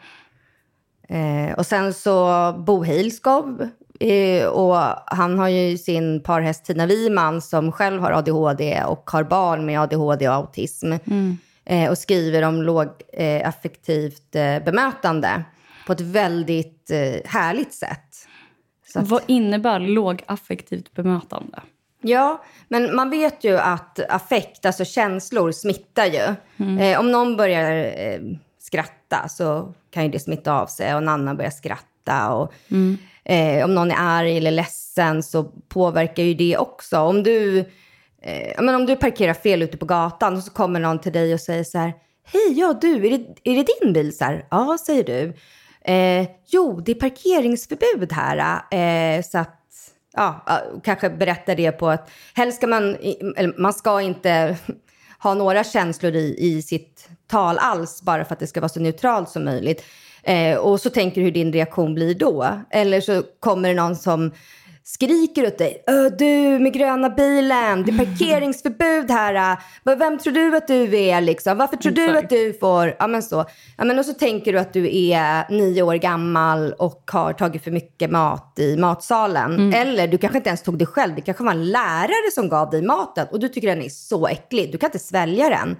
Eh, 1.12 1.52
och 1.52 1.66
sen 1.66 1.94
så 1.94 2.52
Bo 2.58 2.82
Heilskov, 2.82 3.68
eh, 4.00 4.46
och 4.46 4.76
han 5.06 5.38
har 5.38 5.48
ju 5.48 5.78
sin 5.78 6.22
parhäst 6.22 6.64
Tina 6.64 6.86
Wiman 6.86 7.42
som 7.42 7.72
själv 7.72 8.00
har 8.00 8.12
ADHD 8.12 8.82
och 8.86 9.10
har 9.10 9.22
barn 9.22 9.66
med 9.66 9.80
ADHD 9.80 10.28
och 10.28 10.34
autism. 10.34 10.92
Mm. 10.92 11.38
Eh, 11.64 11.90
och 11.90 11.98
skriver 11.98 12.42
om 12.42 12.62
lågaffektivt 12.62 14.34
eh, 14.34 14.54
eh, 14.54 14.64
bemötande 14.64 15.44
på 15.86 15.92
ett 15.92 16.00
väldigt 16.00 16.90
eh, 16.90 17.30
härligt 17.30 17.74
sätt. 17.74 18.28
Att, 18.94 19.08
Vad 19.08 19.22
innebär 19.26 19.80
lågaffektivt 19.80 20.94
bemötande? 20.94 21.60
Ja, 22.00 22.44
men 22.68 22.96
man 22.96 23.10
vet 23.10 23.44
ju 23.44 23.58
att 23.58 24.10
affekt, 24.10 24.66
alltså 24.66 24.84
känslor, 24.84 25.52
smittar 25.52 26.06
ju. 26.06 26.34
Mm. 26.56 27.00
Om 27.00 27.12
någon 27.12 27.36
börjar 27.36 27.84
eh, 27.96 28.20
skratta 29.12 29.28
så 29.28 29.74
kan 29.90 30.04
ju 30.04 30.10
det 30.10 30.18
smitta 30.18 30.52
av 30.52 30.66
sig 30.66 30.94
och 30.94 30.98
en 30.98 31.08
annan 31.08 31.36
börjar 31.36 31.50
skratta. 31.50 32.32
Och, 32.34 32.52
mm. 32.70 32.98
eh, 33.24 33.64
om 33.64 33.74
någon 33.74 33.90
är 33.90 33.96
arg 33.98 34.36
eller 34.36 34.50
ledsen 34.50 35.22
så 35.22 35.44
påverkar 35.68 36.22
ju 36.22 36.34
det 36.34 36.56
också. 36.56 36.98
Om 36.98 37.22
du, 37.22 37.58
eh, 38.22 38.62
men 38.62 38.74
om 38.74 38.86
du 38.86 38.96
parkerar 38.96 39.34
fel 39.34 39.62
ute 39.62 39.76
på 39.76 39.86
gatan 39.86 40.36
och 40.36 40.42
så 40.42 40.50
kommer 40.52 40.80
någon 40.80 41.00
till 41.00 41.12
dig 41.12 41.34
och 41.34 41.40
säger 41.40 41.64
så 41.64 41.78
här, 41.78 41.92
Hej, 42.24 42.58
ja 42.58 42.78
du, 42.80 43.06
är 43.06 43.10
det, 43.10 43.50
är 43.50 43.56
det 43.56 43.66
din 43.80 43.92
bil? 43.92 44.16
Så 44.16 44.24
här, 44.24 44.46
ja, 44.50 44.78
säger 44.86 45.04
du. 45.04 45.34
Eh, 45.92 46.28
jo, 46.46 46.80
det 46.80 46.92
är 46.92 46.94
parkeringsförbud 46.94 48.12
här. 48.12 48.62
Eh, 48.70 49.22
så 49.22 49.38
att 49.38 49.58
ja, 50.16 50.44
kanske 50.84 51.10
berätta 51.10 51.54
det 51.54 51.72
på 51.72 51.88
att 51.88 52.10
helst 52.34 52.56
ska 52.56 52.66
man, 52.66 52.96
eller 53.36 53.60
man 53.60 53.72
ska 53.72 54.00
inte 54.00 54.56
ha 55.22 55.34
några 55.34 55.64
känslor 55.64 56.14
i, 56.14 56.36
i 56.38 56.62
sitt 56.62 57.08
tal 57.33 57.59
alls 57.59 58.03
bara 58.03 58.24
för 58.24 58.33
att 58.33 58.41
det 58.41 58.47
ska 58.47 58.61
vara 58.61 58.68
så 58.68 58.80
neutralt 58.80 59.28
som 59.28 59.45
möjligt. 59.45 59.85
Eh, 60.22 60.57
och 60.57 60.80
så 60.80 60.91
tänker 60.91 61.20
du 61.20 61.24
hur 61.24 61.33
din 61.33 61.53
reaktion 61.53 61.95
blir 61.95 62.14
då. 62.14 62.47
Eller 62.70 63.01
så 63.01 63.22
kommer 63.41 63.68
det 63.68 63.74
någon 63.74 63.97
som 63.97 64.30
skriker 64.85 65.47
åt 65.47 65.59
dig. 65.59 65.85
Du 66.18 66.59
med 66.59 66.72
gröna 66.72 67.11
bilen, 67.11 67.83
det 67.83 67.93
är 67.93 67.99
parkeringsförbud 67.99 69.11
här. 69.11 69.59
Vem 69.97 70.18
tror 70.18 70.33
du 70.33 70.57
att 70.57 70.68
du 70.68 70.99
är 70.99 71.20
liksom? 71.20 71.59
Varför 71.59 71.76
tror 71.76 71.93
du 71.93 72.18
att 72.18 72.30
du 72.30 72.53
får... 72.61 72.97
Ja 72.99 73.07
men 73.07 73.22
så. 73.22 73.45
Ja, 73.78 73.85
men 73.85 73.99
och 73.99 74.05
så 74.05 74.14
tänker 74.14 74.53
du 74.53 74.59
att 74.59 74.72
du 74.72 75.09
är 75.11 75.51
nio 75.51 75.83
år 75.83 75.95
gammal 75.95 76.72
och 76.72 77.11
har 77.12 77.33
tagit 77.33 77.64
för 77.64 77.70
mycket 77.70 78.11
mat 78.11 78.59
i 78.59 78.76
matsalen. 78.76 79.55
Mm. 79.55 79.74
Eller 79.74 80.09
du 80.09 80.18
kanske 80.18 80.39
inte 80.39 80.49
ens 80.49 80.62
tog 80.62 80.78
det 80.78 80.87
själv. 80.87 81.14
Det 81.14 81.20
kanske 81.20 81.45
var 81.45 81.53
en 81.53 81.70
lärare 81.70 82.30
som 82.35 82.49
gav 82.49 82.70
dig 82.70 82.83
maten 82.83 83.26
och 83.30 83.41
du 83.41 83.49
tycker 83.49 83.68
den 83.68 83.83
är 83.83 83.89
så 83.89 84.26
äcklig. 84.26 84.72
Du 84.72 84.78
kan 84.78 84.89
inte 84.89 84.99
svälja 84.99 85.49
den. 85.49 85.76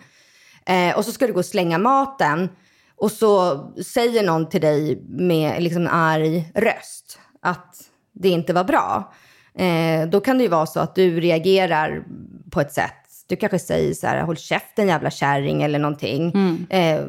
Eh, 0.67 0.97
och 0.97 1.05
så 1.05 1.13
ska 1.13 1.27
du 1.27 1.33
gå 1.33 1.39
och 1.39 1.45
slänga 1.45 1.79
maten. 1.79 2.49
Och 2.97 3.13
så 3.13 3.61
säger 3.83 4.23
någon 4.23 4.49
till 4.49 4.61
dig 4.61 5.03
med 5.09 5.63
liksom 5.63 5.89
arg 5.91 6.53
röst 6.55 7.19
att 7.41 7.77
det 8.13 8.29
inte 8.29 8.53
var 8.53 8.65
bra. 8.65 9.13
Eh, 9.55 10.09
då 10.09 10.21
kan 10.21 10.39
det 10.39 10.45
ju 10.45 10.51
vara 10.51 10.67
så 10.67 10.81
att 10.81 10.95
du 10.95 11.21
reagerar 11.21 12.05
på 12.51 12.61
ett 12.61 12.73
sätt. 12.73 12.93
Du 13.27 13.37
kanske 13.37 13.59
säger 13.59 13.95
så 13.95 14.07
här, 14.07 14.23
håll 14.23 14.37
käften 14.37 14.89
jävla 14.89 15.11
kärring 15.11 15.63
eller 15.63 15.79
någonting. 15.79 16.33
Mm. 16.35 16.67
Eh, 16.71 17.07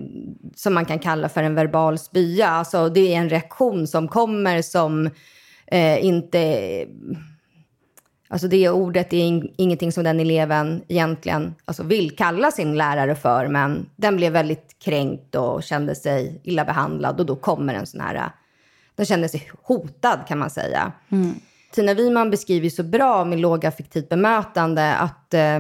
som 0.56 0.74
man 0.74 0.86
kan 0.86 1.00
kalla 1.00 1.30
för 1.30 1.44
en 1.44 1.56
verbal 1.56 2.00
spya. 2.00 2.48
Alltså 2.48 2.90
det 2.90 3.14
är 3.14 3.18
en 3.18 3.30
reaktion 3.30 3.88
som 3.88 4.08
kommer 4.08 4.62
som 4.62 5.10
eh, 5.68 6.06
inte... 6.06 6.86
Alltså 8.34 8.48
det 8.48 8.70
ordet 8.70 9.14
är 9.14 9.18
in, 9.18 9.54
ingenting 9.58 9.92
som 9.92 10.04
den 10.04 10.20
eleven 10.20 10.82
egentligen 10.88 11.56
alltså 11.66 11.84
vill 11.84 12.16
kalla 12.16 12.52
sin 12.52 12.78
lärare 12.78 13.16
för. 13.16 13.48
Men 13.48 13.86
den 13.96 14.16
blev 14.16 14.34
väldigt 14.34 14.76
kränkt 14.84 15.36
och 15.36 15.64
kände 15.64 15.96
sig 15.96 16.42
illa 16.44 16.66
behandlad. 16.66 17.20
Och 17.20 17.26
då 17.26 17.36
kommer 17.36 17.74
en 17.74 17.86
sån 17.86 18.02
här 18.02 18.32
den 18.96 19.06
kände 19.06 19.30
sig 19.30 19.50
hotad 19.64 20.20
kan 20.28 20.40
man 20.40 20.50
säga. 20.50 20.92
Mm. 21.10 21.34
Tina 21.72 21.94
Wiman 21.94 22.30
beskriver 22.30 22.70
så 22.70 22.84
bra 22.84 23.26
med 23.26 23.40
lågaffektivt 23.40 24.10
bemötande 24.10 24.96
att 24.96 25.34
eh, 25.34 25.60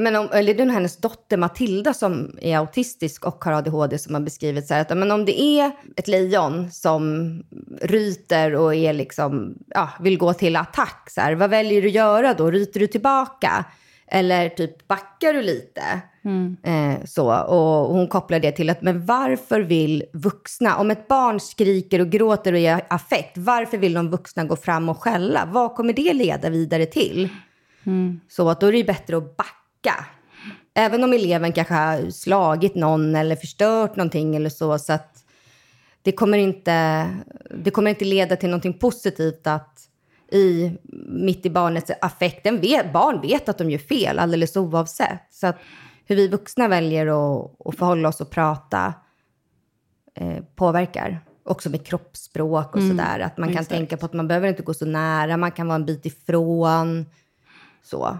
men 0.00 0.16
om, 0.16 0.28
eller 0.32 0.54
det 0.54 0.62
är 0.62 0.66
hennes 0.66 0.96
dotter 0.96 1.36
Matilda 1.36 1.94
som 1.94 2.38
är 2.42 2.58
autistisk 2.58 3.26
och 3.26 3.44
har 3.44 3.52
ADHD 3.52 3.98
som 3.98 4.14
har 4.14 4.20
beskrivit 4.20 4.66
så 4.66 4.74
här 4.74 4.80
att 4.80 4.98
men 4.98 5.10
om 5.10 5.24
det 5.24 5.40
är 5.40 5.70
ett 5.96 6.08
lejon 6.08 6.70
som 6.70 7.42
ryter 7.82 8.54
och 8.54 8.74
är 8.74 8.92
liksom, 8.92 9.54
ja, 9.66 9.90
vill 10.00 10.18
gå 10.18 10.34
till 10.34 10.56
attack, 10.56 11.10
så 11.10 11.20
här, 11.20 11.34
vad 11.34 11.50
väljer 11.50 11.82
du 11.82 11.88
göra 11.88 12.34
då? 12.34 12.50
Ryter 12.50 12.80
du 12.80 12.86
tillbaka? 12.86 13.64
Eller 14.08 14.48
typ 14.48 14.88
backar 14.88 15.32
du 15.32 15.42
lite? 15.42 15.82
Mm. 16.24 16.56
Eh, 16.62 17.04
så, 17.04 17.32
och 17.32 17.94
hon 17.94 18.08
kopplar 18.08 18.40
det 18.40 18.52
till 18.52 18.70
att, 18.70 18.82
men 18.82 19.06
varför 19.06 19.60
vill 19.60 20.04
vuxna, 20.12 20.76
om 20.76 20.90
ett 20.90 21.08
barn 21.08 21.40
skriker 21.40 22.00
och 22.00 22.08
gråter 22.10 22.52
och 22.52 22.58
är 22.58 22.82
affekt, 22.88 23.38
varför 23.38 23.78
vill 23.78 23.94
de 23.94 24.10
vuxna 24.10 24.44
gå 24.44 24.56
fram 24.56 24.88
och 24.88 25.02
skälla? 25.02 25.48
Vad 25.52 25.74
kommer 25.74 25.92
det 25.92 26.12
leda 26.12 26.50
vidare 26.50 26.86
till? 26.86 27.28
Mm. 27.86 28.20
Så 28.28 28.48
att 28.48 28.60
då 28.60 28.66
är 28.66 28.72
det 28.72 28.84
bättre 28.84 29.16
att 29.16 29.36
backa. 29.36 29.55
Även 30.74 31.04
om 31.04 31.12
eleven 31.12 31.52
kanske 31.52 31.74
har 31.74 32.10
slagit 32.10 32.74
någon 32.74 33.14
eller 33.14 33.36
förstört 33.36 33.96
någonting 33.96 34.36
eller 34.36 34.50
så, 34.50 34.78
så 34.78 34.92
att 34.92 35.24
det 36.02 36.12
kommer 36.12 36.38
inte, 36.38 37.06
det 37.64 37.70
kommer 37.70 37.90
inte 37.90 38.04
leda 38.04 38.36
till 38.36 38.48
någonting 38.48 38.78
positivt 38.78 39.46
att 39.46 39.88
i, 40.32 40.72
mitt 41.08 41.46
i 41.46 41.50
barnets 41.50 41.90
affekt. 42.00 42.46
vet, 42.46 42.92
barn 42.92 43.20
vet 43.20 43.48
att 43.48 43.58
de 43.58 43.70
gör 43.70 43.78
fel 43.78 44.18
alldeles 44.18 44.56
oavsett. 44.56 45.22
Så 45.30 45.46
att 45.46 45.56
hur 46.04 46.16
vi 46.16 46.28
vuxna 46.28 46.68
väljer 46.68 47.06
att, 47.06 47.50
att 47.64 47.76
förhålla 47.76 48.08
oss 48.08 48.20
och 48.20 48.30
prata 48.30 48.94
eh, 50.14 50.44
påverkar. 50.54 51.20
Också 51.44 51.70
med 51.70 51.86
kroppsspråk 51.86 52.74
och 52.74 52.82
mm. 52.82 52.90
sådär. 52.96 53.20
Att 53.20 53.38
man 53.38 53.48
kan 53.48 53.52
Exakt. 53.52 53.70
tänka 53.70 53.96
på 53.96 54.06
att 54.06 54.12
man 54.12 54.28
behöver 54.28 54.48
inte 54.48 54.62
gå 54.62 54.74
så 54.74 54.86
nära, 54.86 55.36
man 55.36 55.52
kan 55.52 55.66
vara 55.66 55.76
en 55.76 55.86
bit 55.86 56.06
ifrån. 56.06 57.06
Så. 57.82 58.18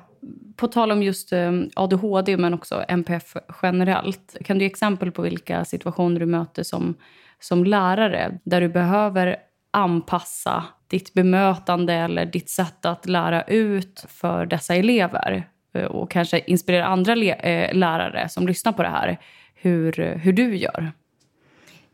På 0.56 0.68
tal 0.68 0.92
om 0.92 1.02
just 1.02 1.32
eh, 1.32 1.52
ADHD, 1.74 2.36
men 2.36 2.54
också 2.54 2.84
NPF 2.88 3.36
generellt. 3.62 4.36
Kan 4.44 4.58
du 4.58 4.64
ge 4.64 4.70
exempel 4.70 5.12
på 5.12 5.22
vilka 5.22 5.64
situationer 5.64 6.20
du 6.20 6.26
möter 6.26 6.62
som, 6.62 6.94
som 7.40 7.64
lärare 7.64 8.38
där 8.44 8.60
du 8.60 8.68
behöver 8.68 9.36
anpassa 9.70 10.64
ditt 10.86 11.14
bemötande 11.14 11.94
eller 11.94 12.26
ditt 12.26 12.50
sätt 12.50 12.86
att 12.86 13.06
lära 13.06 13.42
ut 13.42 14.04
för 14.08 14.46
dessa 14.46 14.74
elever? 14.74 15.48
Eh, 15.74 15.84
och 15.84 16.10
kanske 16.10 16.38
inspirera 16.38 16.86
andra 16.86 17.12
eh, 17.12 17.74
lärare 17.74 18.28
som 18.28 18.46
lyssnar 18.46 18.72
på 18.72 18.82
det 18.82 18.88
här 18.88 19.18
hur, 19.54 19.92
hur 20.14 20.32
du 20.32 20.56
gör? 20.56 20.92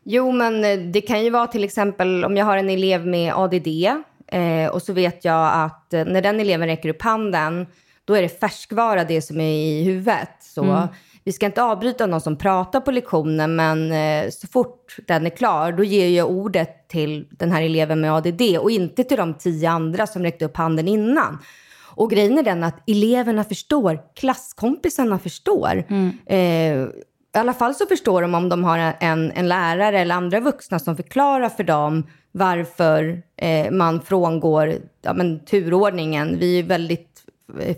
Jo, 0.04 0.32
men 0.32 0.62
det 0.92 1.00
kan 1.00 1.24
ju 1.24 1.30
vara 1.30 1.46
till 1.46 1.64
exempel 1.64 2.24
om 2.24 2.36
jag 2.36 2.44
har 2.44 2.56
en 2.56 2.70
elev 2.70 3.06
med 3.06 3.34
ADD 3.34 3.66
eh, 4.26 4.66
och 4.72 4.82
så 4.82 4.92
vet 4.92 5.24
jag 5.24 5.50
att 5.54 5.92
när 5.92 6.22
den 6.22 6.40
eleven 6.40 6.68
räcker 6.68 6.88
upp 6.88 7.02
handen 7.02 7.66
då 8.04 8.14
är 8.14 8.22
det 8.22 8.40
färskvara 8.40 9.04
det 9.04 9.22
som 9.22 9.40
är 9.40 9.54
i 9.54 9.84
huvudet. 9.84 10.36
Så 10.40 10.62
mm. 10.62 10.88
Vi 11.24 11.32
ska 11.32 11.46
inte 11.46 11.62
avbryta 11.62 12.06
någon 12.06 12.20
som 12.20 12.36
pratar 12.36 12.80
på 12.80 12.90
lektionen 12.90 13.56
men 13.56 13.92
eh, 13.92 14.30
så 14.30 14.46
fort 14.46 14.96
den 15.06 15.26
är 15.26 15.30
klar 15.30 15.72
då 15.72 15.84
ger 15.84 16.08
jag 16.08 16.30
ordet 16.30 16.88
till 16.88 17.26
den 17.30 17.52
här 17.52 17.62
eleven 17.62 18.00
med 18.00 18.12
ADD 18.12 18.42
och 18.60 18.70
inte 18.70 19.04
till 19.04 19.16
de 19.16 19.34
tio 19.34 19.70
andra 19.70 20.06
som 20.06 20.22
räckte 20.22 20.44
upp 20.44 20.56
handen 20.56 20.88
innan. 20.88 21.38
Och 21.94 22.10
grejen 22.10 22.38
är 22.38 22.42
den 22.42 22.64
att 22.64 22.88
eleverna 22.90 23.44
förstår, 23.44 24.00
klasskompisarna 24.14 25.18
förstår. 25.18 25.84
Mm. 25.88 26.12
Eh, 26.26 26.88
I 27.34 27.38
alla 27.38 27.52
fall 27.52 27.74
så 27.74 27.86
förstår 27.86 28.22
de 28.22 28.34
om 28.34 28.48
de 28.48 28.64
har 28.64 28.94
en, 29.00 29.32
en 29.32 29.48
lärare 29.48 30.00
eller 30.00 30.14
andra 30.14 30.40
vuxna 30.40 30.78
som 30.78 30.96
förklarar 30.96 31.48
för 31.48 31.64
dem 31.64 32.06
varför 32.32 33.22
eh, 33.36 33.70
man 33.70 34.00
frångår 34.00 34.74
ja, 35.02 35.14
men, 35.14 35.44
turordningen. 35.44 36.38
Vi 36.38 36.58
är 36.58 36.62
väldigt 36.62 37.11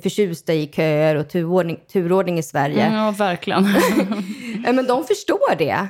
förtjusta 0.02 0.54
i 0.54 0.66
köer 0.66 1.16
och 1.16 1.28
turordning, 1.28 1.80
turordning 1.92 2.38
i 2.38 2.42
Sverige. 2.42 2.92
Ja, 2.94 3.14
verkligen. 3.18 3.68
men 4.74 4.86
de 4.86 5.04
förstår 5.04 5.56
det. 5.58 5.88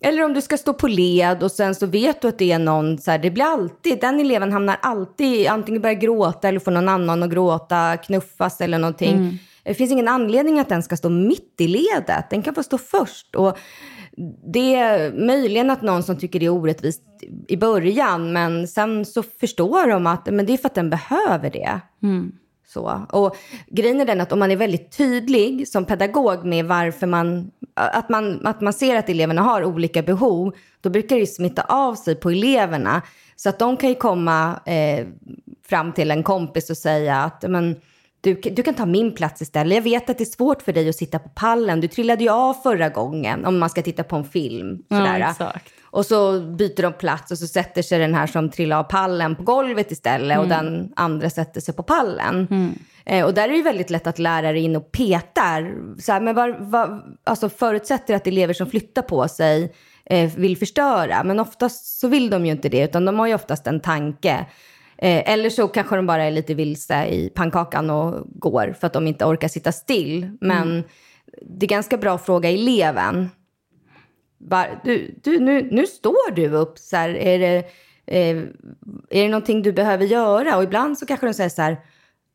Eller 0.00 0.24
om 0.24 0.34
du 0.34 0.40
ska 0.42 0.56
stå 0.56 0.72
på 0.72 0.88
led 0.88 1.42
och 1.42 1.52
sen 1.52 1.74
så 1.74 1.86
vet 1.86 2.22
du 2.22 2.28
att 2.28 2.38
det 2.38 2.52
är 2.52 2.58
någon, 2.58 2.98
så 2.98 3.10
här, 3.10 3.18
det 3.18 3.30
blir 3.30 3.44
alltid, 3.44 4.00
den 4.00 4.20
eleven 4.20 4.52
hamnar 4.52 4.78
alltid, 4.82 5.46
antingen 5.46 5.82
börja 5.82 5.94
gråta 5.94 6.48
eller 6.48 6.60
får 6.60 6.70
någon 6.70 6.88
annan 6.88 7.22
att 7.22 7.30
gråta, 7.30 7.96
knuffas 7.96 8.60
eller 8.60 8.78
någonting. 8.78 9.16
Mm. 9.16 9.38
Det 9.64 9.74
finns 9.74 9.92
ingen 9.92 10.08
anledning 10.08 10.60
att 10.60 10.68
den 10.68 10.82
ska 10.82 10.96
stå 10.96 11.08
mitt 11.08 11.54
i 11.58 11.68
ledet, 11.68 12.30
den 12.30 12.42
kan 12.42 12.54
få 12.54 12.62
stå 12.62 12.78
först. 12.78 13.34
Och 13.34 13.58
det 14.52 14.74
är 14.74 15.12
möjligen 15.26 15.70
att 15.70 15.82
någon 15.82 16.02
som 16.02 16.18
tycker 16.18 16.40
det 16.40 16.46
är 16.46 16.50
orättvist 16.50 17.02
i 17.48 17.56
början, 17.56 18.32
men 18.32 18.68
sen 18.68 19.04
så 19.04 19.22
förstår 19.22 19.88
de 19.88 20.06
att 20.06 20.26
men 20.26 20.46
det 20.46 20.52
är 20.52 20.56
för 20.56 20.66
att 20.66 20.74
den 20.74 20.90
behöver 20.90 21.50
det. 21.50 21.80
Mm. 22.02 22.32
Så. 22.66 23.06
Och 23.10 23.36
grejen 23.66 24.00
är 24.00 24.04
den 24.04 24.20
att 24.20 24.32
om 24.32 24.38
man 24.38 24.50
är 24.50 24.56
väldigt 24.56 24.96
tydlig 24.96 25.68
som 25.68 25.84
pedagog 25.84 26.44
med 26.44 26.64
varför 26.64 27.06
man 27.06 27.50
att, 27.74 28.08
man, 28.08 28.46
att 28.46 28.60
man 28.60 28.72
ser 28.72 28.96
att 28.96 29.08
eleverna 29.08 29.42
har 29.42 29.64
olika 29.64 30.02
behov, 30.02 30.54
då 30.80 30.90
brukar 30.90 31.16
det 31.16 31.26
smitta 31.26 31.62
av 31.62 31.94
sig 31.94 32.14
på 32.14 32.30
eleverna. 32.30 33.02
Så 33.36 33.48
att 33.48 33.58
de 33.58 33.76
kan 33.76 33.88
ju 33.88 33.94
komma 33.94 34.60
eh, 34.66 35.06
fram 35.68 35.92
till 35.92 36.10
en 36.10 36.22
kompis 36.22 36.70
och 36.70 36.76
säga 36.76 37.16
att 37.16 37.44
men, 37.48 37.76
du, 38.20 38.34
du 38.34 38.62
kan 38.62 38.74
ta 38.74 38.86
min 38.86 39.14
plats 39.14 39.42
istället. 39.42 39.74
Jag 39.74 39.82
vet 39.82 40.10
att 40.10 40.18
det 40.18 40.24
är 40.24 40.36
svårt 40.36 40.62
för 40.62 40.72
dig 40.72 40.88
att 40.88 40.96
sitta 40.96 41.18
på 41.18 41.28
pallen. 41.28 41.80
Du 41.80 41.88
trillade 41.88 42.24
ju 42.24 42.30
av 42.30 42.54
förra 42.54 42.88
gången 42.88 43.44
om 43.44 43.58
man 43.58 43.70
ska 43.70 43.82
titta 43.82 44.04
på 44.04 44.16
en 44.16 44.24
film. 44.24 44.82
Sådär. 44.88 45.18
Ja, 45.18 45.30
exakt. 45.30 45.72
Och 45.96 46.06
så 46.06 46.40
byter 46.40 46.82
de 46.82 46.92
plats 46.92 47.30
och 47.30 47.38
så 47.38 47.46
sätter 47.46 47.82
sig 47.82 47.98
den 47.98 48.14
här 48.14 48.26
som 48.26 48.50
trillar 48.50 48.78
av 48.78 48.82
pallen 48.82 49.36
på 49.36 49.42
golvet 49.42 49.90
istället 49.90 50.38
och 50.38 50.48
den 50.48 50.92
andra 50.96 51.30
sätter 51.30 51.60
sig 51.60 51.74
på 51.74 51.82
pallen. 51.82 52.46
Eh, 53.04 53.24
och 53.24 53.34
där 53.34 53.48
är 53.48 53.52
det 53.52 53.62
väldigt 53.62 53.90
lätt 53.90 54.06
att 54.06 54.18
lärare 54.18 54.60
är 54.60 54.62
in 54.62 54.76
och 54.76 54.92
petar. 54.92 55.74
Så 56.00 56.12
här, 56.12 56.20
men 56.20 56.34
var, 56.34 56.56
var, 56.60 57.02
alltså 57.24 57.48
förutsätter 57.48 58.14
att 58.14 58.26
elever 58.26 58.54
som 58.54 58.66
flyttar 58.66 59.02
på 59.02 59.28
sig 59.28 59.74
eh, 60.04 60.30
vill 60.36 60.56
förstöra. 60.56 61.24
Men 61.24 61.40
oftast 61.40 62.00
så 62.00 62.08
vill 62.08 62.30
de 62.30 62.46
ju 62.46 62.52
inte 62.52 62.68
det, 62.68 62.84
utan 62.84 63.04
de 63.04 63.18
har 63.18 63.26
ju 63.26 63.34
oftast 63.34 63.66
en 63.66 63.80
tanke. 63.80 64.46
Eh, 64.98 65.30
eller 65.30 65.50
så 65.50 65.68
kanske 65.68 65.96
de 65.96 66.06
bara 66.06 66.24
är 66.24 66.30
lite 66.30 66.54
vilse 66.54 67.06
i 67.06 67.30
pannkakan 67.34 67.90
och 67.90 68.26
går 68.26 68.74
för 68.80 68.86
att 68.86 68.92
de 68.92 69.06
inte 69.06 69.24
orkar 69.24 69.48
sitta 69.48 69.72
still. 69.72 70.30
Men 70.40 70.84
det 71.42 71.66
är 71.66 71.68
ganska 71.68 71.96
bra 71.96 72.14
att 72.14 72.26
fråga 72.26 72.50
eleven. 72.50 73.28
Bara, 74.38 74.80
du, 74.84 75.14
du, 75.22 75.40
nu, 75.40 75.68
nu 75.70 75.86
står 75.86 76.30
du 76.30 76.48
upp. 76.48 76.78
Så 76.78 76.96
här, 76.96 77.08
är, 77.08 77.38
det, 77.38 77.56
eh, 78.06 78.36
är 79.10 79.22
det 79.22 79.28
någonting 79.28 79.62
du 79.62 79.72
behöver 79.72 80.04
göra? 80.04 80.56
Och 80.56 80.62
ibland 80.62 80.98
så 80.98 81.06
kanske 81.06 81.26
de 81.26 81.34
säger 81.34 81.50
så 81.50 81.62
här, 81.62 81.76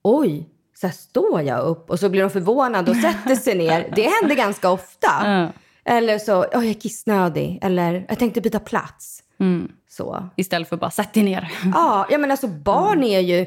oj, 0.04 0.50
så 0.76 0.88
här 0.88 0.94
står 0.94 1.42
jag 1.42 1.66
upp? 1.66 1.90
Och 1.90 2.00
så 2.00 2.10
blir 2.10 2.22
de 2.22 2.30
förvånade 2.30 2.92
och 2.92 2.98
sätter 2.98 3.36
sig 3.36 3.56
ner. 3.56 3.92
Det 3.96 4.02
händer 4.22 4.36
ganska 4.36 4.70
ofta. 4.70 5.08
Ja. 5.24 5.48
Eller 5.86 6.18
så, 6.18 6.40
oj, 6.42 6.48
jag 6.52 6.66
är 6.66 6.74
kissnödig. 6.74 7.60
Eller, 7.62 8.06
jag 8.10 8.20
tänkte 8.20 8.42
byta 8.42 8.60
plats. 8.60 9.24
Mm. 9.40 9.72
Så. 9.90 10.30
Istället 10.36 10.70
för 10.70 10.78
bara 10.78 10.92
sätt 10.92 11.14
dig 11.14 11.24
ner. 11.24 11.52
Ja, 11.74 12.08
ja 12.10 12.18
men 12.18 12.32
alltså 12.32 12.48
barn 12.48 13.04
är 13.04 13.20
ju, 13.20 13.46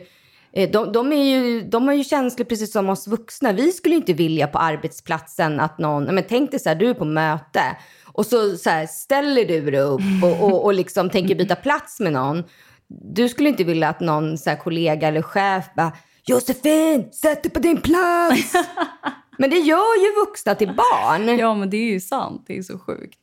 eh, 0.53 0.71
de, 0.71 0.93
de, 0.93 1.13
är 1.13 1.25
ju, 1.25 1.63
de 1.63 1.87
har 1.87 1.95
ju 1.95 2.05
känslor 2.05 2.45
precis 2.45 2.73
som 2.73 2.89
oss 2.89 3.07
vuxna. 3.07 3.53
Vi 3.53 3.73
skulle 3.73 3.95
inte 3.95 4.13
vilja 4.13 4.47
på 4.47 4.59
arbetsplatsen 4.59 5.61
att 5.61 5.79
någon, 5.79 6.05
men 6.05 6.25
tänk 6.29 6.51
dig 6.51 6.61
så 6.61 6.69
här, 6.69 6.77
du 6.77 6.91
är 6.91 6.95
på 6.95 7.05
möte 7.05 7.77
och 8.15 8.27
så, 8.27 8.57
så 8.57 8.71
här, 8.71 8.87
ställer 8.87 9.45
du 9.45 9.71
dig 9.71 9.81
upp 9.81 10.01
och, 10.23 10.43
och, 10.43 10.65
och 10.65 10.75
liksom 10.75 11.11
tänker 11.11 11.35
byta 11.35 11.57
plats 11.57 12.01
med 12.01 12.13
någon. 12.13 12.45
Du 12.89 13.29
skulle 13.29 13.49
inte 13.49 13.65
vilja 13.65 13.89
att 13.89 14.01
någon 14.01 14.39
så 14.39 14.51
här, 14.51 14.57
kollega 14.57 15.09
eller 15.09 15.23
chef 15.23 15.65
bara, 15.77 15.93
Josefin, 16.27 17.13
sätt 17.13 17.43
dig 17.43 17.53
på 17.53 17.59
din 17.59 17.81
plats. 17.81 18.53
men 19.39 19.51
det 19.51 19.59
gör 19.59 20.05
ju 20.05 20.27
vuxna 20.27 20.55
till 20.55 20.75
barn. 20.75 21.39
Ja, 21.39 21.55
men 21.55 21.71
det 21.71 21.77
är 21.77 21.91
ju 21.91 22.01
sant. 22.01 22.45
Det 22.47 22.59
är 22.59 22.63
så 22.63 22.79
sjukt. 22.79 23.19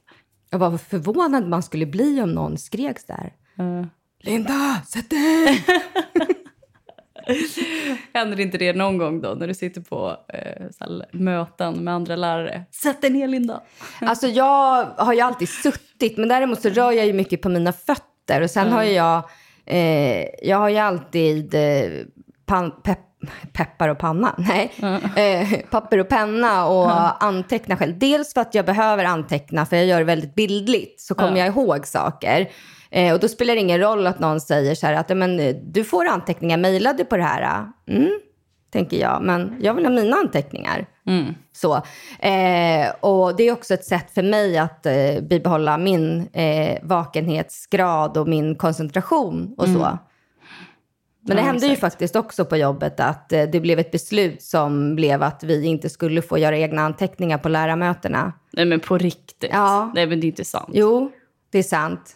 Jag 0.49 0.59
var 0.59 0.77
förvånad 0.77 1.47
man 1.47 1.63
skulle 1.63 1.85
bli 1.85 2.21
om 2.21 2.31
någon 2.31 2.57
skrek 2.57 2.97
där. 3.07 3.33
Uh. 3.59 3.85
Linda, 4.23 4.81
sätt 4.87 5.09
dig! 5.09 5.65
Händer 8.13 8.39
inte 8.39 8.57
det 8.57 8.73
någon 8.73 8.97
gång 8.97 9.21
då 9.21 9.29
när 9.29 9.47
du 9.47 9.53
sitter 9.53 9.81
på 9.81 10.17
eh, 10.33 10.63
här, 10.79 11.05
möten 11.11 11.83
med 11.83 11.93
andra 11.93 12.15
lärare? 12.15 12.63
Sätt 12.71 13.01
dig 13.01 13.09
ner, 13.09 13.27
Linda. 13.27 13.61
Alltså 14.01 14.27
jag 14.27 14.85
har 14.85 15.13
ju 15.13 15.21
alltid 15.21 15.49
suttit, 15.49 16.17
men 16.17 16.29
däremot 16.29 16.61
så 16.61 16.69
rör 16.69 16.91
jag 16.91 17.05
ju 17.05 17.13
mycket 17.13 17.41
på 17.41 17.49
mina 17.49 17.73
fötter. 17.73 18.41
Och 18.41 18.49
sen 18.51 18.71
har 18.71 18.83
ju 18.83 18.91
jag, 18.91 19.23
eh, 19.65 20.25
jag 20.43 20.57
har 20.57 20.69
ju 20.69 20.77
alltid 20.77 21.55
eh, 21.55 22.05
pan, 22.45 22.71
pepp, 22.83 22.99
peppar 23.53 23.89
och 23.89 23.99
panna, 23.99 24.35
nej, 24.37 24.71
eh, 25.15 25.59
papper 25.71 25.97
och 25.97 26.09
penna 26.09 26.65
och 26.67 27.23
anteckna 27.23 27.77
själv. 27.77 27.99
Dels 27.99 28.33
för 28.33 28.41
att 28.41 28.55
jag 28.55 28.65
behöver 28.65 29.05
anteckna, 29.05 29.65
för 29.65 29.75
jag 29.75 29.85
gör 29.85 29.97
det 29.99 30.03
väldigt 30.05 30.35
bildligt, 30.35 31.01
så 31.01 31.15
kommer 31.15 31.37
Ja. 31.37 31.45
jag 31.45 31.47
ihåg 31.47 31.87
saker. 31.87 32.49
Eh, 32.91 33.13
och 33.13 33.19
då 33.19 33.27
spelar 33.27 33.55
det 33.55 33.61
ingen 33.61 33.79
roll 33.79 34.07
att 34.07 34.19
någon 34.19 34.41
säger 34.41 34.75
så 34.75 34.87
här 34.87 34.93
att 34.93 35.09
"Ja, 35.09 35.15
men, 35.15 35.39
eh, 35.39 35.55
du 35.63 35.83
får 35.83 36.05
anteckningar 36.05 36.57
mejlade 36.57 37.05
på 37.05 37.17
det 37.17 37.23
här. 37.23 37.65
Mm, 37.87 38.19
tänker 38.71 38.97
jag, 38.97 39.21
men 39.23 39.55
jag 39.61 39.73
vill 39.73 39.85
ha 39.85 39.91
mina 39.91 40.15
anteckningar. 40.15 40.85
Mm. 41.07 41.33
Så. 41.53 41.75
Eh, 42.19 42.89
och 42.99 43.35
det 43.35 43.43
är 43.47 43.51
också 43.51 43.73
ett 43.73 43.85
sätt 43.85 44.11
för 44.13 44.23
mig 44.23 44.57
att 44.57 44.85
eh, 44.85 45.21
bibehålla 45.21 45.77
min 45.77 46.27
eh, 46.33 46.77
vakenhetsgrad 46.83 48.17
och 48.17 48.27
min 48.27 48.55
koncentration 48.55 49.55
och 49.57 49.65
så. 49.67 49.97
Men 51.27 51.37
det 51.37 51.41
Ja, 51.41 51.47
hände 51.47 51.65
ju 51.65 51.71
exakt. 51.73 51.93
faktiskt 51.93 52.15
också 52.15 52.45
på 52.45 52.57
jobbet 52.57 52.99
att 52.99 53.33
eh, 53.33 53.43
det 53.43 53.59
blev 53.59 53.79
ett 53.79 53.91
beslut 53.91 54.41
som 54.41 54.95
blev 54.95 55.23
att 55.23 55.43
vi 55.43 55.65
inte 55.65 55.89
skulle 55.89 56.21
få 56.21 56.37
göra 56.37 56.57
egna 56.57 56.81
anteckningar 56.81 57.37
på 57.37 57.49
lärarmötena. 57.49 58.33
Nej, 58.53 58.65
men 58.65 58.79
på 58.79 58.97
riktigt. 58.97 59.49
Ja. 59.53 59.91
Nej, 59.95 60.07
men 60.07 60.19
det 60.19 60.25
är 60.25 60.27
inte 60.27 60.45
sant. 60.45 60.69
Jo, 60.73 61.11
det 61.51 61.59
är 61.59 61.63
sant. 61.63 62.15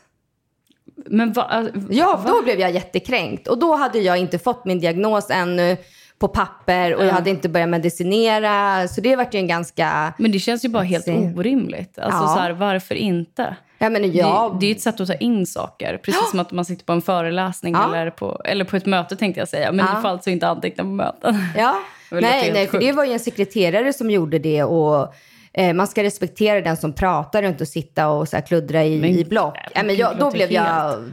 Men 1.06 1.34
va, 1.34 1.50
äh, 1.76 1.82
Ja, 1.90 2.22
då 2.28 2.44
blev 2.44 2.60
jag 2.60 2.72
jättekränkt. 2.72 3.48
Och 3.48 3.58
då 3.60 3.76
hade 3.76 4.00
jag 4.00 4.18
inte 4.18 4.40
fått 4.40 4.66
min 4.66 4.80
diagnos 4.80 5.30
ännu 5.30 5.78
på 6.20 6.28
papper 6.28 6.96
och 6.96 7.06
jag 7.06 7.12
hade 7.14 7.30
inte 7.30 7.50
börjat 7.50 7.70
medicinera. 7.70 8.88
Så 8.88 9.02
det 9.02 9.16
vart 9.16 9.34
ju 9.34 9.40
en 9.40 9.48
ganska... 9.48 10.14
men 10.18 10.32
det 10.32 10.40
känns 10.40 10.66
ju 10.66 10.70
bara 10.70 10.84
helt 10.84 11.08
orimligt. 11.08 12.00
Alltså, 12.00 12.22
Ja. 12.24 12.28
så 12.28 12.40
här, 12.40 12.52
varför 12.52 12.96
inte? 12.96 13.56
Ja, 13.78 13.90
men 13.90 14.14
jag... 14.14 14.54
Det, 14.54 14.60
det 14.60 14.72
är 14.72 14.76
ett 14.76 14.82
sätt 14.82 15.00
att 15.02 15.08
ta 15.08 15.14
in 15.14 15.46
saker. 15.46 15.98
Precis 15.98 16.30
som 16.30 16.40
att 16.40 16.52
man 16.52 16.66
sitter 16.66 16.86
på 16.86 16.94
en 16.94 17.02
föreläsning 17.02 17.74
Ja. 17.74 17.86
eller, 17.96 18.10
på, 18.12 18.42
eller 18.46 18.66
på 18.66 18.76
ett 18.78 18.86
möte 18.86 19.16
tänkte 19.16 19.42
jag 19.42 19.48
säga. 19.48 19.72
Men 19.72 19.86
Ja. 19.94 20.02
får 20.02 20.10
alltså 20.10 20.30
inte 20.30 20.48
anteckna 20.48 20.84
på 20.84 20.90
möten. 20.90 21.38
Ja, 21.58 21.76
nej, 22.12 22.52
nej, 22.54 22.68
för 22.68 22.80
det 22.80 22.92
var 22.92 23.06
ju 23.06 23.12
en 23.14 23.20
sekreterare 23.20 23.94
som 23.94 24.12
gjorde 24.12 24.40
det 24.40 24.64
och 24.64 25.14
eh, 25.58 25.74
man 25.74 25.88
ska 25.88 26.04
respektera 26.04 26.62
den 26.62 26.78
som 26.78 26.94
pratar 26.94 27.44
och 27.44 27.50
inte 27.50 27.66
sitta 27.66 28.08
och 28.08 28.30
så 28.30 28.36
här, 28.38 28.44
kluddra 28.46 28.84
i, 28.86 29.02
Men 29.02 29.10
i 29.10 29.26
block. 29.26 29.58
Ja, 29.76 29.84
men 29.84 29.96
jag, 29.96 30.18
då 30.20 30.32
blev 30.32 30.52
jag... 30.52 31.04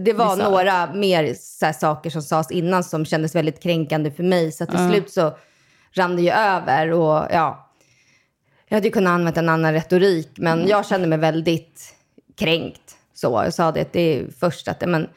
Det 0.00 0.12
var 0.12 0.36
bisarrt. 0.36 0.50
några 0.50 0.92
mer 0.94 1.34
så 1.38 1.66
här, 1.66 1.72
saker 1.72 2.10
som 2.10 2.22
sades 2.22 2.50
innan 2.50 2.84
som 2.84 3.04
kändes 3.04 3.34
väldigt 3.34 3.62
kränkande 3.62 4.10
för 4.10 4.22
mig. 4.22 4.52
Så 4.52 4.66
till 4.66 4.74
Ja. 4.80 4.90
slut 4.90 5.10
så 5.10 5.36
rann 5.92 6.16
det 6.16 6.22
ju 6.22 6.30
över 6.30 6.92
och 6.92 7.26
ja. 7.32 7.70
Jag 8.68 8.76
hade 8.76 8.86
ju 8.88 8.92
kunnat 8.92 9.10
använda 9.10 9.40
en 9.40 9.48
annan 9.48 9.72
retorik, 9.72 10.30
men 10.36 10.58
Mm. 10.58 10.68
jag 10.70 10.86
kände 10.86 11.06
mig 11.06 11.18
väldigt 11.18 11.94
kränkt. 12.38 12.96
Så 13.14 13.42
jag 13.44 13.54
sa 13.54 13.72
det, 13.72 13.92
det 13.92 14.24
först 14.40 14.68
att, 14.68 14.88
men, 14.88 15.08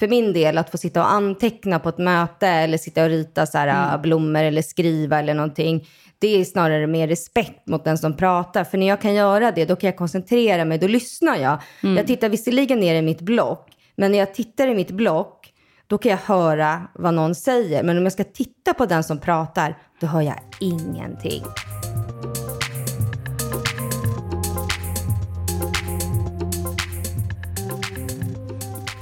för 0.00 0.08
min 0.08 0.32
del 0.32 0.58
att 0.58 0.70
få 0.70 0.78
sitta 0.78 1.00
och 1.00 1.12
anteckna 1.12 1.78
på 1.78 1.88
ett 1.88 1.98
möte 1.98 2.46
eller 2.46 2.78
sitta 2.78 3.02
och 3.02 3.08
rita 3.08 3.46
så 3.46 3.58
här, 3.58 3.98
blommor 3.98 4.42
eller 4.42 4.62
skriva 4.62 5.18
eller 5.18 5.34
någonting. 5.34 5.88
Det 6.18 6.40
är 6.40 6.44
snarare 6.44 6.86
mer 6.86 7.08
respekt 7.08 7.66
mot 7.66 7.84
den 7.84 7.98
som 7.98 8.16
pratar. 8.16 8.64
För 8.64 8.78
när 8.78 8.86
jag 8.86 9.00
kan 9.00 9.14
göra 9.14 9.52
det, 9.52 9.64
då 9.64 9.76
kan 9.76 9.88
jag 9.88 9.96
koncentrera 9.96 10.64
mig, 10.64 10.78
då 10.78 10.86
lyssnar 10.86 11.36
jag. 11.36 11.58
Jag 11.96 12.06
tittar 12.06 12.28
visserligen 12.28 12.80
ner 12.80 12.94
i 12.94 13.02
mitt 13.02 13.20
block, 13.20 13.68
men 13.96 14.12
när 14.12 14.18
jag 14.18 14.34
tittar 14.34 14.68
i 14.68 14.74
mitt 14.74 14.90
block, 14.90 15.52
då 15.86 15.98
kan 15.98 16.10
jag 16.10 16.18
höra 16.18 16.82
vad 16.94 17.14
någon 17.14 17.34
säger. 17.34 17.82
Men 17.82 17.98
om 17.98 18.02
jag 18.02 18.12
ska 18.12 18.24
titta 18.24 18.74
på 18.74 18.86
den 18.86 19.04
som 19.04 19.18
pratar, 19.18 19.78
då 20.00 20.06
hör 20.06 20.20
jag 20.20 20.38
ingenting. 20.60 21.44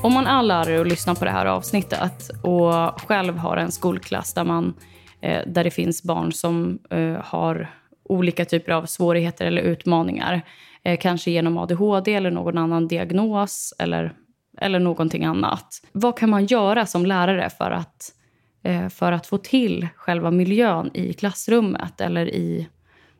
Om 0.02 0.14
man 0.14 0.26
är 0.26 0.42
lärare 0.42 0.80
och 0.80 0.86
lyssnar 0.86 1.14
på 1.14 1.24
det 1.24 1.30
här 1.30 1.46
avsnittet 1.46 2.30
och 2.42 3.00
själv 3.00 3.36
har 3.36 3.56
en 3.56 3.72
skolklass 3.72 4.34
där, 4.34 4.44
man, 4.44 4.74
eh, 5.20 5.42
där 5.46 5.64
det 5.64 5.70
finns 5.70 6.02
barn 6.02 6.32
som 6.32 6.78
eh, 6.90 7.16
har 7.24 7.70
olika 8.02 8.44
typer 8.44 8.72
av 8.72 8.86
svårigheter 8.86 9.46
eller 9.46 9.62
utmaningar, 9.62 10.42
eh, 10.82 10.98
kanske 10.98 11.30
genom 11.30 11.58
ADHD 11.58 12.14
eller 12.14 12.30
någon 12.30 12.58
annan 12.58 12.88
diagnos 12.88 13.74
eller, 13.78 14.12
eller 14.58 14.78
någonting 14.78 15.24
annat. 15.24 15.82
Vad 15.92 16.18
kan 16.18 16.30
man 16.30 16.46
göra 16.46 16.86
som 16.86 17.06
lärare 17.06 17.50
för 17.50 17.70
att, 17.70 18.12
för 18.90 19.12
att 19.12 19.26
få 19.26 19.38
till 19.38 19.88
själva 19.96 20.30
miljön 20.30 20.90
i 20.94 21.12
klassrummet 21.12 22.00
eller 22.00 22.28
i 22.28 22.68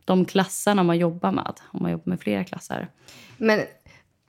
de 0.04 0.24
klasserna 0.24 0.82
man 0.82 0.98
jobbar 0.98 1.32
med, 1.32 1.52
om 1.64 1.82
man 1.82 1.90
jobbar 1.90 2.10
med 2.10 2.20
flera 2.20 2.44
klasser? 2.44 2.88
Men 3.36 3.60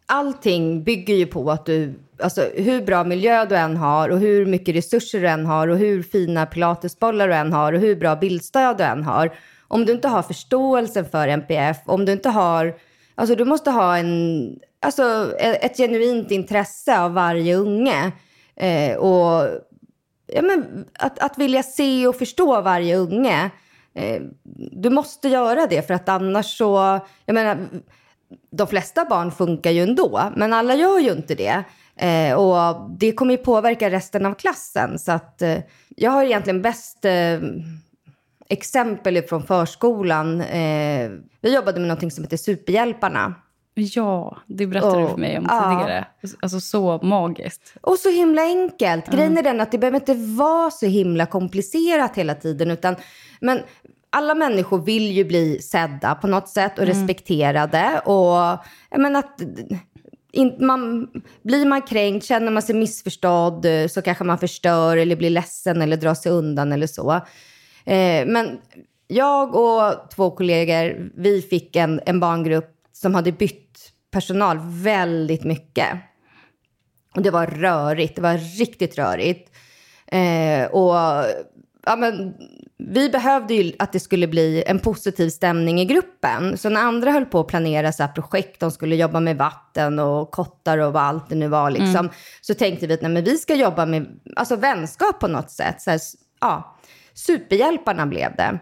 allting 0.06 0.84
bygger 0.84 1.16
ju 1.16 1.26
på 1.26 1.52
att 1.52 1.66
du, 1.66 1.94
alltså 2.22 2.50
hur 2.56 2.82
bra 2.82 3.04
miljö 3.04 3.46
du 3.46 3.56
än 3.56 3.78
har 3.78 4.10
och 4.10 4.20
hur 4.20 4.46
mycket 4.46 4.76
resurser 4.76 5.22
du 5.22 5.28
än 5.28 5.46
har 5.46 5.68
och 5.68 5.78
hur 5.78 6.04
fina 6.04 6.46
pilatesbollar 6.46 7.28
du 7.28 7.34
än 7.34 7.54
har 7.54 7.74
och 7.74 7.80
hur 7.80 7.96
bra 7.96 8.16
bildstöd 8.16 8.78
du 8.78 8.84
än 8.84 9.04
har. 9.04 9.36
Om 9.68 9.86
du 9.86 9.94
inte 9.94 10.08
har 10.08 10.22
förståelsen 10.22 11.06
för 11.06 11.28
NPF, 11.28 11.78
om 11.86 12.06
du 12.06 12.12
inte 12.12 12.30
har, 12.30 12.76
alltså 13.16 13.36
du 13.36 13.46
måste 13.46 13.72
ha 13.72 13.98
en, 13.98 14.60
alltså 14.82 15.34
ett 15.40 15.64
ett 15.64 15.78
genuint 15.78 16.32
intresse 16.32 17.00
av 17.00 17.14
varje 17.14 17.56
unge. 17.56 18.12
Eh, 18.56 18.98
och 18.98 19.48
ja, 20.28 20.42
men, 20.42 20.86
att, 20.94 21.20
att 21.20 21.38
vilja 21.38 21.64
se 21.64 22.08
och 22.08 22.16
förstå 22.16 22.62
varje 22.62 22.96
unge. 22.96 23.52
Eh, 23.96 24.22
du 24.72 24.90
måste 24.90 25.28
göra 25.28 25.68
det 25.68 25.88
för 25.88 25.94
att 25.94 26.10
annars 26.10 26.58
så, 26.58 27.00
jag 27.26 27.34
menar, 27.34 27.58
de 28.52 28.68
flesta 28.68 29.06
barn 29.06 29.32
funkar 29.32 29.72
ju 29.72 29.84
ändå, 29.84 30.32
men 30.36 30.54
alla 30.54 30.76
gör 30.76 31.00
ju 31.00 31.12
inte 31.12 31.36
det. 31.36 31.64
Eh, 32.00 32.34
och 32.34 32.90
det 33.00 33.12
kommer 33.12 33.32
ju 33.32 33.38
påverka 33.38 33.90
resten 33.90 34.26
av 34.26 34.34
klassen. 34.34 35.00
Så 35.00 35.12
att 35.12 35.42
eh, 35.42 35.58
jag 35.90 36.12
har 36.12 36.24
egentligen 36.24 36.62
bäst 36.62 37.06
eh, 37.06 37.40
exempel 38.50 39.22
från 39.22 39.44
förskolan. 39.44 40.42
Eh, 40.42 41.10
vi 41.42 41.56
jobbade 41.56 41.80
med 41.80 41.88
någonting 41.88 42.12
som 42.12 42.24
heter 42.24 42.38
Superhjälparna. 42.38 43.36
Ja, 43.74 44.38
det 44.48 44.68
berättade 44.68 44.96
Och- 44.96 45.02
du 45.02 45.08
för 45.08 45.18
mig 45.18 45.38
om 45.38 45.46
ja. 45.50 45.70
tidigare. 45.70 46.08
Alltså 46.42 46.60
så 46.60 47.00
magiskt. 47.04 47.74
Och 47.82 48.00
så 48.00 48.10
himla 48.10 48.42
enkelt. 48.42 49.08
Grejen 49.08 49.38
är 49.38 49.44
den 49.44 49.62
att 49.62 49.72
det 49.72 49.78
behöver 49.78 50.00
inte 50.00 50.14
vara 50.14 50.72
så 50.72 50.86
himla 50.86 51.26
komplicerat 51.26 52.16
hela 52.16 52.36
tiden. 52.36 52.72
Utan, 52.72 52.96
men 53.42 53.60
alla 54.10 54.36
människor 54.36 54.80
vill 54.80 55.12
ju 55.12 55.26
bli 55.26 55.62
sedda 55.62 56.16
på 56.16 56.28
något 56.28 56.50
sätt 56.50 56.80
och 56.80 56.86
respekterade. 56.86 58.00
Och 58.00 58.58
menar 59.00 59.20
att 59.20 59.42
in, 60.32 60.66
man, 60.66 61.08
blir 61.44 61.66
man 61.66 61.82
kränkt, 61.82 62.26
känner 62.26 62.52
man 62.52 62.62
sig 62.62 62.76
missförstådd 62.76 63.66
eh, 63.66 63.88
så 63.88 64.02
kanske 64.02 64.24
man 64.24 64.38
förstör 64.38 64.98
eller 64.98 65.16
blir 65.16 65.30
ledsen 65.30 65.82
eller 65.82 65.98
drar 65.98 66.14
sig 66.14 66.32
undan 66.32 66.72
eller 66.72 66.88
så. 66.88 67.12
Eh, 67.86 68.26
men 68.26 68.60
jag 69.08 69.56
och 69.56 70.12
två 70.16 70.32
kollegor, 70.32 71.12
vi 71.16 71.42
fick 71.42 71.76
en, 71.76 72.02
en 72.06 72.20
barngrupp 72.20 72.76
som 72.94 73.16
hade 73.16 73.32
bytt 73.32 73.92
personal 74.12 74.58
väldigt 74.62 75.44
mycket. 75.44 75.88
Och 77.16 77.22
det 77.22 77.32
var 77.32 77.48
rörigt, 77.48 78.16
det 78.16 78.22
var 78.22 78.38
riktigt 78.60 78.98
rörigt. 78.98 79.52
Eh, 80.08 80.66
och 80.72 81.26
ja, 81.86 81.96
men, 81.98 82.36
vi 82.80 83.10
behövde 83.10 83.54
ju 83.54 83.74
att 83.80 83.94
det 83.94 84.00
skulle 84.00 84.28
bli 84.28 84.64
en 84.68 84.80
positiv 84.80 85.30
stämning 85.30 85.82
i 85.82 85.86
gruppen. 85.86 86.58
Så 86.58 86.70
när 86.70 86.82
andra 86.82 87.12
höll 87.12 87.26
på 87.26 87.40
att 87.40 87.48
planera 87.48 87.92
så 87.92 88.08
projekt, 88.16 88.60
de 88.60 88.72
skulle 88.72 88.96
jobba 88.96 89.20
med 89.20 89.38
vatten 89.38 90.00
och 90.00 90.32
kottar 90.32 90.78
och 90.78 90.94
vad 90.94 91.04
allt 91.04 91.30
det 91.30 91.36
nu 91.36 91.48
var, 91.48 91.72
liksom, 91.72 92.10
så 92.42 92.54
tänkte 92.54 92.88
vi 92.88 92.94
att 92.94 93.02
nej, 93.02 93.12
men 93.12 93.24
vi 93.24 93.38
ska 93.38 93.56
jobba 93.56 93.86
med 93.86 94.08
alltså, 94.36 94.56
vänskap 94.56 95.20
på 95.20 95.28
något 95.28 95.52
sätt. 95.52 95.82
Så 95.82 95.92
här, 95.92 96.00
ja, 96.42 96.76
superhjälparna 97.20 98.06
blev 98.06 98.36
det. 98.36 98.60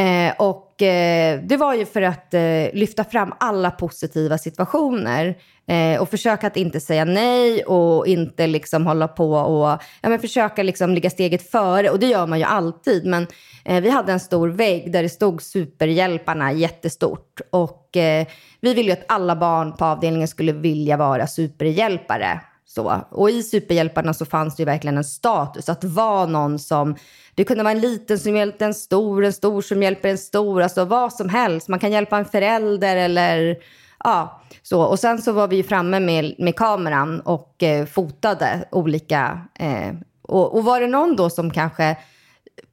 Eh, 0.00 0.34
och 0.38 0.82
eh, 0.82 1.40
det 1.42 1.56
var 1.56 1.74
ju 1.74 1.86
för 1.86 2.02
att 2.02 2.34
eh, 2.34 2.40
lyfta 2.72 3.04
fram 3.04 3.32
alla 3.40 3.70
positiva 3.70 4.38
situationer. 4.38 5.36
Eh, 5.68 6.00
och 6.00 6.08
försöka 6.08 6.46
att 6.46 6.56
inte 6.56 6.80
säga 6.80 7.04
nej 7.04 7.64
och 7.64 8.06
inte 8.06 8.46
liksom 8.46 8.86
hålla 8.86 9.08
på 9.08 9.32
och 9.32 9.66
ja, 10.00 10.08
men 10.08 10.18
försöka 10.18 10.62
liksom 10.62 10.94
ligga 10.94 11.10
steget 11.10 11.50
före. 11.50 11.90
Och 11.90 11.98
det 11.98 12.06
gör 12.06 12.26
man 12.26 12.38
ju 12.38 12.44
alltid. 12.44 13.06
Men 13.06 13.26
eh, 13.64 13.80
vi 13.80 13.90
hade 13.90 14.12
en 14.12 14.20
stor 14.20 14.48
vägg 14.48 14.92
där 14.92 15.02
det 15.02 15.08
stod 15.08 15.42
superhjälparna 15.42 16.52
jättestort. 16.52 17.40
Och 17.50 17.96
eh, 17.96 18.26
vi 18.60 18.74
ville 18.74 18.88
ju 18.88 18.92
att 18.92 19.04
alla 19.08 19.36
barn 19.36 19.76
på 19.76 19.84
avdelningen 19.84 20.28
skulle 20.28 20.52
vilja 20.52 20.96
vara 20.96 21.26
superhjälpare. 21.26 22.40
Så. 22.74 23.04
Och 23.10 23.30
i 23.30 23.42
superhjälparna 23.42 24.14
så 24.14 24.24
fanns 24.24 24.56
det 24.56 24.60
ju 24.60 24.64
verkligen 24.64 24.96
en 24.96 25.04
status. 25.04 25.68
Att 25.68 25.84
vara 25.84 26.26
någon 26.26 26.58
som... 26.58 26.96
Det 27.34 27.44
kunde 27.44 27.62
vara 27.62 27.72
en 27.72 27.80
liten 27.80 28.18
som 28.18 28.36
hjälpte 28.36 28.64
en 28.64 28.74
stor, 28.74 29.24
en 29.24 29.32
stor 29.32 29.62
som 29.62 29.82
hjälper 29.82 30.08
en 30.08 30.18
stor. 30.18 30.62
Alltså 30.62 30.84
vad 30.84 31.12
som 31.12 31.28
helst. 31.28 31.68
Man 31.68 31.78
kan 31.78 31.92
hjälpa 31.92 32.18
en 32.18 32.24
förälder 32.24 32.96
eller... 32.96 33.56
Ja, 34.04 34.42
så. 34.62 34.82
Och 34.82 34.98
sen 34.98 35.22
så 35.22 35.32
var 35.32 35.48
vi 35.48 35.56
ju 35.56 35.62
framme 35.62 36.00
med, 36.00 36.34
med 36.38 36.56
kameran 36.56 37.20
och 37.20 37.62
eh, 37.62 37.86
fotade 37.86 38.68
olika... 38.70 39.40
Eh, 39.54 39.94
och, 40.22 40.54
och 40.54 40.64
var 40.64 40.80
det 40.80 40.86
någon 40.86 41.16
då 41.16 41.30
som 41.30 41.50
kanske 41.50 41.96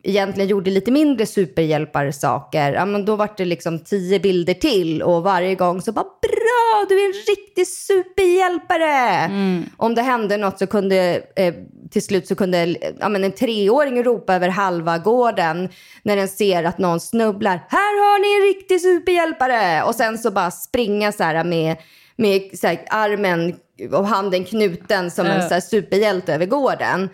egentligen 0.03 0.49
gjorde 0.49 0.71
lite 0.71 0.91
mindre 0.91 1.25
superhjälparsaker, 1.25 2.73
ja, 2.73 2.85
men 2.85 3.05
då 3.05 3.15
var 3.15 3.29
det 3.37 3.45
liksom 3.45 3.79
tio 3.79 4.19
bilder 4.19 4.53
till 4.53 5.01
och 5.01 5.23
varje 5.23 5.55
gång 5.55 5.81
så 5.81 5.91
bara 5.91 6.05
bra, 6.21 6.85
du 6.89 6.99
är 7.03 7.07
en 7.07 7.13
riktig 7.27 7.67
superhjälpare. 7.67 9.29
Om 9.77 9.95
det 9.95 10.01
hände 10.01 10.37
något 10.37 10.59
så 10.59 10.67
kunde 10.67 11.23
eh, 11.35 11.53
till 11.91 12.01
slut 12.01 12.27
så 12.27 12.35
kunde 12.35 12.75
ja, 12.99 13.09
men 13.09 13.23
en 13.23 13.31
treåring 13.31 14.03
ropa 14.03 14.35
över 14.35 14.49
halva 14.49 14.97
gården 14.97 15.69
när 16.03 16.15
den 16.15 16.27
ser 16.27 16.63
att 16.63 16.77
någon 16.77 16.99
snubblar. 16.99 17.65
Här 17.69 17.99
har 17.99 18.19
ni 18.19 18.35
en 18.35 18.55
riktig 18.55 18.81
superhjälpare! 18.81 19.83
Och 19.83 19.95
sen 19.95 20.17
så 20.17 20.31
bara 20.31 20.51
springa 20.51 21.11
så 21.11 21.23
här 21.23 21.43
med, 21.43 21.77
med 22.15 22.41
så 22.53 22.67
här, 22.67 22.85
armen 22.89 23.55
och 23.91 24.07
handen 24.07 24.45
knuten 24.45 25.11
som 25.11 25.25
en 25.25 25.47
så 25.47 25.53
här, 25.53 25.61
superhjälte 25.61 26.33
över 26.33 26.45
gården. 26.45 27.09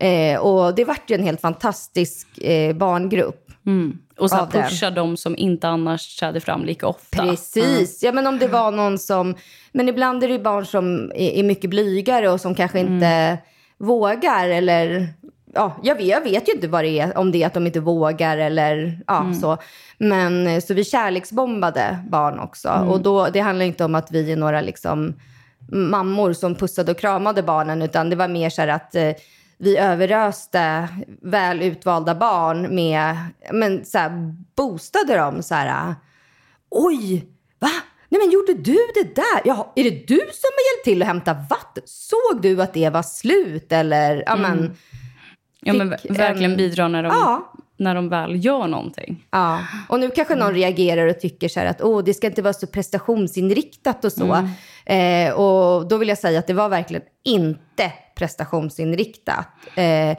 Eh, 0.00 0.40
och 0.40 0.74
det 0.74 0.84
vart 0.84 1.10
ju 1.10 1.14
en 1.14 1.22
helt 1.22 1.40
fantastisk 1.40 2.38
eh, 2.38 2.76
barngrupp. 2.76 3.50
Mm. 3.66 3.98
Och 4.18 4.30
så 4.30 4.46
pusha 4.46 4.90
de 4.90 5.16
som 5.16 5.36
inte 5.36 5.68
annars 5.68 6.16
träder 6.16 6.40
fram 6.40 6.64
lika 6.64 6.86
ofta. 6.86 7.22
Precis. 7.22 8.02
Ja, 8.02 8.12
men 8.12 8.26
om 8.26 8.38
det 8.38 8.48
var 8.48 8.70
någon 8.70 8.98
som... 8.98 9.34
Men 9.72 9.88
ibland 9.88 10.24
är 10.24 10.28
det 10.28 10.38
barn 10.38 10.66
som 10.66 11.12
är, 11.14 11.30
är 11.30 11.42
mycket 11.42 11.70
blygare 11.70 12.30
och 12.30 12.40
som 12.40 12.54
kanske 12.54 12.80
inte 12.80 13.38
vågar 13.78 14.48
eller... 14.48 15.08
Ja, 15.54 15.76
jag 15.82 15.94
vet, 15.94 16.06
jag 16.06 16.20
vet 16.20 16.48
ju 16.48 16.52
inte 16.52 16.68
vad 16.68 16.84
det 16.84 16.98
är, 17.00 17.18
om 17.18 17.32
det 17.32 17.42
är 17.42 17.46
att 17.46 17.54
de 17.54 17.66
inte 17.66 17.80
vågar 17.80 18.38
eller 18.38 19.00
ja, 19.06 19.34
så. 19.40 19.58
Men 19.98 20.62
så 20.62 20.74
vi 20.74 20.84
kärleksbombade 20.84 21.98
barn 22.08 22.38
också. 22.38 22.68
Och 22.68 23.00
då, 23.00 23.28
det 23.32 23.40
handlar 23.40 23.66
inte 23.66 23.84
om 23.84 23.94
att 23.94 24.10
vi 24.10 24.32
är 24.32 24.36
några 24.36 24.60
liksom 24.60 25.14
mammor 25.72 26.32
som 26.32 26.54
pussade 26.54 26.90
och 26.90 26.98
kramade 26.98 27.42
barnen, 27.42 27.82
utan 27.82 28.10
det 28.10 28.16
var 28.16 28.28
mer 28.28 28.50
så 28.50 28.60
här 28.60 28.68
att 28.68 28.94
eh, 28.94 29.10
vi 29.64 29.76
överöste 29.76 30.88
väl 31.22 31.62
utvalda 31.62 32.14
barn 32.14 32.74
med, 32.74 33.16
men 33.52 33.84
så 33.84 33.98
här, 33.98 34.34
boostade 34.56 35.16
dem 35.16 35.42
så 35.42 35.54
här. 35.54 35.94
Oj, 36.70 37.26
va? 37.58 37.70
Nej 38.08 38.20
men 38.20 38.30
gjorde 38.30 38.54
du 38.54 38.78
det 38.94 39.14
där? 39.14 39.40
Ja, 39.44 39.72
är 39.76 39.84
det 39.84 40.06
du 40.06 40.16
som 40.16 40.50
har 40.52 40.74
hjälpt 40.76 40.84
till 40.84 41.02
att 41.02 41.08
hämta 41.08 41.34
vatten? 41.34 41.82
Såg 41.86 42.42
du 42.42 42.62
att 42.62 42.74
det 42.74 42.90
var 42.90 43.02
slut 43.02 43.72
eller? 43.72 44.22
Ja, 44.26 44.36
men, 44.36 44.76
Ja, 45.60 45.72
men 45.72 45.88
verkligen 45.90 46.50
en- 46.50 46.56
bidra 46.56 46.88
när 46.88 47.02
de, 47.02 47.08
Ja. 47.08 47.52
När 47.76 47.94
de 47.94 48.08
väl 48.08 48.44
gör 48.44 48.66
någonting. 48.66 49.26
ja. 49.30 49.60
Och 49.88 50.00
nu 50.00 50.10
kanske 50.10 50.34
någon 50.34 50.54
reagerar 50.54 51.06
och 51.06 51.20
tycker 51.20 51.48
så 51.48 51.60
här 51.60 51.66
att 51.66 51.82
Åh, 51.82 52.04
det 52.04 52.14
ska 52.14 52.26
inte 52.26 52.42
vara 52.42 52.52
så 52.52 52.66
prestationsinriktat 52.66 54.04
och 54.04 54.12
så. 54.12 54.48
Eh, 54.86 55.32
och 55.32 55.88
då 55.88 55.96
vill 55.96 56.08
jag 56.08 56.18
säga 56.18 56.38
att 56.38 56.46
det 56.46 56.54
var 56.54 56.68
verkligen 56.68 57.02
inte 57.24 57.92
prestationsinriktat. 58.14 59.48
Eh, 59.74 60.18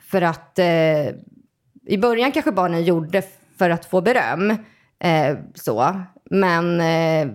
för 0.00 0.22
att 0.22 0.58
eh, 0.58 1.08
i 1.86 1.98
början 1.98 2.32
kanske 2.32 2.52
barnen 2.52 2.84
gjorde 2.84 3.22
för 3.58 3.70
att 3.70 3.84
få 3.84 4.00
beröm. 4.00 4.50
Eh, 5.00 5.36
så. 5.54 5.94
Men 6.30 6.80
eh, 6.80 7.34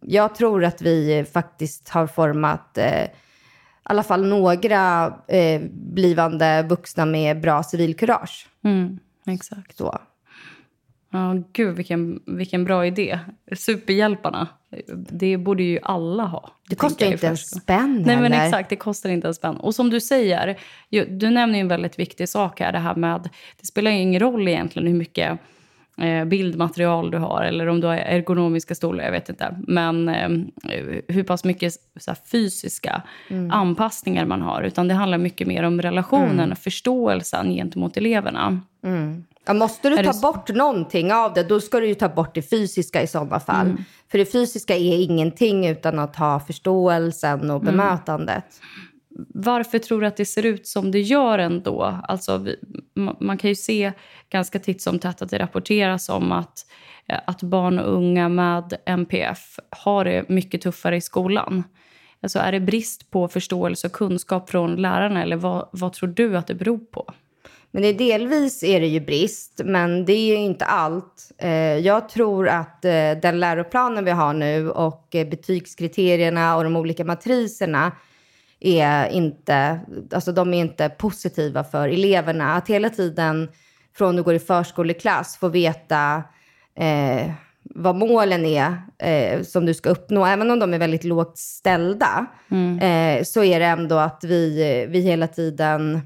jag 0.00 0.34
tror 0.34 0.64
att 0.64 0.82
vi 0.82 1.24
faktiskt 1.32 1.88
har 1.88 2.06
format 2.06 2.78
eh, 2.78 3.04
i 3.04 3.92
alla 3.92 4.02
fall 4.02 4.26
några 4.26 5.14
eh, 5.28 5.60
blivande 5.70 6.62
vuxna 6.62 7.06
med 7.06 7.40
bra 7.40 7.62
civilkurage. 7.62 8.49
Mm, 8.64 8.98
exakt. 9.26 9.76
Så. 9.76 10.00
Ja, 11.12 11.42
gud 11.52 11.76
vilken, 11.76 12.22
vilken 12.26 12.64
bra 12.64 12.86
idé. 12.86 13.18
Superhjälparna. 13.56 14.48
Det 15.10 15.36
borde 15.36 15.62
ju 15.62 15.78
alla 15.82 16.24
ha. 16.24 16.50
Det 16.68 16.74
kostar 16.74 17.12
inte 17.12 17.28
en 17.28 17.36
spänn 17.36 18.02
Nej 18.06 18.16
men 18.16 18.32
exakt, 18.32 18.68
det 18.68 18.76
kostar 18.76 19.10
inte 19.10 19.28
en 19.28 19.34
spänn. 19.34 19.56
Och 19.56 19.74
som 19.74 19.90
du 19.90 20.00
säger, 20.00 20.60
du 20.90 21.30
nämner 21.30 21.54
ju 21.54 21.60
en 21.60 21.68
väldigt 21.68 21.98
viktig 21.98 22.28
sak 22.28 22.60
här. 22.60 22.72
Det 22.72 22.78
här 22.78 22.94
med, 22.94 23.28
det 23.60 23.66
spelar 23.66 23.90
ingen 23.90 24.20
roll 24.20 24.48
egentligen 24.48 24.88
hur 24.88 24.94
mycket 24.94 25.40
bildmaterial 26.28 27.10
du 27.10 27.18
har 27.18 27.42
eller 27.42 27.66
om 27.66 27.80
du 27.80 27.86
har 27.86 27.94
ergonomiska 27.96 28.74
stolar, 28.74 29.04
jag 29.04 29.12
vet 29.12 29.28
inte. 29.28 29.56
Men 29.68 30.08
eh, 30.08 30.28
hur 31.08 31.22
pass 31.22 31.44
mycket 31.44 31.72
så 32.00 32.14
fysiska 32.32 33.02
Mm. 33.30 33.50
anpassningar 33.50 34.26
man 34.26 34.42
har. 34.42 34.62
Utan 34.62 34.88
det 34.88 34.94
handlar 34.94 35.18
mycket 35.18 35.46
mer 35.46 35.62
om 35.62 35.82
relationen 35.82 36.52
och 36.52 36.58
förståelsen 36.58 37.52
gentemot 37.54 37.96
eleverna. 37.96 38.60
Ja, 39.46 39.54
måste 39.54 39.88
du 39.90 39.96
Är 39.98 40.04
ta 40.04 40.12
det- 40.12 40.20
bort 40.22 40.48
någonting 40.48 41.12
av 41.12 41.32
det, 41.34 41.42
då 41.42 41.60
ska 41.60 41.80
du 41.80 41.86
ju 41.86 41.94
ta 41.94 42.08
bort 42.08 42.34
det 42.34 42.42
fysiska 42.42 43.02
i 43.02 43.06
sådana 43.06 43.40
fall. 43.40 43.66
Mm. 43.66 43.84
För 44.10 44.18
det 44.18 44.32
fysiska 44.32 44.76
är 44.76 45.02
ingenting 45.02 45.66
utan 45.68 45.98
att 45.98 46.16
ha 46.16 46.40
förståelsen 46.40 47.40
Mm. 47.40 47.50
och 47.56 47.60
bemötandet 47.62 48.44
varför 49.28 49.78
tror 49.78 50.00
du 50.00 50.06
att 50.06 50.16
det 50.16 50.24
ser 50.24 50.46
ut 50.46 50.66
som 50.66 50.90
det 50.90 51.00
gör 51.00 51.38
ändå? 51.38 52.00
Alltså, 52.08 52.38
vi, 52.38 52.56
man 53.20 53.38
kan 53.38 53.50
ju 53.50 53.54
se 53.54 53.92
ganska 54.30 54.58
titt 54.58 54.82
som 54.82 54.98
tätt 54.98 55.22
att 55.22 55.30
det 55.30 55.38
rapporteras 55.38 56.08
om 56.08 56.32
att, 56.32 56.66
eh, 57.08 57.18
att 57.26 57.42
barn 57.42 57.78
och 57.78 57.94
unga 57.94 58.28
med 58.28 58.74
NPF 58.84 59.58
har 59.70 60.04
det 60.04 60.28
mycket 60.28 60.60
tuffare 60.60 60.96
i 60.96 61.00
skolan. 61.00 61.64
Alltså, 62.22 62.38
är 62.38 62.52
det 62.52 62.60
brist 62.60 63.10
på 63.10 63.28
förståelse 63.28 63.86
och 63.86 63.92
kunskap 63.92 64.50
från 64.50 64.76
lärarna 64.76 65.22
eller 65.22 65.36
vad, 65.36 65.68
vad 65.72 65.92
tror 65.92 66.08
du 66.08 66.36
att 66.36 66.46
det 66.46 66.54
beror 66.54 66.78
på? 66.78 67.12
Men 67.72 67.82
det 67.82 67.88
är 67.88 67.94
delvis 67.94 68.62
är 68.62 68.80
det 68.80 68.86
ju 68.86 69.00
brist, 69.00 69.60
men 69.64 70.04
det 70.04 70.12
är 70.12 70.26
ju 70.26 70.34
inte 70.34 70.64
allt. 70.64 71.32
Eh, 71.38 71.50
jag 71.78 72.08
tror 72.08 72.48
att 72.48 72.84
eh, 72.84 73.12
den 73.22 73.40
läroplanen 73.40 74.04
vi 74.04 74.10
har 74.10 74.34
nu 74.34 74.70
och 74.70 75.08
betygskriterierna 75.10 76.56
och 76.56 76.64
de 76.64 76.76
olika 76.76 77.04
matriserna 77.04 77.92
är 78.60 79.08
inte, 79.08 79.80
alltså 80.12 80.32
de 80.32 80.54
är 80.54 80.60
inte 80.60 80.88
positiva 80.88 81.64
för 81.64 81.88
eleverna. 81.88 82.54
Att 82.54 82.68
hela 82.68 82.90
tiden 82.90 83.48
från 83.96 84.16
du 84.16 84.22
går 84.22 84.34
i 84.34 84.38
förskoleklass 84.38 85.36
få 85.36 85.48
veta 85.48 86.22
eh, 86.74 87.30
vad 87.62 87.96
målen 87.96 88.44
är 88.44 88.76
eh, 88.98 89.42
som 89.42 89.66
du 89.66 89.74
ska 89.74 89.90
uppnå, 89.90 90.26
även 90.26 90.50
om 90.50 90.58
de 90.58 90.74
är 90.74 90.78
väldigt 90.78 91.04
lågt 91.04 91.38
ställda, 91.38 92.26
eh, 92.80 93.24
så 93.24 93.44
är 93.44 93.60
det 93.60 93.66
ändå 93.66 93.96
att 93.96 94.24
vi, 94.24 94.86
vi 94.88 95.00
hela 95.00 95.26
tiden 95.26 96.00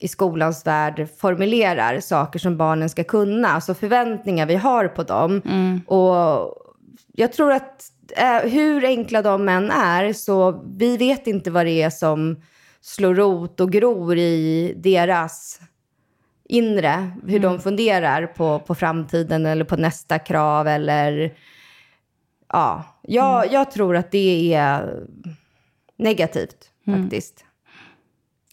i 0.00 0.08
skolans 0.08 0.66
värld 0.66 1.08
formulerar 1.18 2.00
saker 2.00 2.38
som 2.38 2.56
barnen 2.56 2.88
ska 2.88 3.04
kunna, 3.04 3.48
alltså 3.48 3.74
förväntningar 3.74 4.46
vi 4.46 4.54
har 4.54 4.88
på 4.88 5.02
dem. 5.02 5.42
Och 5.86 6.67
jag 7.18 7.32
tror 7.32 7.52
att 7.52 7.92
eh, 8.16 8.50
hur 8.50 8.84
enkla 8.84 9.22
de 9.22 9.48
än 9.48 9.70
är, 9.70 10.12
så 10.12 10.64
vi 10.76 10.96
vet 10.96 11.26
inte 11.26 11.50
vad 11.50 11.66
det 11.66 11.82
är 11.82 11.90
som 11.90 12.42
slår 12.80 13.14
rot 13.14 13.60
och 13.60 13.72
gror 13.72 14.18
i 14.18 14.74
deras 14.76 15.60
inre. 16.44 17.10
Hur 17.22 17.36
mm. 17.36 17.42
de 17.42 17.60
funderar 17.60 18.26
på, 18.26 18.58
på 18.58 18.74
framtiden 18.74 19.46
eller 19.46 19.64
på 19.64 19.76
nästa 19.76 20.18
krav 20.18 20.68
eller... 20.68 21.34
Ja, 22.52 22.84
jag, 23.02 23.42
mm. 23.42 23.54
jag 23.54 23.70
tror 23.70 23.96
att 23.96 24.10
det 24.10 24.54
är 24.54 25.06
negativt 25.96 26.70
mm. 26.86 27.02
faktiskt. 27.02 27.44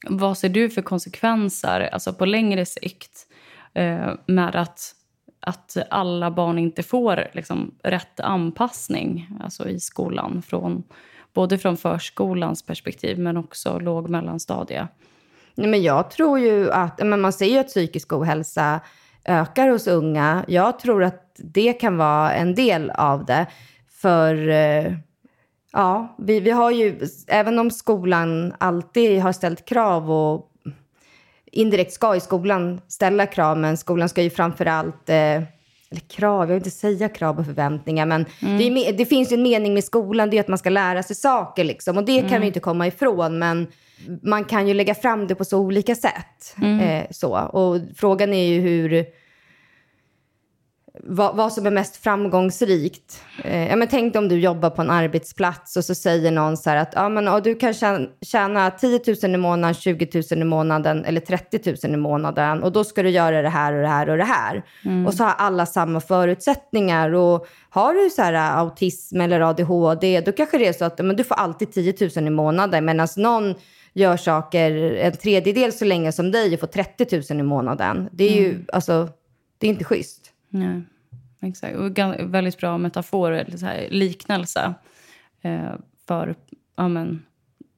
Vad 0.09 0.37
ser 0.37 0.49
du 0.49 0.69
för 0.69 0.81
konsekvenser 0.81 1.89
alltså 1.93 2.13
på 2.13 2.25
längre 2.25 2.65
sikt 2.65 3.27
eh, 3.73 4.13
med 4.25 4.55
att, 4.55 4.94
att 5.45 5.77
alla 5.89 6.31
barn 6.31 6.59
inte 6.59 6.83
får 6.83 7.27
liksom, 7.33 7.75
rätt 7.83 8.19
anpassning 8.19 9.29
alltså 9.39 9.69
i 9.69 9.79
skolan? 9.79 10.41
Från, 10.41 10.83
både 11.33 11.57
från 11.57 11.77
förskolans 11.77 12.63
perspektiv 12.63 13.19
men 13.19 13.37
också 13.37 13.79
låg 13.79 14.03
och 14.03 14.09
mellanstadie. 14.09 14.87
Nej, 15.55 15.67
men 15.67 15.83
jag 15.83 16.11
tror 16.11 16.39
ju 16.39 16.71
att, 16.71 16.99
men 17.05 17.21
man 17.21 17.33
ser 17.33 17.45
ju 17.45 17.57
att 17.57 17.67
psykisk 17.67 18.13
ohälsa 18.13 18.79
ökar 19.25 19.67
hos 19.67 19.87
unga. 19.87 20.45
Jag 20.47 20.79
tror 20.79 21.03
att 21.03 21.35
det 21.37 21.73
kan 21.73 21.97
vara 21.97 22.33
en 22.33 22.55
del 22.55 22.89
av 22.89 23.25
det. 23.25 23.45
För 23.89 24.49
eh, 24.49 24.93
ja, 25.71 26.15
vi, 26.17 26.39
vi 26.39 26.51
har 26.51 26.71
ju, 26.71 26.99
även 27.27 27.59
om 27.59 27.71
skolan 27.71 28.53
alltid 28.57 29.21
har 29.21 29.31
ställt 29.31 29.65
krav 29.65 30.11
och 30.11 30.51
indirekt 31.55 31.93
ska 31.93 32.15
i 32.15 32.19
skolan 32.19 32.81
ställa 32.87 33.25
krav, 33.25 33.57
men 33.57 33.77
skolan 33.77 34.09
ska 34.09 34.21
ju 34.21 34.29
framför 34.29 34.65
allt 34.65 35.09
eh, 35.09 35.43
eller 35.91 36.01
krav, 36.07 36.39
jag 36.39 36.47
vill 36.47 36.55
inte 36.55 36.69
säga 36.69 37.09
krav 37.09 37.39
och 37.39 37.45
förväntningar, 37.45 38.05
men 38.05 38.25
mm. 38.41 38.57
det, 38.57 38.63
är, 38.63 38.93
det, 38.93 39.05
finns 39.05 39.31
ju 39.31 39.33
en 39.33 39.43
mening 39.43 39.73
med 39.73 39.83
skolan, 39.83 40.29
det 40.29 40.37
är 40.37 40.41
att 40.41 40.47
man 40.47 40.57
ska 40.57 40.69
lära 40.69 41.03
sig 41.03 41.15
saker 41.15 41.63
liksom. 41.63 41.97
Och 41.97 42.05
det 42.05 42.19
kan 42.19 42.29
mm. 42.29 42.41
vi 42.41 42.47
inte 42.47 42.59
komma 42.59 42.87
ifrån, 42.87 43.39
men 43.39 43.67
man 44.23 44.45
kan 44.45 44.67
ju 44.67 44.73
lägga 44.73 44.95
fram 44.95 45.27
det 45.27 45.35
på 45.35 45.45
så 45.45 45.59
olika 45.59 45.95
sätt. 45.95 46.55
Mm. 46.61 46.79
Eh, 46.79 47.05
så. 47.11 47.37
Och 47.37 47.81
frågan 47.95 48.33
är 48.33 48.43
ju 48.43 48.61
hur 48.61 49.05
vad, 51.03 51.35
vad, 51.35 51.53
som 51.53 51.65
är 51.65 51.71
mest 51.71 51.95
framgångsrikt. 51.95 53.21
Eh, 53.43 53.67
ja, 53.69 53.75
men 53.75 53.87
tänk 53.87 54.15
om 54.15 54.27
du 54.27 54.39
jobbar 54.39 54.69
på 54.69 54.81
en 54.81 54.89
arbetsplats 54.89 55.77
och 55.77 55.85
så 55.85 55.95
säger 55.95 56.31
någon 56.31 56.57
så 56.57 56.69
här 56.69 56.77
att 56.77 56.93
ja, 56.95 57.09
men, 57.09 57.43
du 57.43 57.55
kan 57.55 57.73
tjäna, 57.73 58.07
tjäna 58.21 58.71
10 58.71 59.01
000 59.23 59.35
i 59.35 59.37
månaden, 59.37 59.73
20 59.73 60.23
000 60.31 60.41
i 60.41 60.43
månaden 60.43 61.05
eller 61.05 61.21
30 61.21 61.75
000 61.83 61.93
i 61.93 61.97
månaden 61.97 62.63
och 62.63 62.71
då 62.71 62.83
ska 62.83 63.03
du 63.03 63.09
göra 63.09 63.41
det 63.41 63.49
här 63.49 63.73
och 63.73 63.81
det 63.81 63.87
här 63.87 64.09
och 64.09 64.17
det 64.17 64.23
här. 64.23 64.63
Mm. 64.85 65.07
Och 65.07 65.13
så 65.13 65.23
har 65.23 65.33
alla 65.33 65.65
samma 65.65 66.01
förutsättningar. 66.01 67.13
Och 67.13 67.47
har 67.69 67.93
du 67.93 68.09
så 68.09 68.21
här, 68.21 68.33
äh, 68.33 68.57
autism 68.57 69.21
eller 69.21 69.41
ADHD, 69.41 70.21
då 70.21 70.31
kanske 70.31 70.57
det 70.57 70.67
är 70.67 70.73
så 70.73 70.85
att 70.85 70.99
men, 70.99 71.15
du 71.15 71.23
får 71.23 71.35
alltid 71.35 71.71
10 71.71 71.93
000 72.15 72.27
i 72.27 72.29
månaden 72.29 72.85
medan 72.85 73.07
någon 73.17 73.55
gör 73.93 74.17
saker 74.17 74.71
en 74.95 75.17
tredjedel 75.17 75.73
så 75.73 75.85
länge 75.85 76.11
som 76.11 76.31
dig 76.31 76.53
och 76.53 76.59
får 76.59 76.67
30 76.67 77.33
000 77.33 77.39
i 77.39 77.43
månaden. 77.43 78.09
Det 78.11 78.23
är 78.23 78.37
mm. 78.37 78.43
ju 78.43 78.65
alltså, 78.73 79.09
det 79.57 79.67
är 79.67 79.71
inte 79.71 79.83
schysst. 79.83 80.24
Nej, 80.59 80.81
exakt. 81.41 81.75
Och 81.75 81.99
väldigt 82.19 82.57
bra 82.57 82.77
metafor, 82.77 83.31
eller 83.31 83.57
så 83.57 83.65
här, 83.65 83.87
liknelse 83.89 84.73
eh, 85.41 85.73
för 86.07 86.35
ja, 86.77 86.87
men, 86.87 87.25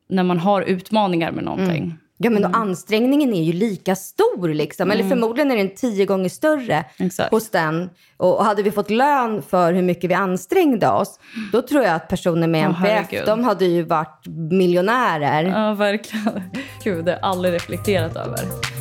när 0.10 0.24
man 0.24 0.40
har 0.40 0.62
utmaningar 0.62 1.32
med 1.32 1.44
någonting. 1.44 1.84
Mm. 1.84 1.98
Ja, 2.20 2.30
men 2.30 2.46
mm. 2.46 2.62
ansträngningen 2.62 3.34
är 3.34 3.44
ju 3.44 3.54
lika 3.54 3.96
stor. 3.96 4.50
Liksom. 4.50 4.92
Mm. 4.92 5.00
Eller 5.00 5.10
förmodligen 5.10 5.52
är 5.52 5.58
den 5.58 5.76
tio 5.76 6.06
gånger 6.06 6.30
större 6.30 6.86
Exakt. 6.98 7.32
hos 7.32 7.50
den. 7.50 7.90
Och 8.18 8.46
hade 8.46 8.64
vi 8.64 8.72
fått 8.72 8.90
lön 8.90 9.42
för 9.42 9.74
hur 9.74 9.82
mycket 9.82 10.10
vi 10.10 10.14
ansträngde 10.14 10.90
oss, 10.90 11.20
då 11.52 11.62
tror 11.62 11.84
jag 11.84 11.96
att 11.96 12.08
personer 12.08 12.48
med 12.48 12.70
oh, 12.70 12.86
NPF, 12.86 13.26
de 13.26 13.44
hade 13.44 13.66
ju 13.66 13.84
varit 13.84 14.28
miljonärer. 14.52 15.44
Ja, 15.44 15.74
verkligen. 15.74 16.42
Gud, 16.84 17.06
det 17.06 17.12
har 17.12 17.20
jag 17.20 17.30
aldrig 17.30 17.54
reflekterat 17.54 18.16
över. 18.16 18.77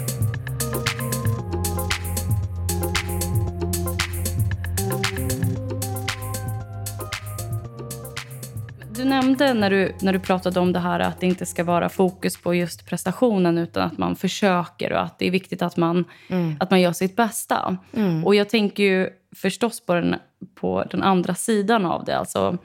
Nämnde 9.08 9.54
när 9.54 9.70
du, 9.70 9.92
när 10.00 10.12
du 10.12 10.18
pratade 10.18 10.60
om 10.60 10.72
det 10.72 10.78
här 10.78 11.00
att 11.00 11.20
det 11.20 11.26
inte 11.26 11.46
ska 11.46 11.64
vara 11.64 11.88
fokus 11.88 12.36
på 12.36 12.54
just 12.54 12.86
prestationen 12.86 13.58
utan 13.58 13.82
att 13.82 13.98
man 13.98 14.16
försöker 14.16 14.92
och 14.92 15.00
att 15.00 15.18
det 15.18 15.26
är 15.26 15.30
viktigt 15.30 15.62
att 15.62 15.76
man, 15.76 16.04
mm. 16.28 16.56
att 16.60 16.70
man 16.70 16.80
gör 16.80 16.92
sitt 16.92 17.16
bästa. 17.16 17.76
Mm. 17.92 18.24
Och 18.24 18.34
jag 18.34 18.48
tänker 18.48 18.82
ju 18.82 19.10
förstås 19.36 19.86
på 19.86 19.94
den, 19.94 20.14
på 20.54 20.84
den 20.90 21.02
andra 21.02 21.34
sidan 21.34 21.86
av 21.86 22.04
det. 22.04 22.18
Alltså, 22.18 22.58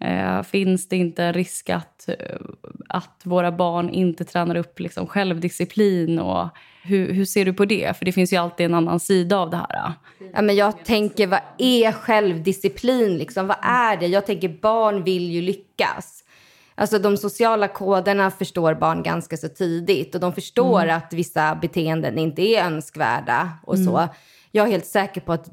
eh, 0.00 0.42
finns 0.42 0.88
det 0.88 0.96
inte 0.96 1.24
en 1.24 1.32
risk 1.32 1.70
att, 1.70 2.08
att 2.88 3.20
våra 3.24 3.52
barn 3.52 3.90
inte 3.90 4.24
tränar 4.24 4.56
upp 4.56 4.80
liksom 4.80 5.06
självdisciplin 5.06 6.18
och 6.18 6.48
hur, 6.82 7.12
hur 7.12 7.24
ser 7.24 7.44
du 7.44 7.52
på 7.52 7.64
det? 7.64 7.96
För 7.96 8.04
det 8.04 8.12
finns 8.12 8.32
ju 8.32 8.36
alltid 8.36 8.66
en 8.66 8.74
annan 8.74 9.00
sida 9.00 9.38
av 9.38 9.50
det 9.50 9.56
här. 9.56 9.92
Ja, 10.34 10.42
men 10.42 10.56
jag 10.56 10.84
tänker, 10.84 11.26
vad 11.26 11.40
är 11.58 11.92
självdisciplin? 11.92 13.18
Liksom? 13.18 13.46
Vad 13.46 13.56
är 13.62 13.96
det? 13.96 14.06
Jag 14.06 14.26
tänker, 14.26 14.48
barn 14.48 15.04
vill 15.04 15.30
ju 15.30 15.42
lyckas. 15.42 16.22
Alltså 16.74 16.98
de 16.98 17.16
sociala 17.16 17.68
koderna 17.68 18.30
förstår 18.30 18.74
barn 18.74 19.02
ganska 19.02 19.36
så 19.36 19.48
tidigt 19.48 20.14
och 20.14 20.20
de 20.20 20.32
förstår 20.32 20.82
mm. 20.82 20.96
att 20.96 21.12
vissa 21.12 21.54
beteenden 21.54 22.18
inte 22.18 22.42
är 22.42 22.64
önskvärda 22.64 23.50
och 23.62 23.78
så. 23.78 23.96
Mm. 23.96 24.08
Jag 24.50 24.66
är 24.66 24.70
helt 24.70 24.86
säker 24.86 25.20
på 25.20 25.32
att 25.32 25.48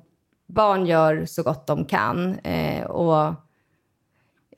barn 0.47 0.85
gör 0.85 1.25
så 1.25 1.43
gott 1.43 1.67
de 1.67 1.85
kan 1.85 2.39
eh, 2.39 2.83
och 2.83 3.33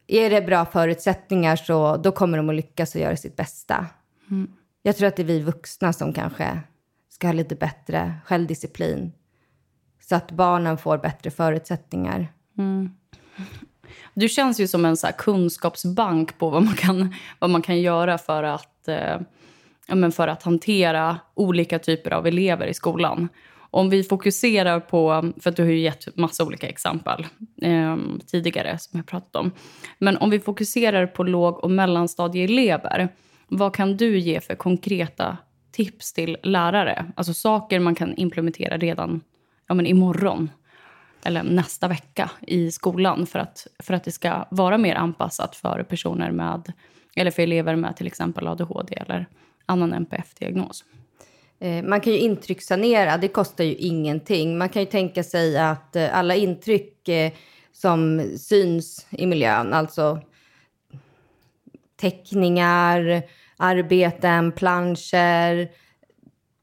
är 0.07 0.29
det 0.29 0.41
bra 0.41 0.65
förutsättningar 0.65 1.55
så 1.55 1.97
då 1.97 2.11
kommer 2.11 2.37
de 2.37 2.49
att 2.49 2.55
lyckas 2.55 2.95
och 2.95 3.01
göra 3.01 3.17
sitt 3.17 3.35
bästa. 3.35 3.85
Mm. 4.31 4.51
Jag 4.81 4.97
tror 4.97 5.07
att 5.07 5.15
det 5.15 5.21
är 5.21 5.27
vi 5.27 5.39
vuxna 5.39 5.93
som 5.93 6.13
kanske 6.13 6.59
ska 7.09 7.27
ha 7.27 7.33
lite 7.33 7.55
bättre 7.55 8.15
självdisciplin. 8.25 9.11
Så 10.01 10.15
att 10.15 10.31
barnen 10.31 10.77
får 10.77 10.97
bättre 10.97 11.31
förutsättningar. 11.31 12.27
Mm. 12.57 12.91
Du 14.13 14.29
känns 14.29 14.59
ju 14.59 14.67
som 14.67 14.85
en 14.85 14.97
så 14.97 15.07
kunskapsbank 15.17 16.37
på 16.37 16.49
vad 16.49 16.63
man 16.63 16.75
kan, 16.75 17.15
vad 17.39 17.49
man 17.49 17.61
kan 17.61 17.81
göra 17.81 18.17
för 18.17 18.43
att, 18.43 18.87
eh, 18.87 19.19
ja, 19.87 19.95
men 19.95 20.11
för 20.11 20.27
att 20.27 20.43
hantera 20.43 21.19
olika 21.33 21.79
typer 21.79 22.11
av 22.11 22.27
elever 22.27 22.67
i 22.67 22.73
skolan. 22.73 23.29
Om 23.75 23.89
vi 23.89 24.03
fokuserar 24.03 24.79
på, 24.79 25.31
för 25.41 25.51
du 25.51 25.63
har 25.63 25.69
ju 25.69 25.79
gett 25.79 26.17
massa 26.17 26.43
olika 26.43 26.67
exempel 26.67 27.25
eh, 27.61 27.97
tidigare 28.27 28.77
som 28.77 28.97
jag 28.97 29.07
pratat 29.07 29.35
om. 29.35 29.51
Men 29.97 30.17
om 30.17 30.29
vi 30.29 30.39
fokuserar 30.39 31.07
på 31.07 31.23
låg 31.23 31.63
och 31.63 31.71
mellanstadieelever 31.71 33.09
vad 33.47 33.75
kan 33.75 33.97
du 33.97 34.19
ge 34.19 34.41
för 34.41 34.55
konkreta 34.55 35.37
tips 35.71 36.13
till 36.13 36.37
lärare? 36.43 37.05
Alltså 37.15 37.33
saker 37.33 37.79
man 37.79 37.95
kan 37.95 38.15
implementera 38.15 38.77
redan 38.77 39.21
ja, 39.67 39.75
men 39.75 39.85
imorgon 39.85 40.49
eller 41.25 41.43
nästa 41.43 41.87
vecka 41.87 42.31
i 42.41 42.71
skolan 42.71 43.25
för 43.25 43.39
att, 43.39 43.67
för 43.83 43.93
att 43.93 44.03
det 44.03 44.11
ska 44.11 44.45
vara 44.51 44.77
mer 44.77 44.95
anpassat 44.95 45.55
för 45.55 45.83
personer 45.83 46.31
med 46.31 46.73
eller 47.15 47.31
för 47.31 47.43
elever 47.43 47.75
med 47.75 47.97
till 47.97 48.07
exempel 48.07 48.47
ADHD 48.47 48.95
eller 48.95 49.27
annan 49.65 49.93
NPF-diagnos. 49.93 50.83
Eh, 51.59 51.83
man 51.83 52.01
kan 52.01 52.13
ju 52.13 52.19
intryckssanera, 52.19 53.17
det 53.17 53.27
kostar 53.27 53.63
ju 53.63 53.75
ingenting. 53.75 54.57
Man 54.57 54.69
kan 54.69 54.81
ju 54.81 54.85
tänka 54.85 55.23
sig 55.23 55.57
att 55.57 55.95
eh, 55.95 56.17
alla 56.17 56.35
intryck 56.35 57.07
eh, 57.07 57.31
som 57.71 58.29
syns 58.37 59.07
i 59.09 59.25
miljön, 59.25 59.73
alltså 59.73 60.21
teckningar, 61.99 63.23
arbeten, 63.57 64.51
planscher. 64.51 65.69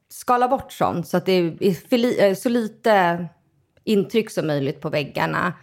Skala 0.09 0.47
bort 0.47 0.71
sånt 0.71 1.07
så 1.07 1.17
att 1.17 1.25
det 1.25 1.31
är 1.31 2.35
så 2.35 2.49
lite 2.49 3.25
intryck 3.83 4.31
som 4.31 4.47
möjligt 4.47 4.81
på 4.81 4.89
väggarna. 4.89 5.53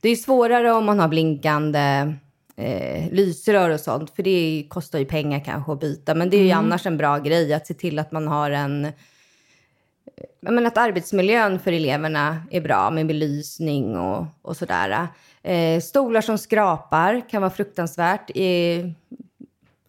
Det 0.00 0.08
är 0.08 0.16
svårare 0.16 0.72
om 0.72 0.84
man 0.84 0.98
har 0.98 1.08
blinkande 1.08 2.14
eh, 2.56 3.12
lysrör 3.12 3.70
och 3.70 3.80
sånt, 3.80 4.10
för 4.16 4.22
det 4.22 4.66
kostar 4.68 4.98
ju 4.98 5.04
pengar 5.04 5.44
kanske 5.44 5.72
att 5.72 5.80
byta. 5.80 6.14
Men 6.14 6.30
det 6.30 6.36
är 6.36 6.42
ju 6.42 6.50
mm. 6.50 6.64
annars 6.64 6.86
en 6.86 6.96
bra 6.96 7.18
grej 7.18 7.54
att 7.54 7.66
se 7.66 7.74
till 7.74 7.98
att 7.98 8.12
man 8.12 8.28
har 8.28 8.50
en 8.50 8.92
men 10.40 10.66
att 10.66 10.78
arbetsmiljön 10.78 11.58
för 11.58 11.72
eleverna 11.72 12.42
är 12.50 12.60
bra 12.60 12.90
med 12.90 13.06
belysning 13.06 13.96
och, 13.96 14.26
och 14.42 14.56
sådär. 14.56 15.08
Eh, 15.42 15.80
stolar 15.80 16.20
som 16.20 16.38
skrapar 16.38 17.28
kan 17.30 17.42
vara 17.42 17.50
fruktansvärt 17.50 18.30
eh, 18.34 18.86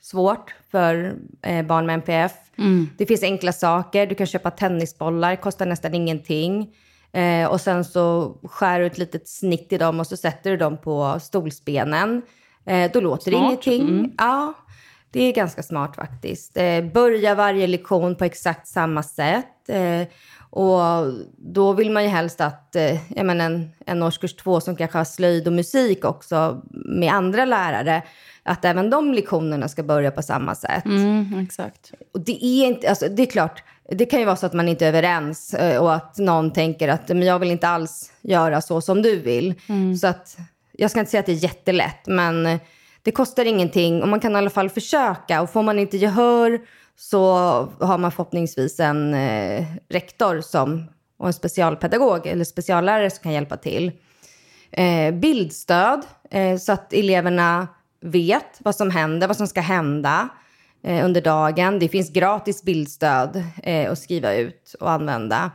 svårt 0.02 0.56
för 0.72 1.16
eh, 1.42 1.66
barn 1.66 1.86
med 1.86 1.94
NPF. 1.94 2.34
Mm. 2.58 2.90
Det 2.98 3.06
finns 3.06 3.24
enkla 3.24 3.54
saker. 3.54 4.08
Du 4.08 4.16
kan 4.16 4.28
köpa 4.28 4.52
tennisbollar, 4.52 5.36
kostar 5.36 5.66
nästan 5.66 5.94
ingenting. 5.94 6.76
Eh, 7.12 7.52
och 7.52 7.62
sen 7.62 7.86
så 7.86 8.38
skär 8.44 8.80
du 8.80 8.86
ett 8.86 8.98
litet 8.98 9.28
snitt 9.28 9.74
i 9.74 9.78
dem 9.78 10.00
och 10.00 10.08
så 10.08 10.18
sätter 10.18 10.52
du 10.52 10.58
dem 10.58 10.78
på 10.78 11.20
stolsbenen. 11.22 12.22
Eh, 12.68 12.92
då 12.94 13.00
låter 13.02 13.32
smart. 13.32 13.44
ingenting. 13.44 13.82
Mm. 13.82 14.12
Ja, 14.18 14.54
det 15.12 15.24
är 15.24 15.34
ganska 15.34 15.64
smart 15.64 15.96
faktiskt. 15.96 16.58
Eh, 16.58 16.84
börja 16.94 17.36
varje 17.36 17.68
lektion 17.68 18.16
på 18.16 18.26
exakt 18.26 18.68
samma 18.68 19.04
sätt. 19.04 19.70
Eh, 19.70 20.02
Och 20.50 20.82
då 21.38 21.74
vill 21.74 21.92
man 21.92 22.04
ju 22.04 22.10
helst 22.10 22.42
att 22.42 22.76
eh, 22.76 23.12
jag 23.18 23.26
menar, 23.26 23.46
en, 23.46 23.70
en 23.86 24.04
årskurs 24.04 24.36
två 24.36 24.62
som 24.62 24.76
kanske 24.76 24.98
har 24.98 25.06
slöjd 25.06 25.48
och 25.48 25.54
musik 25.54 26.06
också 26.06 26.62
med 26.72 27.14
andra 27.14 27.46
lärare, 27.46 28.02
att 28.44 28.66
även 28.66 28.90
de 28.90 29.14
lektionerna 29.14 29.68
ska 29.68 29.84
börja 29.84 30.12
på 30.12 30.22
samma 30.22 30.56
sätt. 30.56 30.86
Mm, 30.86 31.40
exakt. 31.40 31.92
Och 32.14 32.20
det 32.22 32.46
är 32.46 32.68
inte, 32.68 32.90
alltså 32.90 33.08
det 33.10 33.22
är 33.24 33.26
klart, 33.26 33.64
det 33.92 34.06
kan 34.06 34.20
ju 34.20 34.26
vara 34.26 34.36
så 34.36 34.46
att 34.46 34.54
man 34.54 34.68
inte 34.68 34.86
är 34.86 34.90
överens 34.90 35.54
eh, 35.54 35.82
och 35.82 35.94
att 35.94 36.18
någon 36.18 36.54
tänker 36.54 36.88
att 36.88 37.08
men 37.08 37.22
jag 37.24 37.40
vill 37.40 37.52
inte 37.52 37.68
alls 37.68 38.12
göra 38.22 38.62
så 38.62 38.82
som 38.82 39.02
du 39.02 39.20
vill. 39.20 39.54
Så 40.02 40.08
att, 40.08 40.38
jag 40.78 40.92
ska 40.92 41.00
inte 41.00 41.12
säga 41.12 41.20
att 41.20 41.26
det 41.26 41.32
är 41.32 41.44
jättelätt, 41.44 42.08
men 42.08 42.60
det 43.02 43.12
kostar 43.12 43.46
ingenting 43.46 44.02
och 44.02 44.08
man 44.08 44.20
kan 44.20 44.34
i 44.34 44.36
alla 44.36 44.50
fall 44.50 44.70
försöka. 44.70 45.42
Och 45.42 45.50
får 45.50 45.64
man 45.64 45.80
inte 45.80 45.98
gehör 45.98 46.60
så 46.96 47.34
har 47.80 47.98
man 47.98 48.12
förhoppningsvis 48.12 48.80
en 48.80 49.14
eh, 49.14 49.66
rektor 49.90 50.42
som, 50.42 50.86
och 51.18 51.28
en 51.28 51.34
specialpedagog 51.34 52.28
eller 52.28 52.46
speciallärare 52.46 53.10
som 53.10 53.24
kan 53.24 53.32
hjälpa 53.32 53.58
till. 53.58 53.92
Eh, 54.72 55.14
bildstöd, 55.14 56.06
eh, 56.32 56.58
så 56.58 56.72
att 56.72 56.94
eleverna 56.94 57.68
vet 58.02 58.60
vad 58.60 58.76
som 58.76 58.92
händer, 58.92 59.28
vad 59.28 59.38
som 59.38 59.48
ska 59.48 59.62
hända 59.62 60.30
eh, 60.84 61.06
under 61.06 61.22
dagen. 61.22 61.80
Det 61.80 61.90
finns 61.90 62.10
gratis 62.10 62.64
bildstöd 62.64 63.44
eh, 63.64 63.92
att 63.92 64.00
skriva 64.00 64.34
ut 64.34 64.76
och 64.80 64.92
använda. 64.92 65.52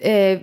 Eh, 0.00 0.40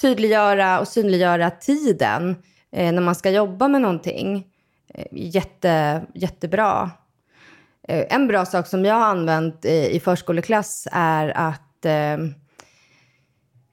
tydliggöra 0.00 0.80
och 0.80 0.88
synliggöra 0.88 1.50
tiden 1.50 2.36
eh, 2.76 2.92
när 2.92 3.02
man 3.02 3.14
ska 3.14 3.30
jobba 3.30 3.68
med 3.68 3.82
någonting. 3.82 4.46
Eh, 4.94 5.06
jätte, 5.12 6.02
jättebra. 6.14 6.90
Eh, 7.88 8.04
en 8.14 8.28
bra 8.28 8.44
sak 8.44 8.66
som 8.66 8.84
jag 8.84 8.94
har 8.94 9.06
använt 9.06 9.64
i, 9.64 9.96
i 9.96 10.00
förskoleklass 10.00 10.88
är 10.92 11.28
att 11.28 11.84
eh, 11.84 12.12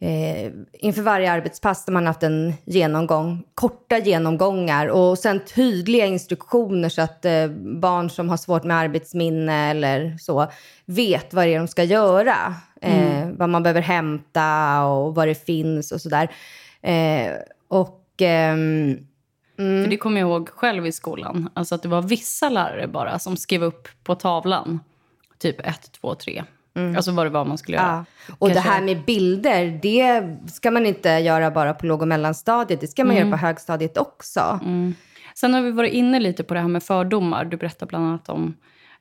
eh, 0.10 0.52
inför 0.74 1.02
varje 1.02 1.32
arbetspass 1.32 1.86
där 1.86 1.94
man 1.94 2.08
haft 2.08 2.24
en 2.24 2.54
genomgång, 2.66 3.44
korta 3.56 3.98
genomgångar 3.98 4.88
och 4.88 5.20
sen 5.20 5.40
tydliga 5.56 6.06
instruktioner 6.06 6.90
så 6.90 7.02
att 7.02 7.26
eh, 7.26 7.48
barn 7.82 8.10
som 8.10 8.30
har 8.30 8.38
svårt 8.38 8.64
med 8.64 8.78
arbetsminne 8.78 9.70
eller 9.70 10.18
så 10.18 10.48
vet 10.86 11.34
vad 11.34 11.46
det 11.46 11.54
är 11.54 11.60
de 11.60 11.68
ska 11.68 11.84
göra. 11.84 12.56
Eh, 12.82 13.28
Vad 13.38 13.50
man 13.50 13.64
behöver 13.64 13.82
hämta 13.82 14.82
och 14.86 15.16
vad 15.16 15.28
det 15.28 15.46
finns 15.46 15.92
och 15.92 16.02
sådär. 16.02 16.30
Eh, 16.82 17.32
och... 17.68 18.00
ehm, 18.22 18.98
För 19.58 19.88
det 19.90 19.98
kommer 19.98 20.22
jag 20.22 20.30
ihåg 20.30 20.50
själv 20.50 20.86
i 20.88 20.92
skolan. 20.92 21.50
Alltså 21.54 21.76
att 21.76 21.82
det 21.82 21.88
var 21.90 22.02
vissa 22.02 22.50
lärare 22.50 22.88
bara 22.88 23.20
som 23.20 23.38
skrev 23.38 23.64
upp 23.64 23.88
på 24.04 24.16
tavlan. 24.16 24.80
Typ 25.38 25.60
ett, 25.60 25.92
två, 25.92 26.16
tre. 26.16 26.44
Alltså 26.96 27.12
vad 27.12 27.26
det 27.26 27.30
var 27.30 27.46
man 27.46 27.58
skulle 27.58 27.78
göra. 27.78 28.06
Ja. 28.28 28.34
Och 28.40 28.48
Kanske- 28.48 28.70
det 28.70 28.74
här 28.74 28.82
med 28.82 29.04
bilder, 29.06 29.80
det 29.82 30.24
ska 30.52 30.72
man 30.72 30.86
inte 30.86 31.10
göra 31.10 31.52
bara 31.52 31.74
på 31.74 31.86
låg 31.86 32.02
och 32.02 32.08
mellanstadiet. 32.08 32.82
Det 32.82 32.88
ska 32.88 33.06
man 33.06 33.16
göra 33.16 33.32
på 33.32 33.38
högstadiet 33.38 33.98
också. 33.98 34.60
Sen 35.36 35.54
har 35.54 35.62
vi 35.62 35.72
varit 35.72 35.94
inne 35.94 36.20
lite 36.20 36.44
på 36.44 36.54
det 36.54 36.60
här 36.60 36.68
med 36.68 36.84
fördomar. 36.84 37.46
Du 37.46 37.58
berättar 37.58 37.86
bland 37.88 38.06
annat 38.06 38.30
om, 38.30 38.54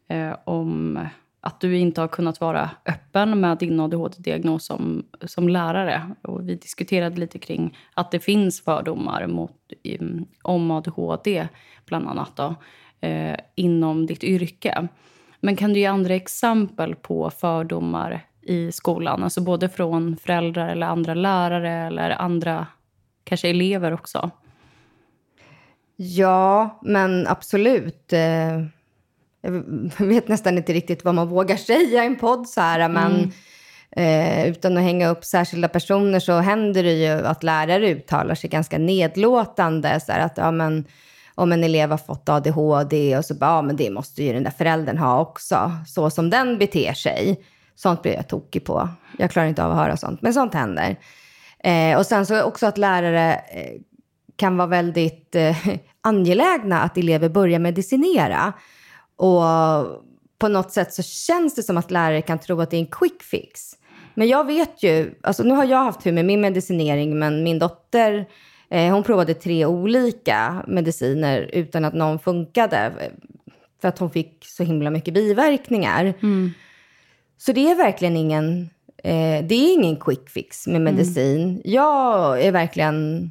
eh, 0.08 0.32
om 0.44 0.98
att 1.44 1.60
du 1.60 1.78
inte 1.78 2.00
har 2.00 2.08
kunnat 2.08 2.40
vara 2.40 2.70
öppen 2.86 3.40
med 3.40 3.58
din 3.58 3.80
ADHD-diagnos 3.80 4.64
som, 4.64 5.06
som 5.20 5.48
lärare. 5.48 6.14
Och 6.22 6.48
vi 6.48 6.54
diskuterade 6.54 7.16
lite 7.16 7.38
kring 7.38 7.78
att 7.94 8.10
det 8.10 8.20
finns 8.20 8.64
fördomar 8.64 9.26
mot, 9.26 9.52
mm, 9.84 10.26
om 10.42 10.70
ADHD, 10.70 11.48
bland 11.86 12.08
annat, 12.08 12.36
då, 12.36 12.54
eh, 13.00 13.36
inom 13.54 14.06
ditt 14.06 14.24
yrke. 14.24 14.88
Men 15.40 15.56
kan 15.56 15.72
du 15.72 15.80
ge 15.80 15.86
andra 15.86 16.14
exempel 16.14 16.94
på 16.94 17.30
fördomar 17.30 18.26
i 18.42 18.72
skolan? 18.72 19.24
Alltså 19.24 19.40
både 19.40 19.68
från 19.68 20.16
föräldrar 20.16 20.68
eller 20.68 20.86
andra 20.86 21.14
lärare 21.14 21.70
eller 21.70 22.10
andra, 22.10 22.66
kanske 23.24 23.48
elever 23.48 23.92
också? 23.92 24.30
Ja, 25.96 26.78
men 26.82 27.26
absolut. 27.26 28.12
Eh, 28.12 28.62
jag 29.42 30.06
vet 30.06 30.28
nästan 30.28 30.56
inte 30.56 30.72
riktigt 30.72 31.04
vad 31.04 31.14
man 31.14 31.28
vågar 31.28 31.56
säga 31.56 32.04
i 32.04 32.06
en 32.06 32.16
podd 32.16 32.48
så 32.48 32.60
här, 32.60 32.88
men 32.88 33.32
eh, 33.90 34.48
utan 34.48 34.76
att 34.76 34.82
hänga 34.82 35.08
upp 35.08 35.24
särskilda 35.24 35.68
personer 35.68 36.20
så 36.20 36.38
händer 36.38 36.82
det 36.82 36.92
ju 36.92 37.26
att 37.26 37.42
lärare 37.42 37.90
uttalar 37.90 38.34
sig 38.34 38.50
ganska 38.50 38.78
nedlåtande. 38.78 40.00
Så 40.00 40.12
här, 40.12 40.20
att 40.20 40.36
ja, 40.36 40.50
men, 40.50 40.84
om 41.34 41.52
en 41.52 41.64
elev 41.64 41.90
har 41.90 41.98
fått 41.98 42.28
ADHD 42.28 43.18
och 43.18 43.24
så 43.24 43.34
bara, 43.34 43.50
ja 43.50 43.62
men 43.62 43.76
det 43.76 43.90
måste 43.90 44.24
ju 44.24 44.32
den 44.32 44.42
där 44.42 44.50
föräldern 44.50 44.98
ha 44.98 45.20
också. 45.20 45.72
Så 45.86 46.10
som 46.10 46.30
den 46.30 46.58
beter 46.58 46.92
sig. 46.92 47.44
Sånt 47.74 48.02
blir 48.02 48.14
jag 48.14 48.28
tokig 48.28 48.64
på. 48.64 48.88
Jag 49.18 49.30
klarar 49.30 49.48
inte 49.48 49.64
av 49.64 49.70
att 49.70 49.78
höra 49.78 49.96
sånt, 49.96 50.22
men 50.22 50.34
sånt 50.34 50.54
händer. 50.54 50.96
Eh, 51.64 51.98
och 51.98 52.06
sen 52.06 52.26
så 52.26 52.42
också 52.42 52.66
att 52.66 52.78
lärare 52.78 53.34
eh, 53.34 53.80
kan 54.36 54.56
vara 54.56 54.68
väldigt 54.68 55.34
eh, 55.34 55.56
angelägna 56.00 56.82
att 56.82 56.98
elever 56.98 57.28
börjar 57.28 57.58
medicinera. 57.58 58.52
Och 59.16 59.42
på 60.38 60.48
något 60.48 60.72
sätt 60.72 60.94
så 60.94 61.02
känns 61.02 61.54
det 61.54 61.62
som 61.62 61.76
att 61.76 61.90
lärare 61.90 62.22
kan 62.22 62.38
tro 62.38 62.60
att 62.60 62.70
det 62.70 62.76
är 62.76 62.80
en 62.80 62.86
quick 62.86 63.22
fix. 63.22 63.72
Men 64.14 64.28
jag 64.28 64.46
vet 64.46 64.82
ju, 64.82 65.14
alltså 65.22 65.42
nu 65.42 65.54
har 65.54 65.64
jag 65.64 65.84
haft 65.84 66.00
tur 66.00 66.12
med 66.12 66.24
min 66.24 66.40
medicinering, 66.40 67.18
men 67.18 67.42
min 67.42 67.58
dotter, 67.58 68.26
eh, 68.70 68.92
hon 68.92 69.02
provade 69.02 69.34
tre 69.34 69.66
olika 69.66 70.64
mediciner 70.68 71.50
utan 71.52 71.84
att 71.84 71.94
någon 71.94 72.18
funkade. 72.18 72.92
För 73.80 73.88
att 73.88 73.98
hon 73.98 74.10
fick 74.10 74.44
så 74.46 74.62
himla 74.64 74.90
mycket 74.90 75.14
biverkningar. 75.14 76.14
Så 77.38 77.52
det 77.52 77.70
är 77.70 77.74
verkligen 77.74 78.16
ingen, 78.16 78.70
eh, 79.04 79.44
det 79.44 79.54
är 79.54 79.74
ingen 79.74 79.96
quick 79.96 80.30
fix 80.30 80.66
med 80.66 80.80
medicin. 80.80 81.62
Jag 81.64 82.42
är 82.42 82.52
verkligen 82.52 83.30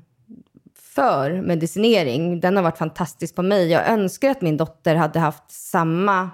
för 0.96 1.42
medicinering. 1.42 2.40
Den 2.40 2.56
har 2.56 2.64
varit 2.64 2.78
fantastisk 2.78 3.36
på 3.36 3.42
mig. 3.42 3.72
Jag 3.72 3.90
önskar 3.90 4.30
att 4.30 4.42
min 4.42 4.58
dotter 4.58 4.96
hade 4.96 5.20
haft 5.20 5.52
samma 5.52 6.30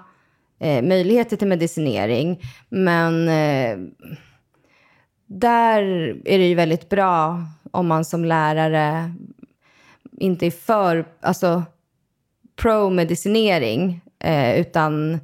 eh, 0.60 0.82
möjligheter 0.82 1.36
till 1.36 1.48
medicinering. 1.48 2.42
Men 2.68 3.28
eh, 3.28 3.78
där 5.26 5.82
är 6.24 6.38
det 6.38 6.48
ju 6.48 6.54
väldigt 6.54 6.88
bra 6.88 7.42
om 7.70 7.86
man 7.86 8.04
som 8.04 8.24
lärare 8.24 9.14
inte 10.20 10.46
är 10.46 10.50
för 10.50 11.06
alltså, 11.20 11.62
pro-medicinering. 12.56 14.00
Eh, 14.24 14.60
utan, 14.60 15.14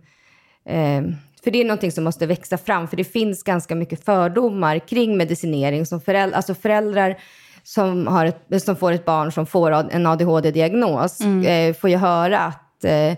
eh, 0.65 1.03
för 1.45 1.51
det 1.51 1.61
är 1.61 1.65
någonting 1.65 1.93
som 1.93 2.05
måste 2.05 2.27
växa 2.27 2.59
fram. 2.59 2.89
För 2.89 2.97
det 2.97 3.05
finns 3.05 3.43
ganska 3.43 3.75
mycket 3.75 4.05
fördomar 4.05 4.79
kring 4.79 5.17
medicinering. 5.17 5.87
Som 5.87 6.01
föräldrar, 6.01 6.37
alltså 6.37 6.55
föräldrar 6.55 7.17
som, 7.65 8.07
har 8.07 8.27
ett, 8.27 8.63
som 8.63 8.77
får 8.77 8.93
ett 8.93 9.05
barn 9.05 9.33
som 9.33 9.47
får 9.47 9.73
en 9.73 10.07
ADHD-diagnos 10.07 11.21
eh, 11.21 11.75
får 11.75 11.91
ju 11.91 11.97
höra 11.97 12.39
att 12.39 12.85
eh, 12.85 13.13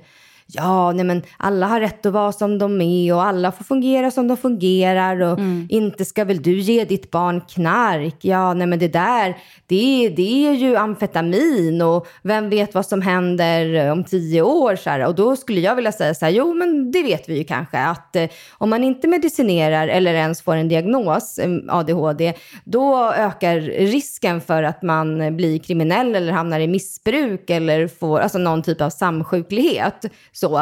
ja, 0.47 0.93
nej 0.93 1.05
men 1.05 1.23
alla 1.37 1.67
har 1.67 1.81
rätt 1.81 2.07
att 2.07 2.13
vara 2.13 2.33
som 2.33 2.59
de 2.59 2.81
är 2.81 3.15
och 3.15 3.25
alla 3.25 3.53
får 3.53 3.65
fungera 3.65 4.11
som 4.11 4.29
de 4.29 4.37
fungerar 4.37 5.23
och 5.23 5.39
inte 5.69 6.05
ska 6.05 6.25
väl 6.25 6.43
du 6.43 6.59
ge 6.59 6.85
ditt 6.85 7.11
barn 7.11 7.41
knark? 7.41 8.17
Ja, 8.21 8.55
nej 8.55 8.67
men 8.67 8.79
det 8.79 8.89
där, 8.89 9.37
det, 9.67 10.09
det 10.09 10.49
är 10.49 10.53
ju 10.53 10.77
amfetamin 10.77 11.83
och 11.83 12.07
vem 12.23 12.51
vet 12.51 12.75
vad 12.75 12.87
som 12.87 13.03
händer 13.03 13.91
om 13.91 14.05
tio 14.05 14.43
år? 14.43 14.77
Så 14.77 14.91
här. 14.91 15.07
Och 15.07 15.15
då 15.15 15.37
skulle 15.37 15.61
jag 15.61 15.77
vilja 15.77 15.93
säga 15.93 16.15
så 16.15 16.25
här, 16.25 16.33
jo 16.33 16.55
men 16.55 16.93
det 16.93 17.03
vet 17.03 17.29
vi 17.29 17.39
ju 17.39 17.45
kanske 17.45 17.79
att 17.79 18.17
eh, 18.17 18.29
om 18.59 18.71
man 18.71 18.85
inte 18.85 19.09
medicinerar 19.09 19.89
eller 19.89 20.15
ens 20.15 20.43
får 20.43 20.57
en 20.57 20.69
diagnos, 20.69 21.39
eh, 21.39 21.51
ADHD, 21.69 22.35
då 22.65 23.13
ökar 23.13 23.61
risken 23.61 24.41
för 24.41 24.63
att 24.63 24.83
man 24.83 25.37
blir 25.37 25.59
kriminell 25.59 26.15
eller 26.15 26.33
hamnar 26.33 26.61
i 26.61 26.67
missbruk 26.67 27.51
eller 27.51 27.89
får 27.89 28.21
alltså 28.21 28.39
någon 28.39 28.63
typ 28.63 28.81
av 28.81 28.91
samsjuklighet. 28.91 30.05
Så. 30.37 30.59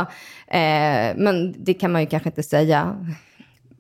Eh, 0.47 1.17
men 1.17 1.55
det 1.65 1.75
kan 1.75 1.93
man 1.93 2.01
ju 2.01 2.07
kanske 2.07 2.29
inte 2.29 2.43
säga. 2.43 3.07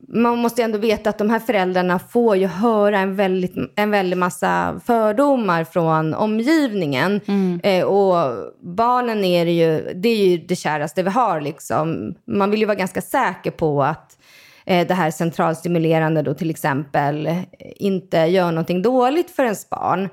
Man 0.09 0.38
måste 0.38 0.62
ändå 0.62 0.78
veta 0.78 1.11
att 1.11 1.18
de 1.18 1.30
här 1.30 1.38
föräldrarna 1.38 1.99
får 1.99 2.36
ju 2.36 2.47
höra 2.47 2.99
en 2.99 3.16
väldigt, 3.16 3.55
en 3.76 3.90
väldigt 3.90 4.18
massa 4.18 4.80
fördomar 4.86 5.64
från 5.64 6.14
omgivningen. 6.14 7.20
Eh, 7.62 7.84
och 7.84 8.36
barnen 8.61 9.24
är 9.24 9.45
det 9.45 9.51
ju, 9.51 9.92
det 9.95 10.09
är 10.09 10.26
ju 10.26 10.36
det 10.38 10.57
käraste 10.57 11.03
vi 11.03 11.11
har 11.11 11.40
liksom. 11.40 12.14
Man 12.26 12.51
vill 12.51 12.61
ju 12.61 12.66
vara 12.66 12.76
ganska 12.76 13.01
säker 13.01 13.51
på 13.51 13.82
att 13.82 14.18
eh, 14.66 14.86
det 14.86 14.95
här 14.95 15.11
centralstimulerande 15.11 16.22
då 16.22 16.34
till 16.34 16.51
exempel 16.51 17.30
inte 17.61 18.18
gör 18.18 18.51
någonting 18.51 18.82
dåligt 18.82 19.30
för 19.30 19.42
ens 19.42 19.70
barn. 19.70 20.09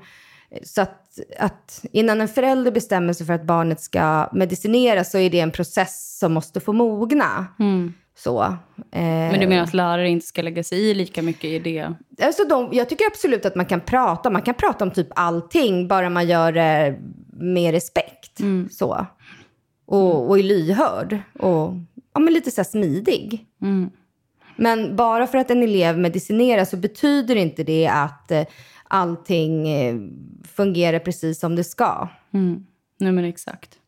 Så 0.62 0.82
att, 0.82 1.01
att 1.38 1.84
innan 1.92 2.20
en 2.20 2.28
förälder 2.28 2.70
bestämmer 2.70 3.12
sig 3.12 3.26
för 3.26 3.32
att 3.32 3.44
barnet 3.44 3.80
ska 3.80 4.28
medicineras 4.32 5.10
så 5.10 5.18
är 5.18 5.30
det 5.30 5.40
en 5.40 5.50
process 5.50 6.18
som 6.18 6.32
måste 6.32 6.60
få 6.60 6.72
mogna. 6.72 7.46
Så. 8.18 8.42
Eh, 8.42 9.02
Men 9.02 9.40
du 9.40 9.46
menar 9.46 9.62
att 9.62 9.74
lärare 9.74 10.08
inte 10.08 10.26
ska 10.26 10.42
lägga 10.42 10.64
sig 10.64 10.78
i 10.90 10.94
lika 10.94 11.22
mycket 11.22 11.44
i 11.44 11.58
det? 11.58 11.94
Alltså 12.22 12.44
de, 12.44 12.68
jag 12.72 12.88
tycker 12.88 13.06
absolut 13.06 13.46
att 13.46 13.56
man 13.56 13.66
kan 13.66 13.80
prata. 13.80 14.30
Man 14.30 14.42
kan 14.42 14.54
prata 14.54 14.84
om 14.84 14.90
typ 14.90 15.08
allting, 15.14 15.88
bara 15.88 16.10
man 16.10 16.28
gör 16.28 16.52
det 16.52 16.98
med 17.32 17.72
respekt. 17.72 18.40
Så. 18.70 19.06
Och, 19.86 20.28
och 20.28 20.38
är 20.38 20.42
lyhörd. 20.42 21.18
Och 21.38 21.74
ja, 22.14 22.20
men 22.20 22.32
lite 22.34 22.50
så 22.50 22.64
smidig. 22.64 23.46
Men 24.56 24.96
bara 24.96 25.26
för 25.26 25.38
att 25.38 25.50
en 25.50 25.62
elev 25.62 25.98
medicinerar 25.98 26.64
så 26.64 26.76
betyder 26.76 27.36
inte 27.36 27.64
det 27.64 27.86
att 27.88 28.30
eh, 28.30 28.42
allting 28.92 29.68
eh, 29.68 29.96
fungerar 30.44 30.98
precis 30.98 31.40
som 31.40 31.56
det 31.56 31.64
ska. 31.64 32.08
Mm. 32.32 32.66
Nej, 32.98 33.12
men 33.12 33.24
exakt. 33.24 33.78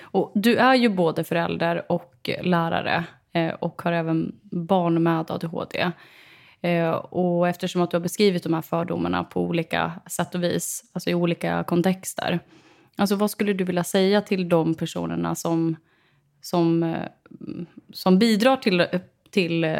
Och 0.00 0.32
du 0.34 0.56
är 0.56 0.74
ju 0.74 0.88
både 0.88 1.24
förälder 1.24 1.92
och 1.92 2.30
lärare 2.42 3.04
eh, 3.32 3.54
och 3.54 3.82
har 3.82 3.92
även 3.92 4.40
barn 4.42 5.02
med 5.02 5.30
ADHD. 5.30 5.92
Eh, 6.60 6.90
och 6.90 7.48
eftersom 7.48 7.82
att 7.82 7.90
du 7.90 7.96
har 7.96 8.02
beskrivit 8.02 8.42
de 8.42 8.54
här 8.54 8.62
fördomarna 8.62 9.24
på 9.24 9.42
olika 9.42 9.92
sätt 10.06 10.34
och 10.34 10.42
vis, 10.42 10.84
alltså 10.92 11.10
i 11.10 11.14
olika 11.14 11.64
kontexter. 11.64 12.40
Alltså 12.96 13.16
vad 13.16 13.30
skulle 13.30 13.52
du 13.52 13.64
vilja 13.64 13.84
säga 13.84 14.20
till 14.20 14.48
de 14.48 14.74
personerna 14.74 15.34
som, 15.34 15.76
som, 16.40 16.96
som 17.92 18.18
bidrar 18.18 18.56
till, 18.56 18.86
till 19.30 19.76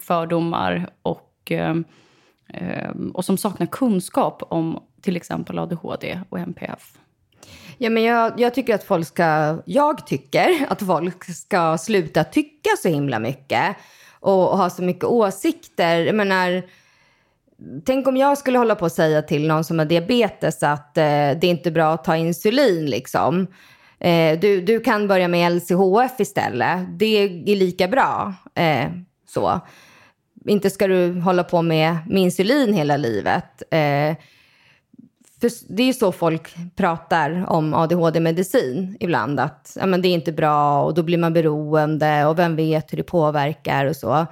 fördomar 0.00 0.90
och, 1.02 1.52
Ehm, 2.56 3.10
och 3.10 3.24
som 3.24 3.38
saknar 3.38 3.66
kunskap 3.66 4.42
om 4.48 4.82
till 5.00 5.16
exempel 5.16 5.58
ADHD 5.58 6.20
och 6.28 6.38
MPF? 6.38 6.92
Ja, 7.78 7.90
men 7.90 8.02
jag, 8.02 8.40
jag, 8.40 8.54
tycker 8.54 8.74
att 8.74 8.84
folk 8.84 9.06
ska, 9.06 9.58
jag 9.64 10.06
tycker 10.06 10.66
att 10.68 10.82
folk 10.82 11.24
ska 11.24 11.78
sluta 11.78 12.24
tycka 12.24 12.70
så 12.82 12.88
himla 12.88 13.18
mycket 13.18 13.76
och, 14.20 14.50
och 14.50 14.58
ha 14.58 14.70
så 14.70 14.82
mycket 14.82 15.04
åsikter. 15.04 15.98
Jag 15.98 16.14
menar, 16.14 16.62
tänk 17.84 18.06
om 18.06 18.16
jag 18.16 18.38
skulle 18.38 18.58
hålla 18.58 18.74
på 18.74 18.84
och 18.84 18.92
säga 18.92 19.22
till 19.22 19.46
någon 19.46 19.64
som 19.64 19.78
har 19.78 19.86
diabetes 19.86 20.62
att 20.62 20.98
eh, 20.98 21.02
det 21.02 21.44
är 21.44 21.44
inte 21.44 21.70
bra 21.70 21.92
att 21.92 22.04
ta 22.04 22.16
insulin 22.16 22.86
liksom. 22.86 23.46
Eh, 23.98 24.38
du, 24.40 24.60
du 24.60 24.80
kan 24.80 25.08
börja 25.08 25.28
med 25.28 25.52
LCHF 25.52 26.20
istället. 26.20 26.98
Det 26.98 27.24
är 27.24 27.56
lika 27.56 27.88
bra. 27.88 28.34
Eh, 28.54 28.88
så. 29.28 29.60
Inte 30.46 30.70
ska 30.70 30.86
du 30.86 31.20
hålla 31.20 31.44
på 31.44 31.62
med, 31.62 31.96
med 32.08 32.22
insulin 32.22 32.72
hela 32.72 32.96
livet. 32.96 33.62
Eh, 33.70 34.16
för 35.40 35.50
det 35.68 35.82
är 35.82 35.86
ju 35.86 35.92
så 35.92 36.12
folk 36.12 36.54
pratar 36.76 37.50
om 37.50 37.74
ADHD-medicin 37.74 38.96
ibland. 39.00 39.40
Att 39.40 39.76
ja, 39.80 39.86
men 39.86 40.02
det 40.02 40.08
är 40.08 40.14
inte 40.14 40.32
bra 40.32 40.82
och 40.82 40.94
då 40.94 41.02
blir 41.02 41.18
man 41.18 41.32
beroende 41.32 42.26
och 42.26 42.38
vem 42.38 42.56
vet 42.56 42.92
hur 42.92 42.96
det 42.96 43.02
påverkar 43.02 43.86
och 43.86 43.96
så. 43.96 44.26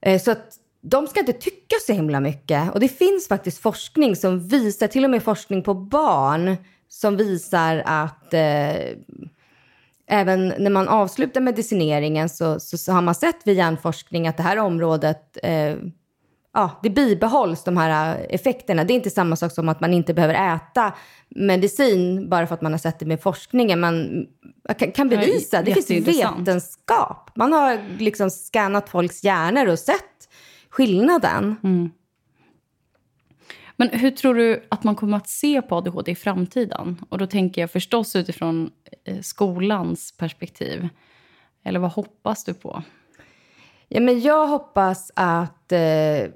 Eh, 0.00 0.20
så 0.20 0.30
att 0.30 0.58
de 0.80 1.06
ska 1.06 1.20
inte 1.20 1.32
tycka 1.32 1.76
så 1.86 1.92
himla 1.92 2.20
mycket. 2.20 2.72
Och 2.74 2.80
det 2.80 2.88
finns 2.88 3.28
faktiskt 3.28 3.58
forskning 3.58 4.16
som 4.16 4.48
visar, 4.48 4.86
till 4.86 5.04
och 5.04 5.10
med 5.10 5.22
forskning 5.22 5.62
på 5.62 5.74
barn, 5.74 6.56
som 6.88 7.16
visar 7.16 7.82
att 7.86 8.34
eh, 8.34 8.74
även 10.06 10.48
när 10.58 10.70
man 10.70 10.88
avslutar 10.88 11.40
medicineringen 11.40 12.28
så, 12.28 12.60
så, 12.60 12.78
så, 12.78 12.92
har 12.92 13.02
man 13.02 13.14
sett 13.14 13.46
vid 13.46 13.56
hjärnforskning 13.56 14.28
att 14.28 14.36
det 14.36 14.42
här 14.42 14.58
området 14.58 15.38
eh, 15.42 15.76
ja, 16.54 16.80
det 16.82 16.90
bibehålls 16.90 17.64
de 17.64 17.76
här 17.76 18.18
äh, 18.18 18.26
effekterna. 18.28 18.84
Det 18.84 18.92
är 18.92 18.94
inte 18.94 19.10
samma 19.10 19.36
sak 19.36 19.52
som 19.52 19.68
att 19.68 19.80
man 19.80 19.94
inte 19.94 20.14
behöver 20.14 20.56
äta 20.56 20.94
medicin 21.28 22.28
bara 22.28 22.46
för 22.46 22.54
att 22.54 22.62
man 22.62 22.72
har 22.72 22.78
sett 22.78 22.98
det 22.98 23.06
med 23.06 23.22
forskningen. 23.22 23.80
Man 23.80 24.26
kan 24.94 25.08
bevisa, 25.08 25.62
det 25.62 25.74
finns 25.74 26.08
vetenskap. 26.08 27.30
Man 27.34 27.52
har 27.52 27.98
liksom 27.98 28.30
skannat 28.30 28.88
folks 28.88 29.24
hjärnor 29.24 29.68
och 29.68 29.78
sett 29.78 30.28
skillnaden. 30.70 31.56
Mm. 31.64 31.90
Men 33.76 33.88
hur 33.88 34.10
tror 34.10 34.34
du 34.34 34.66
att 34.68 34.84
man 34.84 34.94
kommer 34.94 35.16
att 35.16 35.28
se 35.28 35.62
på 35.62 35.76
ADHD 35.76 36.12
i 36.12 36.14
framtiden? 36.14 37.04
Och 37.08 37.18
då 37.18 37.26
tänker 37.26 37.60
jag 37.60 37.70
förstås 37.70 38.16
utifrån 38.16 38.70
eh, 39.04 39.20
skolans 39.20 40.12
perspektiv. 40.16 40.88
Eller 41.64 41.80
vad 41.80 41.90
hoppas 41.90 42.44
du 42.44 42.54
på? 42.54 42.82
Ja, 43.88 44.00
men 44.00 44.20
jag 44.20 44.46
hoppas 44.46 45.12
att 45.14 45.72
eh, 45.72 46.30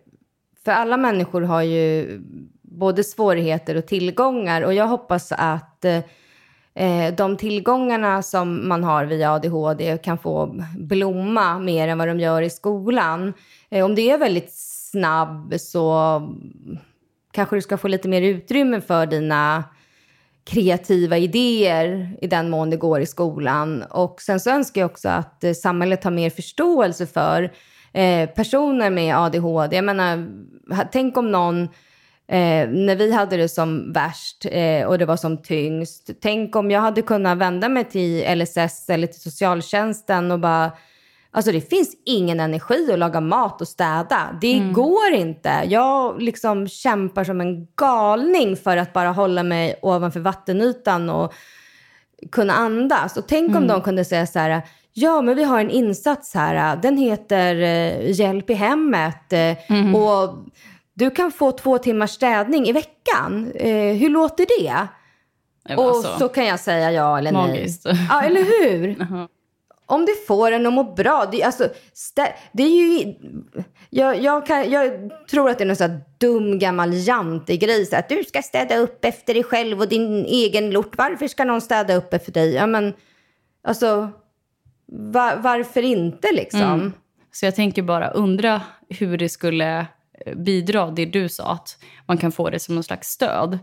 för 0.65 0.73
alla 0.73 0.97
människor 0.97 1.43
har 1.43 1.63
ju 1.63 2.19
både 2.63 3.05
svårigheter 3.05 3.75
och 3.77 3.87
tillgångar. 3.87 4.63
Och 4.63 4.75
jag 4.75 4.87
hoppas 4.87 5.33
att 5.33 5.85
eh, 5.85 7.15
de 7.17 7.37
tillgångarna 7.37 8.23
som 8.23 8.69
man 8.69 8.85
har 8.85 9.05
via 9.05 9.33
ADHD 9.33 9.99
kan 9.99 10.19
få 10.19 10.65
blomma 10.79 11.59
mer 11.59 11.89
än 11.89 11.99
vad 11.99 12.09
de 12.09 12.21
gör 12.21 12.43
i 12.43 12.51
skolan. 12.51 13.33
Om 13.71 13.95
det 13.95 14.11
är 14.11 14.19
väldigt 14.19 14.53
snabb 14.91 15.55
så 15.59 16.21
kanske 17.39 17.57
du 17.57 17.63
ska 17.63 17.77
få 17.77 17.89
lite 17.89 18.09
mer 18.09 18.23
utrymme 18.23 18.81
för 18.81 19.07
dina 19.07 19.65
kreativa 20.45 21.19
idéer 21.19 22.17
i 22.21 22.27
den 22.27 22.51
mån 22.51 22.71
det 22.71 22.77
går 22.77 23.01
i 23.01 23.07
skolan. 23.07 23.83
Och 23.83 24.21
sen 24.21 24.41
så 24.41 24.51
önskar 24.51 24.81
jag 24.81 24.91
också 24.91 25.09
att 25.09 25.45
eh, 25.45 25.53
samhället 25.53 26.05
har 26.05 26.11
mer 26.11 26.31
förståelse 26.31 27.07
för 27.07 27.51
Eh, 27.93 28.29
personer 28.29 28.91
med 28.91 29.17
ADHD. 29.17 29.77
Jag 29.77 29.85
menar, 29.85 30.29
tänk 30.93 31.17
om 31.17 31.33
någon, 31.33 31.63
eh, 32.29 32.69
när 32.69 32.97
vi 32.97 33.13
hade 33.13 33.37
det 33.37 33.49
som 33.49 33.93
värst 33.93 34.47
eh, 34.51 34.87
och 34.87 34.99
det 34.99 35.07
var 35.07 35.17
som 35.17 35.43
tyngst. 35.43 36.11
Tänk 36.21 36.57
om 36.57 36.71
jag 36.71 36.81
hade 36.81 37.03
kunnat 37.03 37.39
vända 37.39 37.69
mig 37.69 37.85
till 37.85 38.39
LSS 38.39 38.91
eller 38.91 39.07
till 39.07 39.21
socialtjänsten 39.21 40.31
och 40.31 40.41
bara 40.41 40.73
Alltså 41.39 41.53
det 41.53 41.61
finns 41.61 41.95
ingen 42.05 42.41
energi 42.41 42.93
att 42.93 42.99
laga 42.99 43.21
mat 43.21 43.61
och 43.61 43.69
städa. 43.69 44.39
Det 44.41 44.59
mm. 44.59 44.73
går 44.73 45.13
inte. 45.13 45.63
Jag 45.67 46.23
liksom 46.23 46.69
kämpar 46.69 47.25
som 47.25 47.41
en 47.41 47.67
galning 47.77 48.57
för 48.57 48.77
att 48.77 48.93
bara 48.93 49.09
hålla 49.09 49.43
mig 49.43 49.79
ovanför 49.83 50.21
vattenytan 50.21 51.11
och 51.11 51.35
kunna 52.33 52.53
andas. 52.53 53.17
Och 53.17 53.27
tänk 53.29 53.51
mm. 53.51 53.63
om 53.63 53.69
de 53.69 53.81
kunde 53.81 54.05
säga 54.05 54.27
så 54.27 54.39
här, 54.39 54.63
Ja, 54.93 55.23
men 55.23 55.37
vi 55.37 55.45
har 55.45 55.61
en 55.61 55.71
insats 55.71 56.35
här. 56.35 56.77
Den 56.77 56.97
heter 56.97 57.55
eh, 57.55 58.11
Hjälp 58.11 58.51
i 58.51 58.55
hemmet. 58.55 59.33
Mm. 59.33 59.95
Och 59.95 60.35
du 60.95 61.11
kan 61.11 61.33
få 61.33 61.53
två 61.53 61.79
timmars 61.79 62.11
städning 62.11 62.67
i 62.67 62.73
veckan. 62.73 63.53
Eh, 63.55 63.97
hur 63.97 64.09
låter 64.09 64.47
det? 64.61 64.87
Och 65.77 65.89
alltså, 65.89 66.19
så 66.19 66.29
kan 66.29 66.47
jag 66.47 66.61
säga 66.61 66.93
ja 66.93 67.19
eller 67.19 67.33
magiskt. 67.33 67.85
nej. 67.85 68.07
Ja, 68.11 68.23
eller 68.23 68.43
hur? 68.43 69.07
Om 69.91 70.07
det 70.07 70.27
får 70.27 70.53
en 70.53 70.67
att 70.67 70.73
må 70.73 70.85
bra. 70.85 71.29
Det, 71.33 71.43
alltså, 71.43 71.69
det 72.53 72.63
är 72.63 72.69
ju... 72.69 73.15
Jag, 73.91 74.23
jag, 74.23 74.47
kan, 74.47 74.71
jag 74.71 75.11
tror 75.31 75.51
att 75.51 75.59
det 75.59 75.65
är 75.65 75.67
någon 75.67 75.77
sån 75.77 76.01
dum 76.19 76.59
gammal 76.59 76.91
jantegrej. 76.95 77.87
Så 77.87 77.97
att 77.97 78.09
du 78.09 78.25
ska 78.25 78.43
städa 78.43 78.77
upp 78.77 79.05
efter 79.05 79.35
dig 79.35 79.45
själv 79.45 79.81
och 79.81 79.89
din 79.89 80.25
egen 80.25 80.71
lort. 80.71 80.97
Varför 80.97 81.29
ska 81.29 81.45
någon 81.45 81.61
städa 81.61 81.95
upp 81.95 82.15
efter 82.15 82.33
dig? 82.33 82.55
Ja, 82.55 82.67
men, 82.67 82.95
alltså, 83.63 84.11
var, 84.87 85.37
varför 85.37 85.83
inte 85.83 86.29
liksom? 86.33 86.61
Mm. 86.61 86.93
Så 87.33 87.45
jag 87.45 87.55
tänker 87.55 87.83
bara 87.83 88.11
undra 88.11 88.63
hur 88.89 89.19
det 89.19 89.29
skulle 89.29 89.79
eh, 90.27 90.35
bidra, 90.37 90.91
det 90.91 91.05
du 91.05 91.29
sa, 91.29 91.53
att 91.53 91.79
man 92.07 92.19
kan 92.19 92.33
få 92.33 92.51
det 92.51 92.59
som 92.59 92.75
någon 92.75 92.85
slags 92.85 93.09
stöd. 93.09 93.59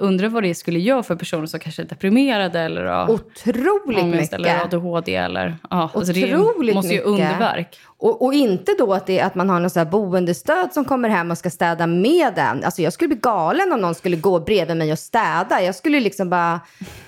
Undrar 0.00 0.28
vad 0.28 0.42
det 0.42 0.54
skulle 0.54 0.78
göra 0.78 1.02
för 1.02 1.16
personer 1.16 1.46
som 1.46 1.60
kanske 1.60 1.82
är 1.82 1.86
deprimerade 1.86 2.60
eller 2.60 2.84
har 2.84 3.10
Otroligt 3.10 4.04
mycket. 4.04 4.32
eller 4.32 4.64
ADHD. 4.64 5.14
Eller, 5.14 5.56
ja, 5.70 5.90
alltså 5.94 6.12
det 6.12 6.36
måste 6.74 6.94
ju 6.94 7.00
underverk. 7.00 7.78
Och, 7.86 8.22
och, 8.24 8.34
inte 8.34 8.74
då 8.78 8.94
att, 8.94 9.06
det, 9.06 9.20
att 9.20 9.34
man 9.34 9.50
har 9.50 9.60
något 9.60 9.72
så 9.72 9.78
här 9.78 9.86
boendestöd 9.86 10.72
som 10.72 10.84
kommer 10.84 11.08
hem 11.08 11.30
och 11.30 11.38
ska 11.38 11.50
städa 11.50 11.86
med 11.86 12.38
en. 12.38 12.64
Alltså 12.64 12.82
jag 12.82 12.92
skulle 12.92 13.08
bli 13.08 13.18
galen 13.22 13.72
om 13.72 13.80
någon 13.80 13.94
skulle 13.94 14.16
gå 14.16 14.40
bredvid 14.40 14.76
mig 14.76 14.92
och 14.92 14.98
städa. 14.98 15.62
Jag 15.62 15.74
skulle 15.74 16.00
liksom 16.00 16.30
bara 16.30 16.60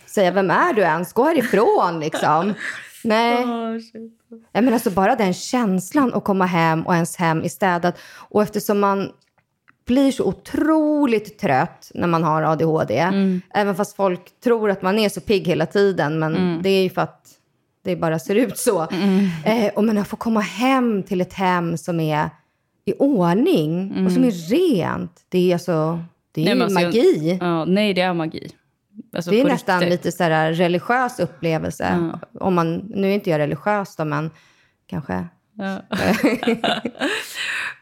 säga, 0.06 0.30
vem 0.30 0.50
är 0.50 0.72
du 0.72 0.82
ens? 0.82 1.12
Gå 1.12 1.24
härifrån 1.24 2.00
liksom. 2.00 2.54
Nej. 3.04 3.44
Oh, 3.44 3.80
Jag 4.52 4.64
menar, 4.64 4.72
alltså 4.72 4.90
bara 4.90 5.16
den 5.16 5.34
känslan 5.34 6.14
att 6.14 6.24
komma 6.24 6.46
hem 6.46 6.86
och 6.86 6.94
ens 6.94 7.16
hem 7.16 7.42
är 7.44 7.48
städat. 7.48 7.98
Och 8.28 8.42
eftersom 8.42 8.80
man 8.80 9.08
blir 9.90 10.12
så 10.12 10.24
otroligt 10.24 11.38
trött 11.38 11.90
när 11.94 12.06
man 12.06 12.24
har 12.24 12.42
ADHD. 12.42 12.98
Mm. 12.98 13.40
Även 13.54 13.74
fast 13.74 13.96
folk 13.96 14.40
tror 14.40 14.70
att 14.70 14.82
man 14.82 14.98
är 14.98 15.08
så 15.08 15.20
pigg 15.20 15.46
hela 15.46 15.66
tiden. 15.66 16.18
Men 16.18 16.36
mm. 16.36 16.62
det 16.62 16.70
är 16.70 16.82
ju 16.82 16.90
för 16.90 17.02
att 17.02 17.26
det 17.84 17.96
bara 17.96 18.18
ser 18.18 18.34
ut 18.34 18.58
så. 18.58 18.86
Mm. 18.92 19.28
Eh, 19.44 19.72
och 19.74 19.84
men 19.84 19.98
att 19.98 20.08
få 20.08 20.16
komma 20.16 20.40
hem 20.40 21.02
till 21.02 21.20
ett 21.20 21.32
hem 21.32 21.76
som 21.76 22.00
är 22.00 22.30
i 22.84 22.94
ordning 22.98 24.04
och 24.06 24.12
som 24.12 24.24
är 24.24 24.30
rent. 24.30 25.20
Det 25.28 25.50
är 25.50 25.54
alltså, 25.54 26.04
det 26.32 26.48
är 26.48 26.54
nej, 26.54 26.68
ju 26.68 26.74
magi. 26.74 27.38
Ja, 27.40 27.64
nej, 27.64 27.94
det 27.94 28.00
är 28.00 28.14
magi. 28.14 28.50
Alltså 29.16 29.30
det 29.30 29.40
är 29.40 29.44
nästan 29.44 29.80
riktigt. 29.80 30.04
lite 30.04 30.16
så 30.16 30.24
här 30.24 30.52
religiös 30.52 31.20
upplevelse. 31.20 31.84
Mm. 31.84 32.16
Om 32.40 32.54
man, 32.54 32.76
nu 32.76 33.10
är 33.10 33.14
inte 33.14 33.30
jag 33.30 33.38
religiös 33.38 33.96
då, 33.96 34.04
men 34.04 34.30
kanske. 34.86 35.24
Ja. 35.54 35.82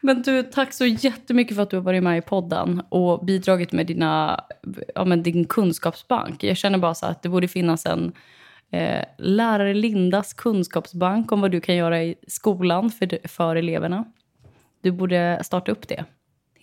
men 0.01 0.21
du, 0.21 0.43
tack 0.43 0.73
så 0.73 0.85
jättemycket 0.85 1.55
för 1.55 1.63
att 1.63 1.69
du 1.69 1.75
har 1.77 1.83
varit 1.83 2.03
med 2.03 2.17
i 2.17 2.21
podden 2.21 2.81
och 2.89 3.25
bidragit 3.25 3.71
med, 3.71 3.87
dina, 3.87 4.43
ja, 4.95 5.05
med 5.05 5.19
din 5.19 5.45
kunskapsbank. 5.45 6.43
Jag 6.43 6.57
känner 6.57 6.77
bara 6.77 6.95
så 6.95 7.05
att 7.05 7.23
det 7.23 7.29
borde 7.29 7.47
finnas 7.47 7.85
en 7.85 8.11
eh, 8.71 9.05
lärare 9.17 9.73
Lindas 9.73 10.33
kunskapsbank 10.33 11.31
om 11.31 11.41
vad 11.41 11.51
du 11.51 11.61
kan 11.61 11.75
göra 11.75 12.03
i 12.03 12.15
skolan 12.27 12.89
för, 12.89 13.27
för 13.27 13.55
eleverna. 13.55 14.05
Du 14.81 14.91
borde 14.91 15.39
starta 15.43 15.71
upp 15.71 15.87
det, 15.87 16.05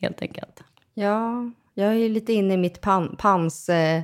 helt 0.00 0.22
enkelt. 0.22 0.62
Ja, 0.94 1.50
jag 1.74 1.96
är 1.96 2.08
lite 2.08 2.32
inne 2.32 2.54
i 2.54 2.56
mitt 2.56 2.80
pan, 2.80 3.16
pans... 3.18 3.68
Eh, 3.68 4.02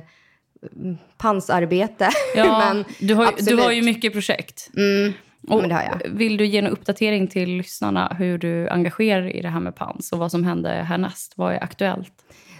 pansarbete. 1.17 2.09
Ja, 2.35 2.59
Men, 2.73 2.85
du, 2.99 3.13
har, 3.13 3.33
du 3.37 3.55
har 3.55 3.71
ju 3.71 3.81
mycket 3.81 4.13
projekt. 4.13 4.69
Mm. 4.77 5.13
Och 5.47 5.59
men 5.59 5.69
det 5.69 5.75
har 5.75 5.83
jag. 5.83 6.09
Vill 6.09 6.37
du 6.37 6.45
ge 6.45 6.59
en 6.59 6.67
uppdatering 6.67 7.27
till 7.27 7.49
lyssnarna 7.49 8.15
hur 8.19 8.37
du 8.37 8.69
engagerar 8.69 9.21
dig 9.21 9.31
i 9.31 9.41
det 9.41 9.49
här 9.49 9.59
med 9.59 9.75
PANS 9.75 10.11
och 10.11 10.19
vad 10.19 10.31
som 10.31 10.43
händer 10.43 10.83
härnäst? 10.83 11.33
Vad 11.35 11.53
är 11.53 11.63
aktuellt? 11.63 12.13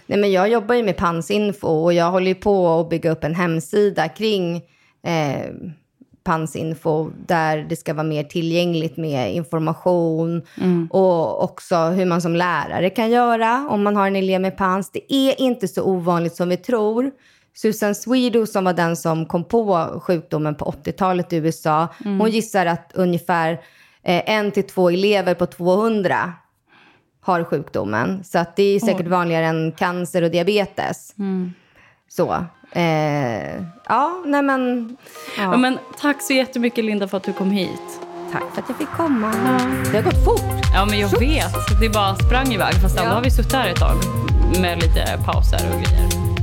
Nej, 0.06 0.18
men 0.18 0.32
jag 0.32 0.48
jobbar 0.48 0.74
ju 0.74 0.82
med 0.82 0.96
Pansinfo 0.96 1.68
och 1.68 1.92
jag 1.92 2.10
håller 2.10 2.34
på 2.34 2.80
att 2.80 2.88
bygga 2.90 3.10
upp 3.10 3.24
en 3.24 3.34
hemsida 3.34 4.08
kring 4.08 4.56
eh, 5.02 5.50
Pansinfo 6.24 7.10
där 7.26 7.66
det 7.68 7.76
ska 7.76 7.94
vara 7.94 8.06
mer 8.06 8.24
tillgängligt 8.24 8.96
med 8.96 9.34
information 9.34 10.42
och 10.90 11.42
också 11.42 11.76
hur 11.76 12.06
man 12.06 12.22
som 12.22 12.36
lärare 12.36 12.90
kan 12.90 13.10
göra 13.10 13.68
om 13.70 13.82
man 13.82 13.96
har 13.96 14.06
en 14.06 14.16
elev 14.16 14.40
med 14.40 14.56
Pans. 14.56 14.90
Det 14.90 15.14
är 15.14 15.40
inte 15.40 15.68
så 15.68 15.82
ovanligt 15.84 16.34
som 16.34 16.48
vi 16.48 16.56
tror. 16.56 17.10
Susan 17.56 17.94
Swedo 17.94 18.46
som 18.46 18.64
var 18.64 18.72
den 18.72 18.96
som 18.96 19.26
kom 19.26 19.44
på 19.44 19.88
sjukdomen 20.02 20.54
på 20.54 20.64
80-talet 20.64 21.32
i 21.32 21.36
USA, 21.36 21.88
hon 22.04 22.30
gissar 22.30 22.66
att 22.66 22.90
ungefär 22.94 23.52
eh, 24.02 24.22
en 24.30 24.50
till 24.50 24.66
två 24.66 24.90
elever 24.90 25.34
på 25.34 25.46
200 25.46 26.32
har 27.20 27.44
sjukdomen. 27.44 28.24
Så 28.24 28.38
att 28.38 28.56
det 28.56 28.62
är 28.62 28.80
säkert 28.80 29.06
vanligare 29.06 29.46
än 29.46 29.72
cancer 29.72 30.22
och 30.22 30.30
diabetes. 30.30 31.14
Så. 32.08 32.44
Eh, 32.72 33.54
ja, 33.88 34.22
nej 34.26 34.42
men... 34.42 34.96
Ja. 35.38 35.42
Ja, 35.42 35.56
men 35.56 35.78
tack 36.00 36.22
så 36.22 36.32
jättemycket 36.32 36.84
Linda 36.84 37.08
för 37.08 37.16
att 37.16 37.24
du 37.24 37.32
kom 37.32 37.50
hit. 37.50 38.00
Tack 38.32 38.42
för 38.54 38.62
att 38.62 38.68
jag 38.68 38.78
fick 38.78 38.88
komma. 38.96 39.32
Det 39.92 39.96
har 39.96 40.02
gått 40.04 40.24
fort. 40.24 40.64
Ja, 40.74 40.86
men 40.90 40.98
jag 40.98 41.20
vet. 41.20 41.80
Det 41.80 41.88
bara 41.88 42.14
sprang 42.16 42.52
iväg. 42.52 42.74
Fast 42.74 42.98
ändå 42.98 43.10
Ja. 43.10 43.14
har 43.14 43.22
vi 43.22 43.30
suttit 43.30 43.52
här 43.52 43.68
ett 43.68 43.76
tag 43.76 43.96
med 44.60 44.82
lite 44.82 45.18
pauser 45.26 45.60
och 45.74 45.82
grejer. 45.82 46.33